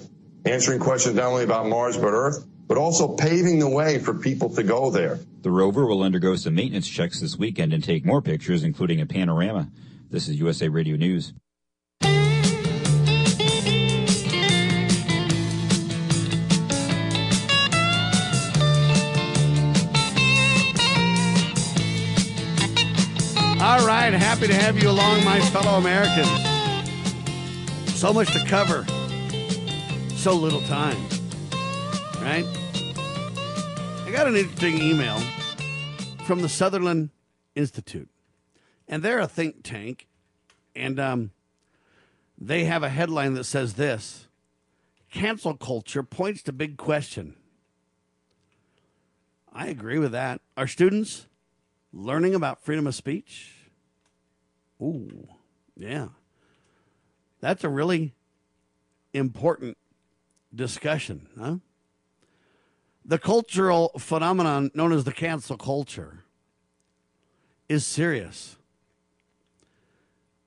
[0.46, 4.48] answering questions not only about Mars but Earth, but also paving the way for people
[4.50, 5.18] to go there.
[5.42, 9.06] The rover will undergo some maintenance checks this weekend and take more pictures, including a
[9.06, 9.70] panorama.
[10.10, 11.32] This is USA Radio News.
[23.58, 26.28] All right, happy to have you along, my fellow Americans.
[27.98, 28.86] So much to cover,
[30.26, 31.00] so little time,
[32.20, 32.44] right?
[34.04, 35.20] I got an interesting email
[36.24, 37.10] from the Sutherland
[37.54, 38.08] Institute,
[38.88, 40.08] and they're a think tank,
[40.74, 41.30] and um,
[42.36, 44.26] they have a headline that says this
[45.12, 47.36] Cancel culture points to big question.
[49.52, 50.40] I agree with that.
[50.56, 51.28] Are students
[51.92, 53.52] learning about freedom of speech?
[54.82, 55.28] Ooh,
[55.76, 56.08] yeah.
[57.40, 58.16] That's a really
[59.14, 59.76] important
[60.56, 61.56] discussion, huh?
[63.04, 66.24] The cultural phenomenon known as the cancel culture
[67.68, 68.56] is serious,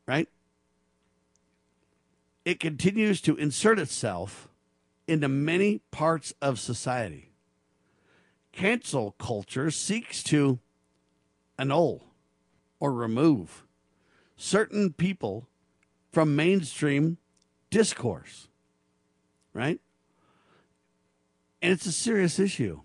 [0.06, 0.28] right?
[2.44, 4.50] It continues to insert itself
[5.08, 7.32] into many parts of society.
[8.52, 10.60] Cancel culture seeks to
[11.58, 12.04] annul
[12.80, 13.66] or remove
[14.36, 15.48] certain people
[16.12, 17.18] from mainstream
[17.70, 18.48] discourse,
[19.54, 19.80] right?
[21.62, 22.82] And it's a serious issue.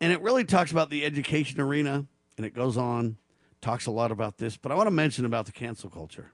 [0.00, 2.06] And it really talks about the education arena,
[2.36, 3.16] and it goes on,
[3.60, 6.32] talks a lot about this, but I want to mention about the cancel culture.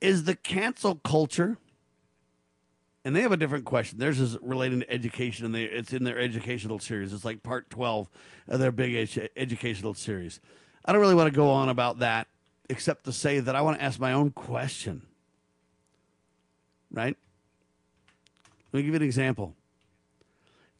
[0.00, 1.58] Is the cancel culture,
[3.04, 3.98] and they have a different question.
[3.98, 7.12] Theirs is relating to education, and they, it's in their educational series.
[7.12, 8.08] It's like part 12
[8.48, 10.40] of their big ed- educational series.
[10.84, 12.28] I don't really want to go on about that,
[12.70, 15.02] except to say that I want to ask my own question.
[16.90, 17.16] Right?
[18.72, 19.54] Let me give you an example.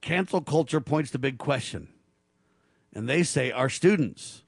[0.00, 1.88] Cancel culture points to big question.
[2.94, 4.42] And they say, are students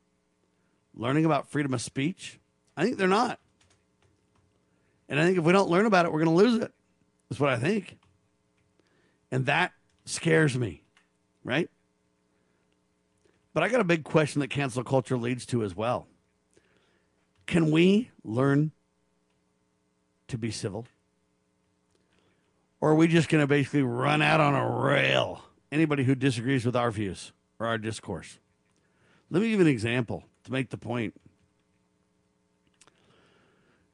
[0.94, 2.38] learning about freedom of speech?
[2.76, 3.38] I think they're not.
[5.08, 6.72] And I think if we don't learn about it, we're going to lose it.
[7.28, 7.98] That's what I think.
[9.30, 9.72] And that
[10.04, 10.82] scares me,
[11.44, 11.68] right?
[13.52, 16.06] But I got a big question that cancel culture leads to as well.
[17.46, 18.70] Can we learn
[20.28, 20.86] to be civil?
[22.80, 26.64] Or are we just going to basically run out on a rail anybody who disagrees
[26.64, 28.38] with our views or our discourse?
[29.30, 31.14] Let me give an example to make the point.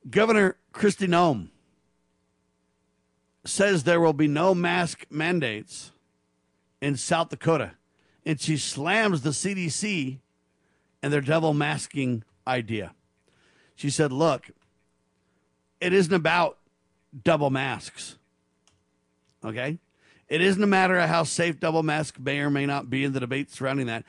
[0.08, 1.48] Governor Kristi Noem
[3.44, 5.92] says there will be no mask mandates
[6.80, 7.72] in South Dakota,
[8.24, 10.18] and she slams the CDC
[11.02, 12.94] and their double masking idea.
[13.74, 14.50] She said, Look,
[15.80, 16.58] it isn't about
[17.24, 18.16] double masks.
[19.44, 19.78] Okay?
[20.28, 23.12] It isn't a matter of how safe double mask may or may not be in
[23.12, 24.04] the debate surrounding that.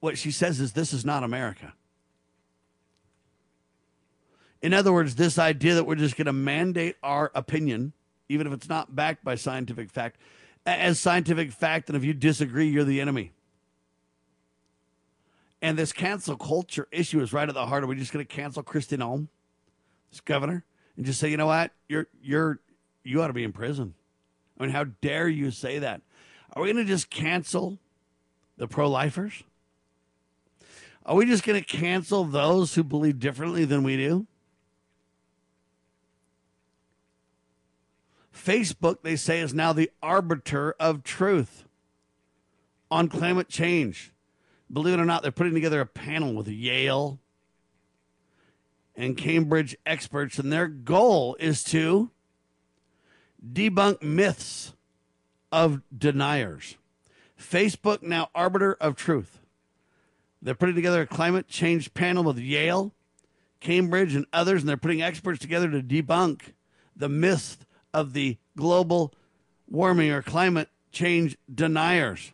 [0.00, 1.74] What she says is this is not America.
[4.60, 7.92] In other words, this idea that we're just going to mandate our opinion,
[8.28, 10.16] even if it's not backed by scientific fact,
[10.64, 13.32] as scientific fact, and if you disagree, you're the enemy.
[15.62, 17.84] And this cancel culture issue is right at the heart.
[17.84, 19.28] Are we just going to cancel Kristi Noem,
[20.10, 20.64] this governor,
[20.96, 22.60] and just say, you know what, you're you're
[23.04, 23.94] you ought to be in prison?
[24.58, 26.00] I mean, how dare you say that?
[26.52, 27.78] Are we going to just cancel
[28.56, 29.42] the pro lifers?
[31.04, 34.26] Are we just going to cancel those who believe differently than we do?
[38.34, 41.64] Facebook, they say, is now the arbiter of truth
[42.90, 44.12] on climate change.
[44.72, 47.18] Believe it or not, they're putting together a panel with Yale
[48.94, 52.10] and Cambridge experts, and their goal is to
[53.52, 54.72] debunk myths
[55.52, 56.76] of deniers.
[57.40, 59.40] Facebook, now arbiter of truth.
[60.42, 62.92] They're putting together a climate change panel with Yale,
[63.60, 66.52] Cambridge, and others, and they're putting experts together to debunk
[66.94, 67.58] the myths
[67.92, 69.14] of the global
[69.68, 72.32] warming or climate change deniers.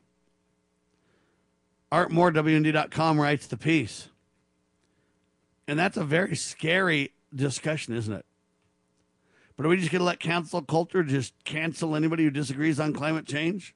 [1.91, 4.09] Art Moore, WND.com, writes the piece.
[5.69, 8.27] And that's a very scary discussion, isn't it?
[9.57, 12.93] But are we just going to let cancel culture just cancel anybody who disagrees on
[12.93, 13.75] climate change?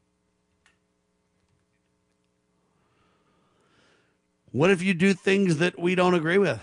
[4.52, 6.60] What if you do things that we don't agree with?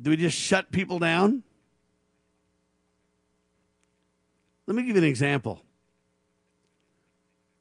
[0.00, 1.42] Do we just shut people down?
[4.66, 5.62] Let me give you an example.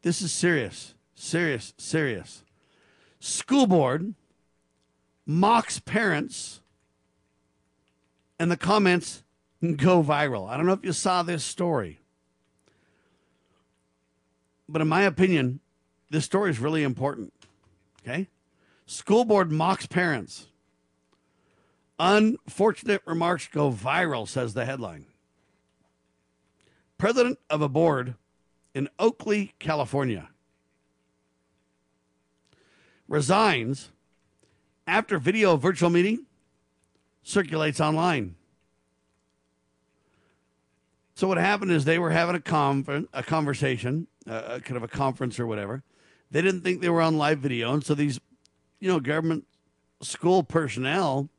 [0.03, 2.44] This is serious, serious, serious.
[3.19, 4.14] School board
[5.26, 6.61] mocks parents,
[8.38, 9.23] and the comments
[9.72, 10.49] go viral.
[10.49, 11.99] I don't know if you saw this story,
[14.68, 15.61] but in my opinion,
[16.10, 17.34] this story is really important.
[18.02, 18.27] Okay?
[18.85, 20.48] School board mocks parents.
[21.98, 25.06] Unfortunate remarks go viral, says the headline.
[26.98, 28.15] President of a board
[28.73, 30.30] in Oakley, California,
[33.07, 33.91] resigns
[34.88, 36.26] after video virtual meeting
[37.22, 38.35] circulates online.
[41.15, 44.88] So what happened is they were having a conference, a conversation, uh, kind of a
[44.88, 45.84] conference or whatever.
[46.31, 48.19] They didn't think they were on live video, and so these,
[48.80, 49.45] you know, government
[50.02, 51.30] school personnel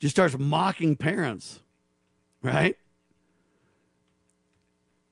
[0.00, 1.60] just starts mocking parents,
[2.42, 2.76] right?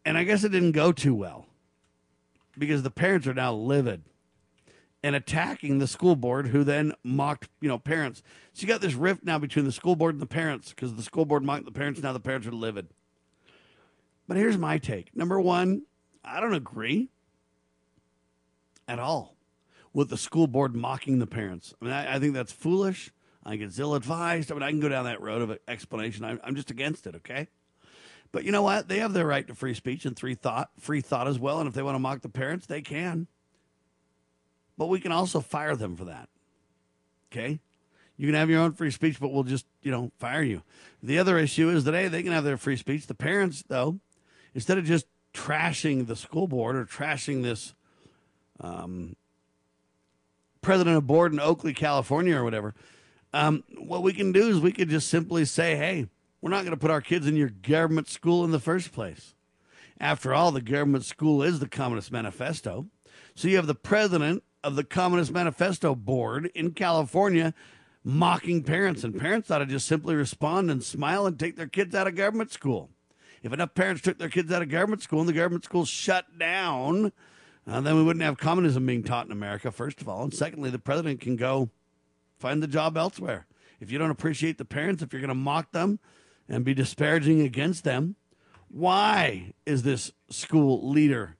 [0.04, 1.46] And I guess it didn't go too well
[2.58, 4.02] because the parents are now livid
[5.04, 8.22] and attacking the school board, who then mocked, you know, parents.
[8.52, 11.02] So you got this rift now between the school board and the parents because the
[11.02, 12.00] school board mocked the parents.
[12.02, 12.88] Now the parents are livid.
[14.28, 15.14] But here's my take.
[15.16, 15.82] Number one,
[16.24, 17.10] I don't agree
[18.88, 19.36] at all
[19.92, 21.74] with the school board mocking the parents.
[21.80, 23.12] I mean, I, I think that's foolish.
[23.44, 24.50] I get ill advised.
[24.50, 26.24] I mean, I can go down that road of explanation.
[26.24, 27.48] I'm, I'm just against it, okay?
[28.30, 28.88] But you know what?
[28.88, 31.58] They have their right to free speech and free thought, free thought as well.
[31.58, 33.26] And if they want to mock the parents, they can.
[34.78, 36.28] But we can also fire them for that.
[37.30, 37.60] Okay?
[38.16, 40.62] You can have your own free speech, but we'll just, you know, fire you.
[41.02, 43.06] The other issue is that, hey, they can have their free speech.
[43.06, 43.98] The parents, though,
[44.54, 47.74] instead of just trashing the school board or trashing this
[48.60, 49.16] um,
[50.60, 52.74] president of board in Oakley, California, or whatever,
[53.32, 56.06] um, what we can do is we could just simply say, hey,
[56.40, 59.34] we're not going to put our kids in your government school in the first place.
[60.00, 62.86] After all, the government school is the Communist Manifesto.
[63.34, 67.54] So you have the president of the Communist Manifesto Board in California
[68.04, 71.94] mocking parents, and parents ought to just simply respond and smile and take their kids
[71.94, 72.90] out of government school.
[73.42, 76.38] If enough parents took their kids out of government school and the government school shut
[76.38, 77.12] down,
[77.66, 80.22] uh, then we wouldn't have communism being taught in America, first of all.
[80.22, 81.70] And secondly, the president can go
[82.38, 83.46] find the job elsewhere.
[83.80, 85.98] If you don't appreciate the parents, if you're going to mock them
[86.48, 88.16] and be disparaging against them,
[88.68, 91.36] why is this school leader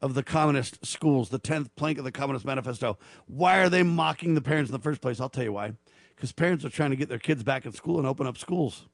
[0.00, 2.98] of the communist schools, the 10th plank of the Communist Manifesto.
[3.26, 5.20] Why are they mocking the parents in the first place?
[5.20, 5.74] I'll tell you why.
[6.16, 8.86] Because parents are trying to get their kids back in school and open up schools.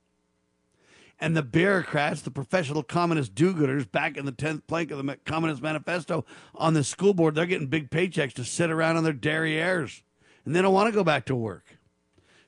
[1.18, 5.16] And the bureaucrats, the professional communist do gooders back in the 10th plank of the
[5.24, 9.14] Communist Manifesto on the school board, they're getting big paychecks to sit around on their
[9.14, 10.02] derrieres.
[10.44, 11.78] And they don't want to go back to work.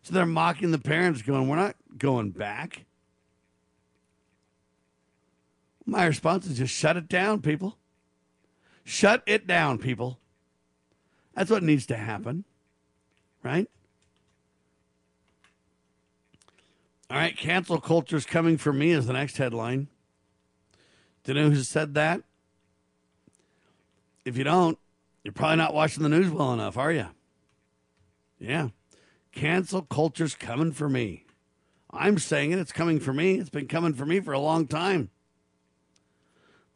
[0.03, 2.85] So they're mocking the parents, going, We're not going back.
[5.87, 7.79] My response is just shut it down, people.
[8.85, 10.19] Shut it down, people.
[11.35, 12.45] That's what needs to happen,
[13.43, 13.69] right?
[17.11, 19.89] All right, cancel culture's coming for me is the next headline.
[21.25, 22.23] Do you know who said that?
[24.27, 24.79] If you don't,
[25.25, 27.07] you're probably not watching the news well enough, are you?
[28.39, 28.69] Yeah.
[29.33, 31.25] Cancel culture's coming for me.
[31.91, 33.37] I'm saying it, it's coming for me.
[33.37, 35.09] It's been coming for me for a long time.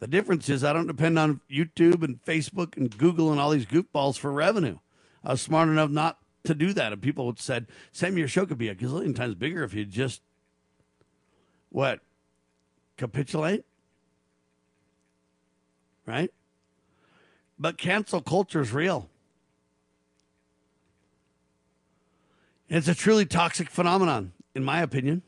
[0.00, 3.66] The difference is I don't depend on YouTube and Facebook and Google and all these
[3.66, 4.78] goofballs for revenue.
[5.22, 6.92] I was smart enough not to do that.
[6.92, 10.22] And people said, Sam, your show could be a gazillion times bigger if you just,
[11.70, 12.00] what,
[12.96, 13.64] capitulate?
[16.06, 16.32] Right?
[17.58, 19.08] But cancel culture is real.
[22.68, 25.22] It's a truly toxic phenomenon, in my opinion.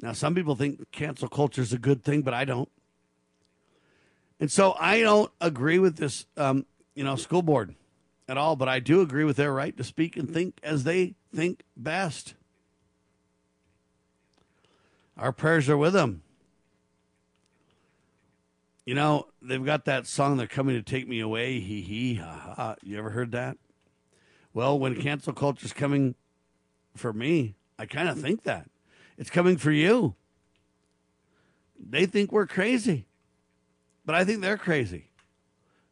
[0.00, 2.68] Now, some people think cancel culture is a good thing, but I don't.
[4.40, 6.66] And so I don't agree with this, um,
[6.96, 7.76] you know, school board
[8.32, 11.16] at all, but I do agree with their right to speak and think as they
[11.34, 12.32] think best.
[15.18, 16.22] Our prayers are with them.
[18.86, 22.54] You know, they've got that song, They're Coming to Take Me Away, hee hee, ha
[22.56, 22.76] ha.
[22.82, 23.58] You ever heard that?
[24.54, 26.14] Well, when cancel culture is coming
[26.96, 28.70] for me, I kind of think that.
[29.18, 30.14] It's coming for you.
[31.78, 33.08] They think we're crazy,
[34.06, 35.10] but I think they're crazy.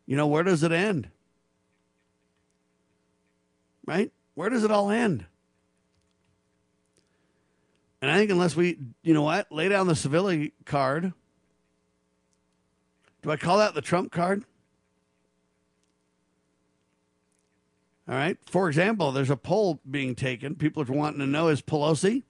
[0.07, 1.11] You know, where does it end?
[3.87, 4.13] Right?
[4.35, 5.27] Where does it all end?
[8.03, 11.13] And I think unless we, you know what, lay down the civility card.
[13.23, 14.45] Do I call that the Trump card?
[18.09, 18.39] All right.
[18.47, 20.55] For example, there's a poll being taken.
[20.55, 22.23] People are wanting to know is Pelosi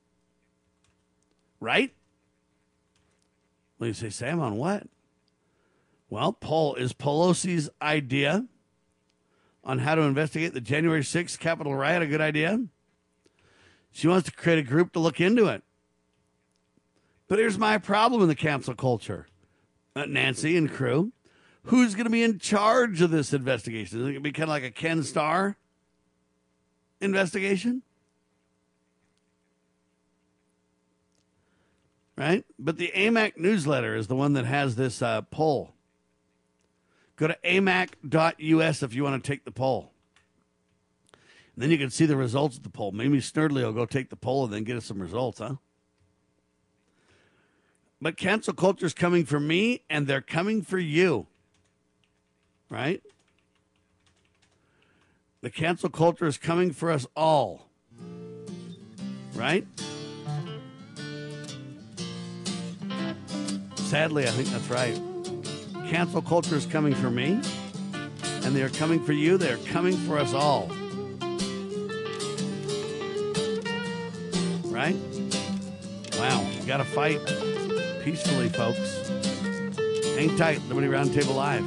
[1.61, 1.95] right?
[3.79, 4.87] Well, you say, Sam, on what?
[6.09, 8.47] Well, poll is Pelosi's idea
[9.65, 12.65] on how to investigate the January 6th Capitol riot a good idea?
[13.93, 15.63] She wants to create a group to look into it.
[17.29, 19.27] But here's my problem in the cancel culture
[19.95, 21.13] uh, Nancy and crew.
[21.65, 23.99] Who's going to be in charge of this investigation?
[23.99, 25.57] Is it going to be kind of like a Ken Starr
[27.01, 27.83] investigation?
[32.21, 32.45] right?
[32.59, 35.73] But the AMAC newsletter is the one that has this uh, poll.
[37.21, 39.93] Go to amac.us if you want to take the poll.
[41.55, 42.93] And then you can see the results of the poll.
[42.93, 45.57] Maybe Snerdley will go take the poll and then get us some results, huh?
[48.01, 51.27] But cancel culture is coming for me, and they're coming for you,
[52.71, 53.03] right?
[55.43, 57.69] The cancel culture is coming for us all,
[59.35, 59.67] right?
[63.75, 64.99] Sadly, I think that's right.
[65.91, 67.41] Cancel culture is coming for me,
[68.45, 69.37] and they are coming for you.
[69.37, 70.69] They are coming for us all.
[74.67, 74.95] Right?
[76.17, 76.49] Wow.
[76.53, 77.19] You got to fight
[78.05, 79.09] peacefully, folks.
[80.17, 80.63] Hang tight.
[80.69, 81.65] Liberty Roundtable Live.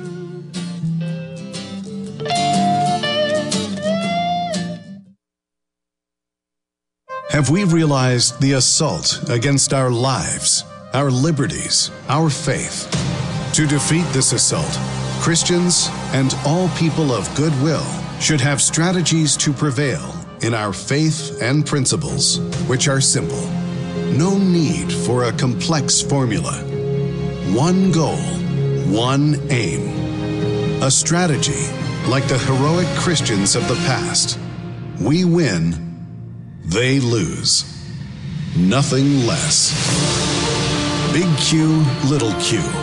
[7.31, 10.63] Have we realized the assault against our lives?
[10.93, 13.02] our liberties, our faith.
[13.53, 14.79] To defeat this assault,
[15.21, 17.85] Christians and all people of goodwill
[18.19, 20.11] should have strategies to prevail
[20.41, 23.47] in our faith and principles, which are simple.
[24.17, 26.63] No need for a complex formula.
[27.53, 28.17] One goal,
[28.87, 30.81] one aim.
[30.81, 31.69] A strategy
[32.07, 34.39] like the heroic Christians of the past.
[34.99, 36.07] We win,
[36.65, 37.65] they lose.
[38.57, 39.69] Nothing less.
[41.13, 42.82] Big Q, Little Q.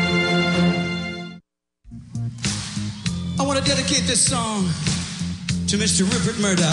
[3.49, 4.63] to dedicate this song
[5.67, 6.01] to Mr.
[6.01, 6.65] Rupert Murdoch.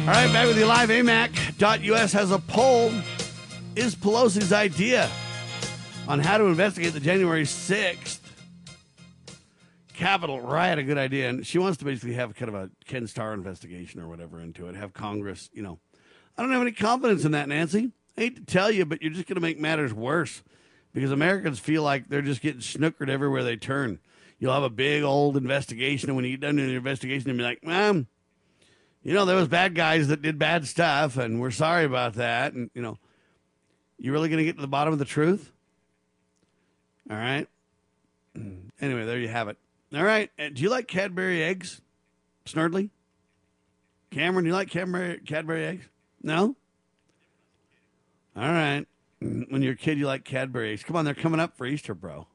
[0.00, 0.88] All right, back with you live.
[0.88, 2.92] AMAC.us has a poll.
[3.76, 5.10] Is Pelosi's idea
[6.08, 8.20] on how to investigate the January 6th
[9.94, 13.06] Capitol riot a good idea, and she wants to basically have kind of a Ken
[13.06, 14.74] Starr investigation or whatever into it.
[14.74, 15.78] Have Congress, you know.
[16.36, 17.92] I don't have any confidence in that, Nancy.
[18.16, 20.42] I hate to tell you, but you're just going to make matters worse
[20.92, 23.98] because Americans feel like they're just getting snookered everywhere they turn.
[24.38, 27.38] You'll have a big old investigation, and when you get done with the investigation, you'll
[27.38, 28.08] be like, "Mom,
[29.02, 32.52] you know, there was bad guys that did bad stuff, and we're sorry about that."
[32.52, 32.98] And you know,
[33.98, 35.52] you really going to get to the bottom of the truth?
[37.10, 37.46] All right.
[38.80, 39.56] Anyway, there you have it.
[39.94, 40.28] All right.
[40.36, 41.80] Uh, Do you like Cadbury eggs,
[42.44, 42.90] Snerdley?
[44.10, 45.84] Cameron, do you like Cadbury, Cadbury eggs?
[46.20, 46.56] No?
[48.36, 48.86] All right.
[49.20, 50.82] When you're a kid, you like Cadbury's.
[50.82, 52.26] Come on, they're coming up for Easter, bro.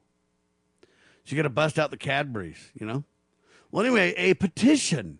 [0.82, 0.88] So
[1.26, 3.04] you got to bust out the Cadburys, you know?
[3.70, 5.18] Well, anyway, a petition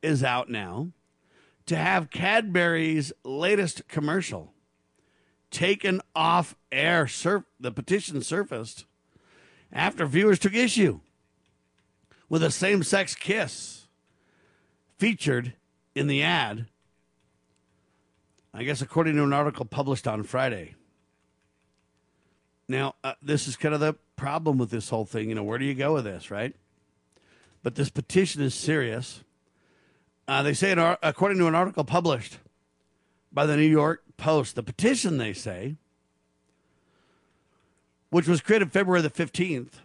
[0.00, 0.88] is out now
[1.66, 4.52] to have Cadbury's latest commercial
[5.50, 7.08] taken off air.
[7.08, 8.84] Sur- the petition surfaced
[9.72, 11.00] after viewers took issue
[12.28, 13.86] with a same sex kiss
[14.98, 15.54] featured
[15.94, 16.66] in the ad.
[18.54, 20.74] I guess, according to an article published on Friday.
[22.68, 25.28] Now, uh, this is kind of the problem with this whole thing.
[25.28, 26.54] You know, where do you go with this, right?
[27.62, 29.24] But this petition is serious.
[30.28, 30.72] Uh, they say,
[31.02, 32.38] according to an article published
[33.32, 35.76] by the New York Post, the petition, they say,
[38.10, 39.80] which was created February the 15th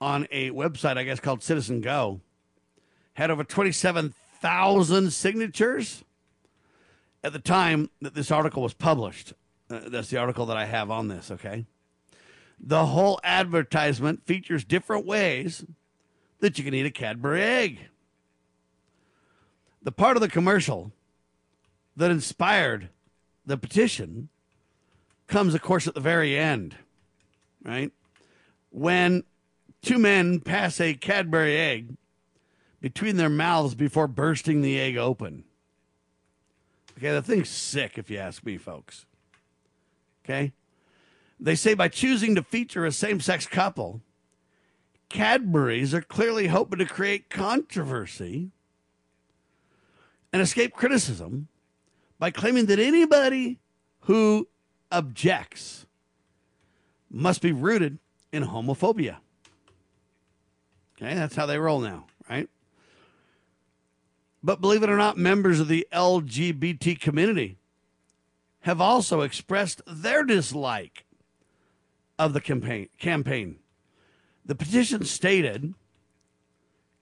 [0.00, 2.20] on a website, I guess, called Citizen Go,
[3.14, 6.04] had over 27,000 signatures
[7.24, 9.32] at the time that this article was published.
[9.70, 11.64] Uh, that's the article that I have on this, okay?
[12.60, 15.64] The whole advertisement features different ways
[16.40, 17.80] that you can eat a Cadbury egg.
[19.82, 20.92] The part of the commercial
[21.96, 22.90] that inspired
[23.46, 24.28] the petition
[25.26, 26.76] comes, of course, at the very end,
[27.64, 27.90] right?
[28.70, 29.24] When
[29.80, 31.96] two men pass a Cadbury egg
[32.82, 35.44] between their mouths before bursting the egg open.
[36.96, 39.06] Okay, the thing's sick, if you ask me, folks.
[40.24, 40.52] Okay?
[41.40, 44.00] They say by choosing to feature a same sex couple,
[45.08, 48.50] Cadbury's are clearly hoping to create controversy
[50.32, 51.48] and escape criticism
[52.18, 53.58] by claiming that anybody
[54.00, 54.48] who
[54.90, 55.86] objects
[57.10, 57.98] must be rooted
[58.32, 59.16] in homophobia.
[60.96, 62.48] Okay, that's how they roll now, right?
[64.44, 67.56] But believe it or not, members of the LGBT community
[68.60, 71.06] have also expressed their dislike
[72.18, 72.90] of the campaign.
[72.98, 73.56] campaign.
[74.44, 75.72] The petition stated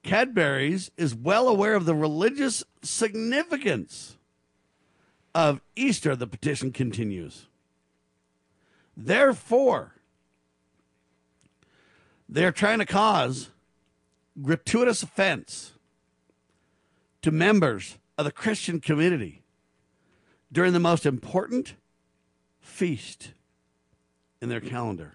[0.04, 4.16] Cadbury's is well aware of the religious significance
[5.34, 7.48] of Easter, the petition continues.
[8.96, 9.96] Therefore,
[12.28, 13.50] they're trying to cause
[14.40, 15.72] gratuitous offense
[17.22, 19.42] to members of the Christian community
[20.50, 21.74] during the most important
[22.60, 23.32] feast
[24.40, 25.14] in their calendar.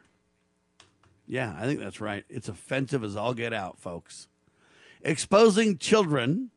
[1.27, 2.23] Yeah, I think that's right.
[2.29, 4.27] It's offensive as all get out, folks.
[5.01, 6.49] Exposing children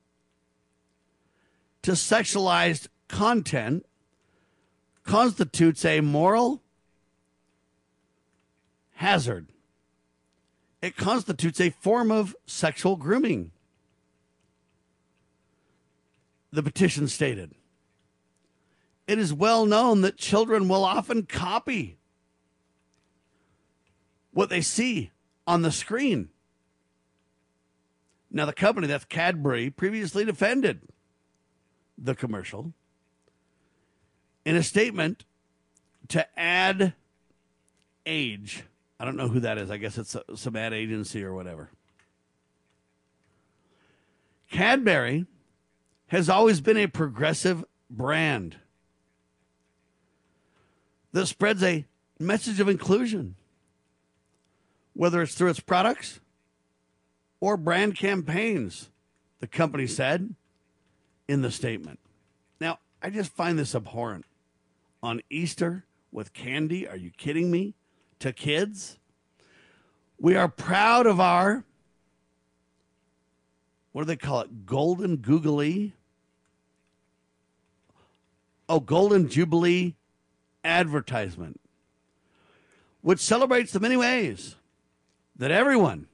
[1.82, 3.84] to sexualized content
[5.04, 6.62] constitutes a moral
[8.94, 9.48] hazard.
[10.80, 13.50] It constitutes a form of sexual grooming.
[16.52, 17.54] The petition stated.
[19.06, 21.98] It is well known that children will often copy
[24.32, 25.10] what they see
[25.46, 26.28] on the screen.
[28.30, 30.82] Now, the company that's Cadbury previously defended
[31.98, 32.72] the commercial
[34.44, 35.24] in a statement
[36.08, 36.94] to Ad
[38.06, 38.64] Age.
[38.98, 39.70] I don't know who that is.
[39.70, 41.70] I guess it's uh, some ad agency or whatever.
[44.50, 45.26] Cadbury
[46.10, 48.56] has always been a progressive brand
[51.12, 51.86] that spreads a
[52.18, 53.36] message of inclusion,
[54.92, 56.18] whether it's through its products
[57.38, 58.90] or brand campaigns,
[59.38, 60.34] the company said
[61.28, 62.00] in the statement.
[62.60, 64.24] Now, I just find this abhorrent.
[65.02, 67.74] On Easter with candy, are you kidding me?
[68.18, 68.98] To kids?
[70.18, 71.64] We are proud of our,
[73.92, 74.66] what do they call it?
[74.66, 75.94] Golden Googly?
[78.70, 79.96] Oh, Golden Jubilee
[80.62, 81.60] advertisement,
[83.00, 84.54] which celebrates the many ways
[85.34, 86.06] that everyone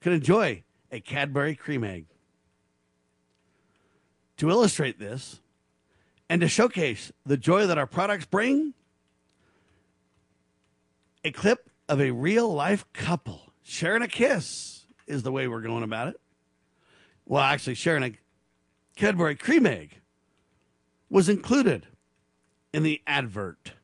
[0.00, 2.06] can enjoy a Cadbury cream egg.
[4.36, 5.40] To illustrate this
[6.28, 8.74] and to showcase the joy that our products bring,
[11.24, 15.82] a clip of a real life couple sharing a kiss is the way we're going
[15.82, 16.20] about it.
[17.26, 18.12] Well, actually, sharing a
[18.94, 20.02] Cadbury cream egg
[21.14, 21.86] was included
[22.72, 23.74] in the advert.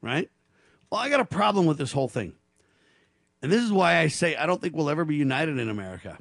[0.00, 0.28] Right?
[0.90, 2.34] Well, I got a problem with this whole thing.
[3.40, 6.18] And this is why I say I don't think we'll ever be united in America.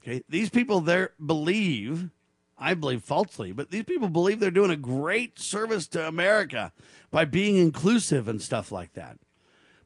[0.00, 0.22] Okay?
[0.28, 2.10] These people there believe,
[2.56, 6.72] I believe falsely, but these people believe they're doing a great service to America
[7.10, 9.18] by being inclusive and stuff like that.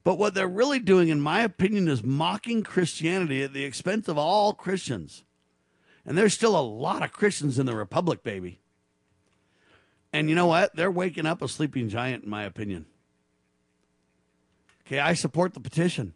[0.05, 4.19] But what they're really doing, in my opinion, is mocking Christianity at the expense of
[4.19, 5.25] all Christians.
[6.05, 8.61] And there's still a lot of Christians in the Republic, baby.
[10.13, 10.75] And you know what?
[10.75, 12.87] They're waking up a sleeping giant, in my opinion.
[14.87, 16.15] Okay, I support the petition.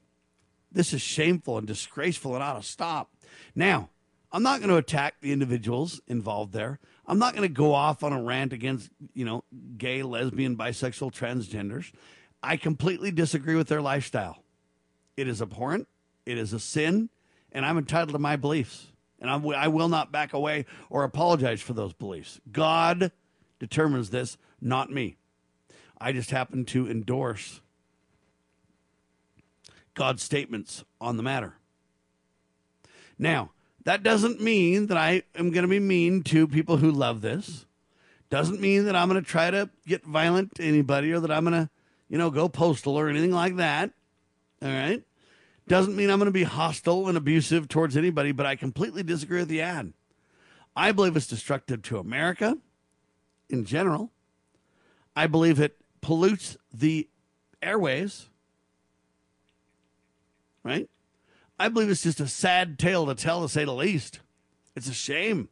[0.71, 3.11] This is shameful and disgraceful and ought to stop.
[3.55, 3.91] Now,
[4.33, 6.79] I'm not going to attack the individuals involved there.
[7.07, 9.45] I'm not going to go off on a rant against, you know,
[9.77, 11.93] gay, lesbian, bisexual, transgenders.
[12.43, 14.43] I completely disagree with their lifestyle.
[15.19, 15.87] It is abhorrent,
[16.25, 17.11] it is a sin,
[17.53, 18.87] and I'm entitled to my beliefs.
[19.21, 22.41] And I'm, I will not back away or apologize for those beliefs.
[22.51, 23.13] God
[23.63, 25.17] determines this, not me.
[26.01, 27.61] I just happen to endorse
[29.95, 31.55] God's statements on the matter.
[33.21, 33.53] Now,
[33.85, 37.65] that doesn't mean that I am going to be mean to people who love this.
[38.31, 41.45] Doesn't mean that I'm going to try to get violent to anybody or that I'm
[41.45, 41.71] going to,
[42.09, 43.93] you know, go postal or anything like that.
[44.61, 45.05] All right.
[45.69, 49.39] Doesn't mean I'm going to be hostile and abusive towards anybody, but I completely disagree
[49.39, 49.93] with the ad.
[50.75, 52.59] I believe it's destructive to America
[53.53, 54.11] in general.
[55.15, 57.09] I believe it pollutes the
[57.63, 58.29] airways
[60.63, 60.89] right?
[61.59, 64.21] I believe it's just a sad tale to tell, to say the least.
[64.75, 65.49] It's a shame.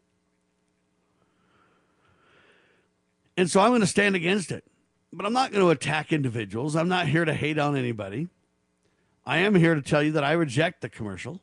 [3.37, 4.65] And so I'm going to stand against it.
[5.13, 6.77] But I'm not going to attack individuals.
[6.77, 8.29] I'm not here to hate on anybody.
[9.27, 11.41] I am here to tell you that I reject the commercial.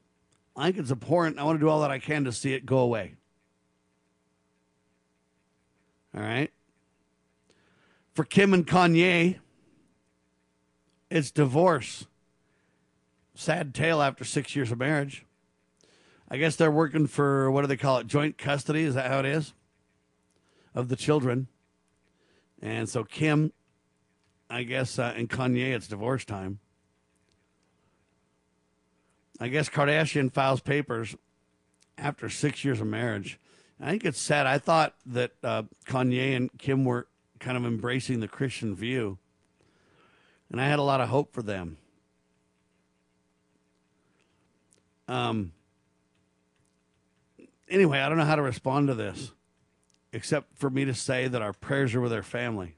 [0.55, 1.37] I think it's abhorrent.
[1.37, 3.15] I want to do all that I can to see it go away.
[6.17, 6.51] All right.
[8.15, 9.37] For Kim and Kanye,
[11.11, 12.07] it's divorce
[13.35, 15.23] sad tale after six years of marriage.
[16.27, 18.07] I guess they're working for what do they call it?
[18.07, 18.83] Joint custody.
[18.83, 19.53] Is that how it is?
[20.73, 21.47] Of the children.
[22.63, 23.53] And so Kim,
[24.49, 26.57] I guess, uh, and Kanye, it's divorce time.
[29.39, 31.15] I guess Kardashian files papers
[31.95, 33.39] after six years of marriage.
[33.79, 34.47] I think it's sad.
[34.47, 37.07] I thought that uh, Kanye and Kim were
[37.39, 39.17] kind of embracing the Christian view,
[40.51, 41.77] and I had a lot of hope for them.
[45.07, 45.53] Um,
[47.69, 49.31] anyway, I don't know how to respond to this
[50.13, 52.75] except for me to say that our prayers are with their family.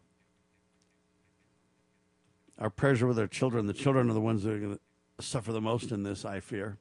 [2.60, 3.68] Our prayers are with their children.
[3.68, 4.80] The children are the ones that are going
[5.18, 6.78] to suffer the most in this, I fear.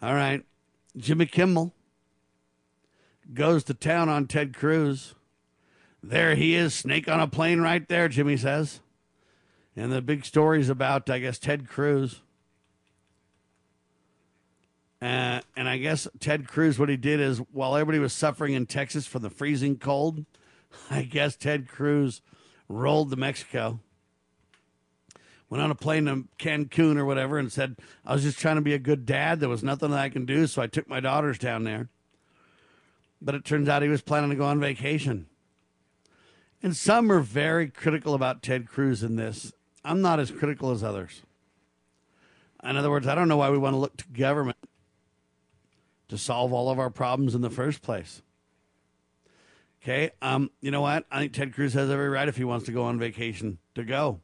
[0.00, 0.44] All right.
[0.98, 1.72] Jimmy Kimmel
[3.32, 5.14] goes to town on Ted Cruz.
[6.02, 8.80] There he is, snake on a plane right there, Jimmy says.
[9.76, 12.20] And the big story is about, I guess, Ted Cruz.
[15.00, 18.66] Uh, and I guess Ted Cruz, what he did is while everybody was suffering in
[18.66, 20.24] Texas from the freezing cold,
[20.90, 22.20] I guess Ted Cruz
[22.68, 23.78] rolled to Mexico,
[25.50, 28.62] went on a plane to Cancun or whatever, and said, I was just trying to
[28.62, 29.40] be a good dad.
[29.40, 31.88] There was nothing that I can do, so I took my daughters down there.
[33.20, 35.26] But it turns out he was planning to go on vacation.
[36.62, 39.52] And some are very critical about Ted Cruz in this.
[39.84, 41.22] I'm not as critical as others.
[42.62, 44.58] In other words, I don't know why we want to look to government
[46.08, 48.22] to solve all of our problems in the first place.
[49.82, 51.06] Okay, um, you know what?
[51.10, 53.84] I think Ted Cruz has every right if he wants to go on vacation to
[53.84, 54.20] go.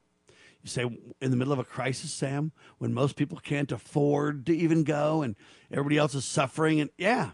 [0.65, 0.83] You say
[1.21, 5.21] in the middle of a crisis, Sam, when most people can't afford to even go
[5.21, 5.37] and
[5.71, 7.33] everybody else is suffering, and yeah,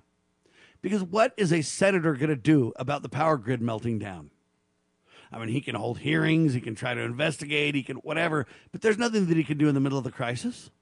[0.82, 4.32] because what is a senator going to do about the power grid melting down?
[5.30, 8.80] I mean, he can hold hearings, he can try to investigate, he can whatever, but
[8.80, 10.72] there's nothing that he can do in the middle of the crisis.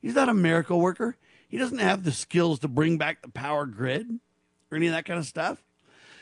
[0.00, 1.16] He's not a miracle worker.
[1.48, 4.06] He doesn't have the skills to bring back the power grid
[4.70, 5.64] or any of that kind of stuff.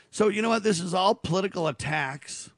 [0.09, 0.63] So, you know what?
[0.63, 2.49] This is all political attacks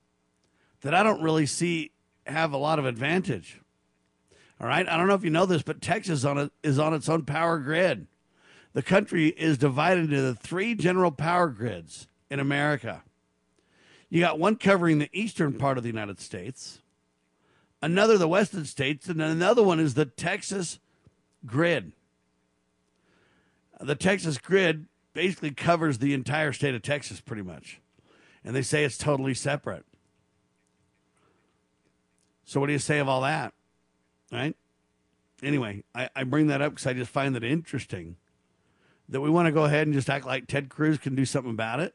[0.82, 1.92] that I don't really see
[2.26, 3.62] have a lot of advantage.
[4.60, 4.88] All right.
[4.88, 7.24] I don't know if you know this, but Texas on a, is on its own
[7.24, 8.08] power grid.
[8.74, 13.04] The country is divided into three general power grids in America.
[14.10, 16.82] You got one covering the eastern part of the United States,
[17.82, 20.80] another the western states, and then another one is the Texas
[21.46, 21.94] grid
[23.84, 27.82] the Texas grid basically covers the entire state of Texas pretty much.
[28.44, 29.86] And they say it's totally separate.
[32.46, 33.54] So what do you say of all that?
[34.32, 34.56] Right?
[35.42, 38.18] Anyway, I, I bring that up because I just find that interesting
[39.10, 41.52] that we want to go ahead and just act like Ted Cruz can do something
[41.52, 41.94] about it.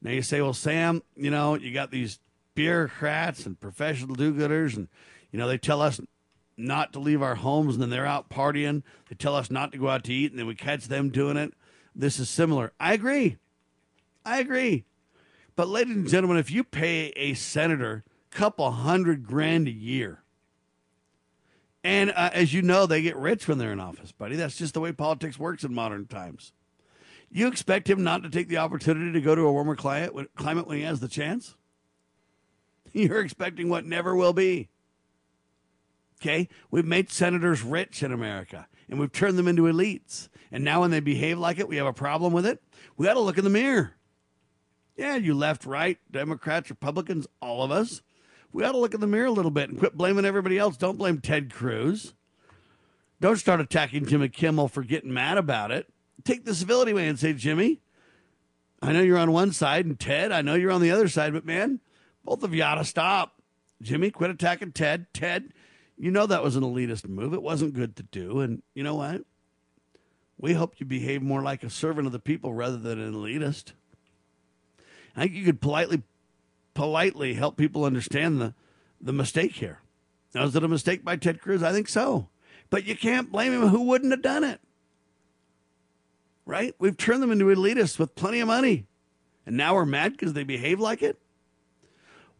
[0.00, 2.18] Now you say, well, Sam, you know, you got these
[2.54, 4.88] bureaucrats and professional do-gooders, and
[5.30, 6.00] you know they tell us
[6.56, 8.82] not to leave our homes, and then they're out partying.
[9.08, 11.36] They tell us not to go out to eat, and then we catch them doing
[11.36, 11.52] it.
[11.94, 12.72] This is similar.
[12.80, 13.36] I agree.
[14.24, 14.84] I agree.
[15.56, 20.22] But ladies and gentlemen, if you pay a senator couple hundred grand a year,
[21.84, 24.36] and uh, as you know, they get rich when they're in office, buddy.
[24.36, 26.52] That's just the way politics works in modern times.
[27.30, 30.66] You expect him not to take the opportunity to go to a warmer climate, climate
[30.66, 31.56] when he has the chance?
[32.92, 34.70] You're expecting what never will be.
[36.20, 36.48] Okay?
[36.70, 40.28] We've made senators rich in America and we've turned them into elites.
[40.50, 42.62] And now when they behave like it, we have a problem with it.
[42.96, 43.94] We got to look in the mirror.
[44.96, 48.02] Yeah, you left, right, Democrats, Republicans, all of us.
[48.52, 50.76] We got to look in the mirror a little bit and quit blaming everybody else.
[50.76, 52.14] Don't blame Ted Cruz.
[53.20, 55.92] Don't start attacking Jimmy Kimmel for getting mad about it
[56.24, 57.80] take the civility way and say, Jimmy,
[58.82, 61.32] I know you're on one side, and Ted, I know you're on the other side,
[61.32, 61.80] but man,
[62.24, 63.34] both of you ought to stop.
[63.80, 65.06] Jimmy, quit attacking Ted.
[65.12, 65.52] Ted,
[65.96, 67.32] you know that was an elitist move.
[67.32, 68.40] It wasn't good to do.
[68.40, 69.22] And you know what?
[70.36, 73.72] We hope you behave more like a servant of the people rather than an elitist.
[75.16, 76.02] I think you could politely
[76.78, 78.54] politely help people understand the,
[79.00, 79.80] the mistake here.
[80.34, 81.62] Now, is it a mistake by Ted Cruz?
[81.62, 82.28] I think so.
[82.70, 84.60] But you can't blame him who wouldn't have done it
[86.48, 86.74] right?
[86.78, 88.86] We've turned them into elitists with plenty of money.
[89.46, 91.18] And now we're mad because they behave like it?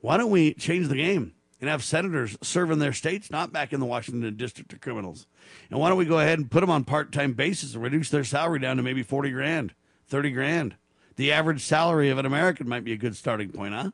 [0.00, 3.72] Why don't we change the game and have senators serve in their states, not back
[3.72, 5.26] in the Washington District of Criminals?
[5.70, 8.08] And why don't we go ahead and put them on part time basis and reduce
[8.08, 9.74] their salary down to maybe 40 grand,
[10.06, 10.76] 30 grand?
[11.16, 13.90] The average salary of an American might be a good starting point, huh?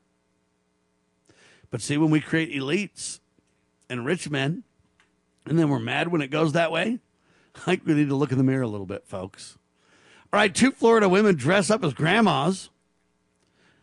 [1.74, 3.18] But see, when we create elites
[3.90, 4.62] and rich men,
[5.44, 7.00] and then we're mad when it goes that way,
[7.56, 9.58] I think we need to look in the mirror a little bit, folks.
[10.32, 12.70] All right, two Florida women dress up as grandmas.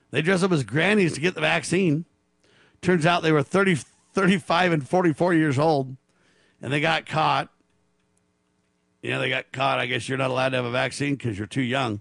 [0.10, 2.06] They dress up as grannies to get the vaccine.
[2.82, 3.80] Turns out they were 30,
[4.14, 5.98] 35 and 44 years old,
[6.62, 7.50] and they got caught.
[9.02, 9.80] Yeah, they got caught.
[9.80, 12.00] I guess you're not allowed to have a vaccine because you're too young,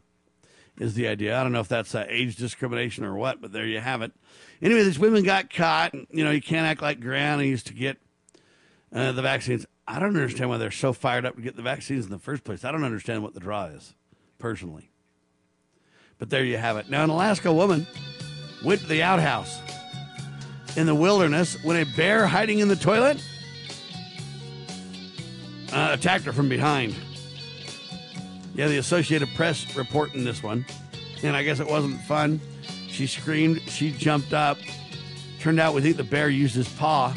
[0.79, 1.37] is the idea.
[1.37, 4.13] I don't know if that's uh, age discrimination or what, but there you have it.
[4.63, 5.95] Anyway, these women got caught.
[5.95, 7.99] And, You know, you can't act like grannies to get
[8.95, 9.67] uh, the vaccines.
[9.87, 12.45] I don't understand why they're so fired up to get the vaccines in the first
[12.45, 12.65] place.
[12.65, 13.95] I don't understand what the draw is
[14.39, 14.91] personally.
[16.19, 16.91] But there you have it.
[16.91, 17.87] Now, an Alaska woman
[18.65, 19.61] went to the outhouse
[20.77, 23.23] in the wilderness when a bear hiding in the toilet
[25.73, 26.95] uh, attacked her from behind.
[28.55, 30.67] Yeah, the Associated Press reporting this one.
[31.23, 32.41] And I guess it wasn't fun.
[33.01, 34.59] She screamed, she jumped up.
[35.41, 37.17] Turned out we think the bear used his paw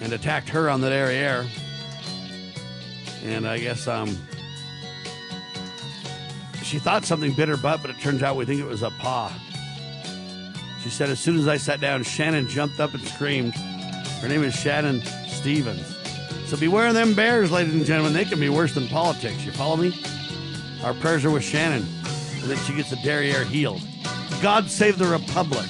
[0.00, 1.44] and attacked her on the derriere.
[3.24, 4.16] And I guess um,
[6.62, 8.90] she thought something bit her butt, but it turns out we think it was a
[8.90, 9.32] paw.
[10.84, 13.54] She said, as soon as I sat down, Shannon jumped up and screamed.
[13.56, 15.96] Her name is Shannon Stevens.
[16.46, 18.12] So beware of them bears, ladies and gentlemen.
[18.12, 19.44] They can be worse than politics.
[19.44, 20.00] You follow me?
[20.84, 21.84] Our prayers are with Shannon,
[22.40, 23.82] and that she gets the derriere healed.
[24.40, 25.66] God save the Republic.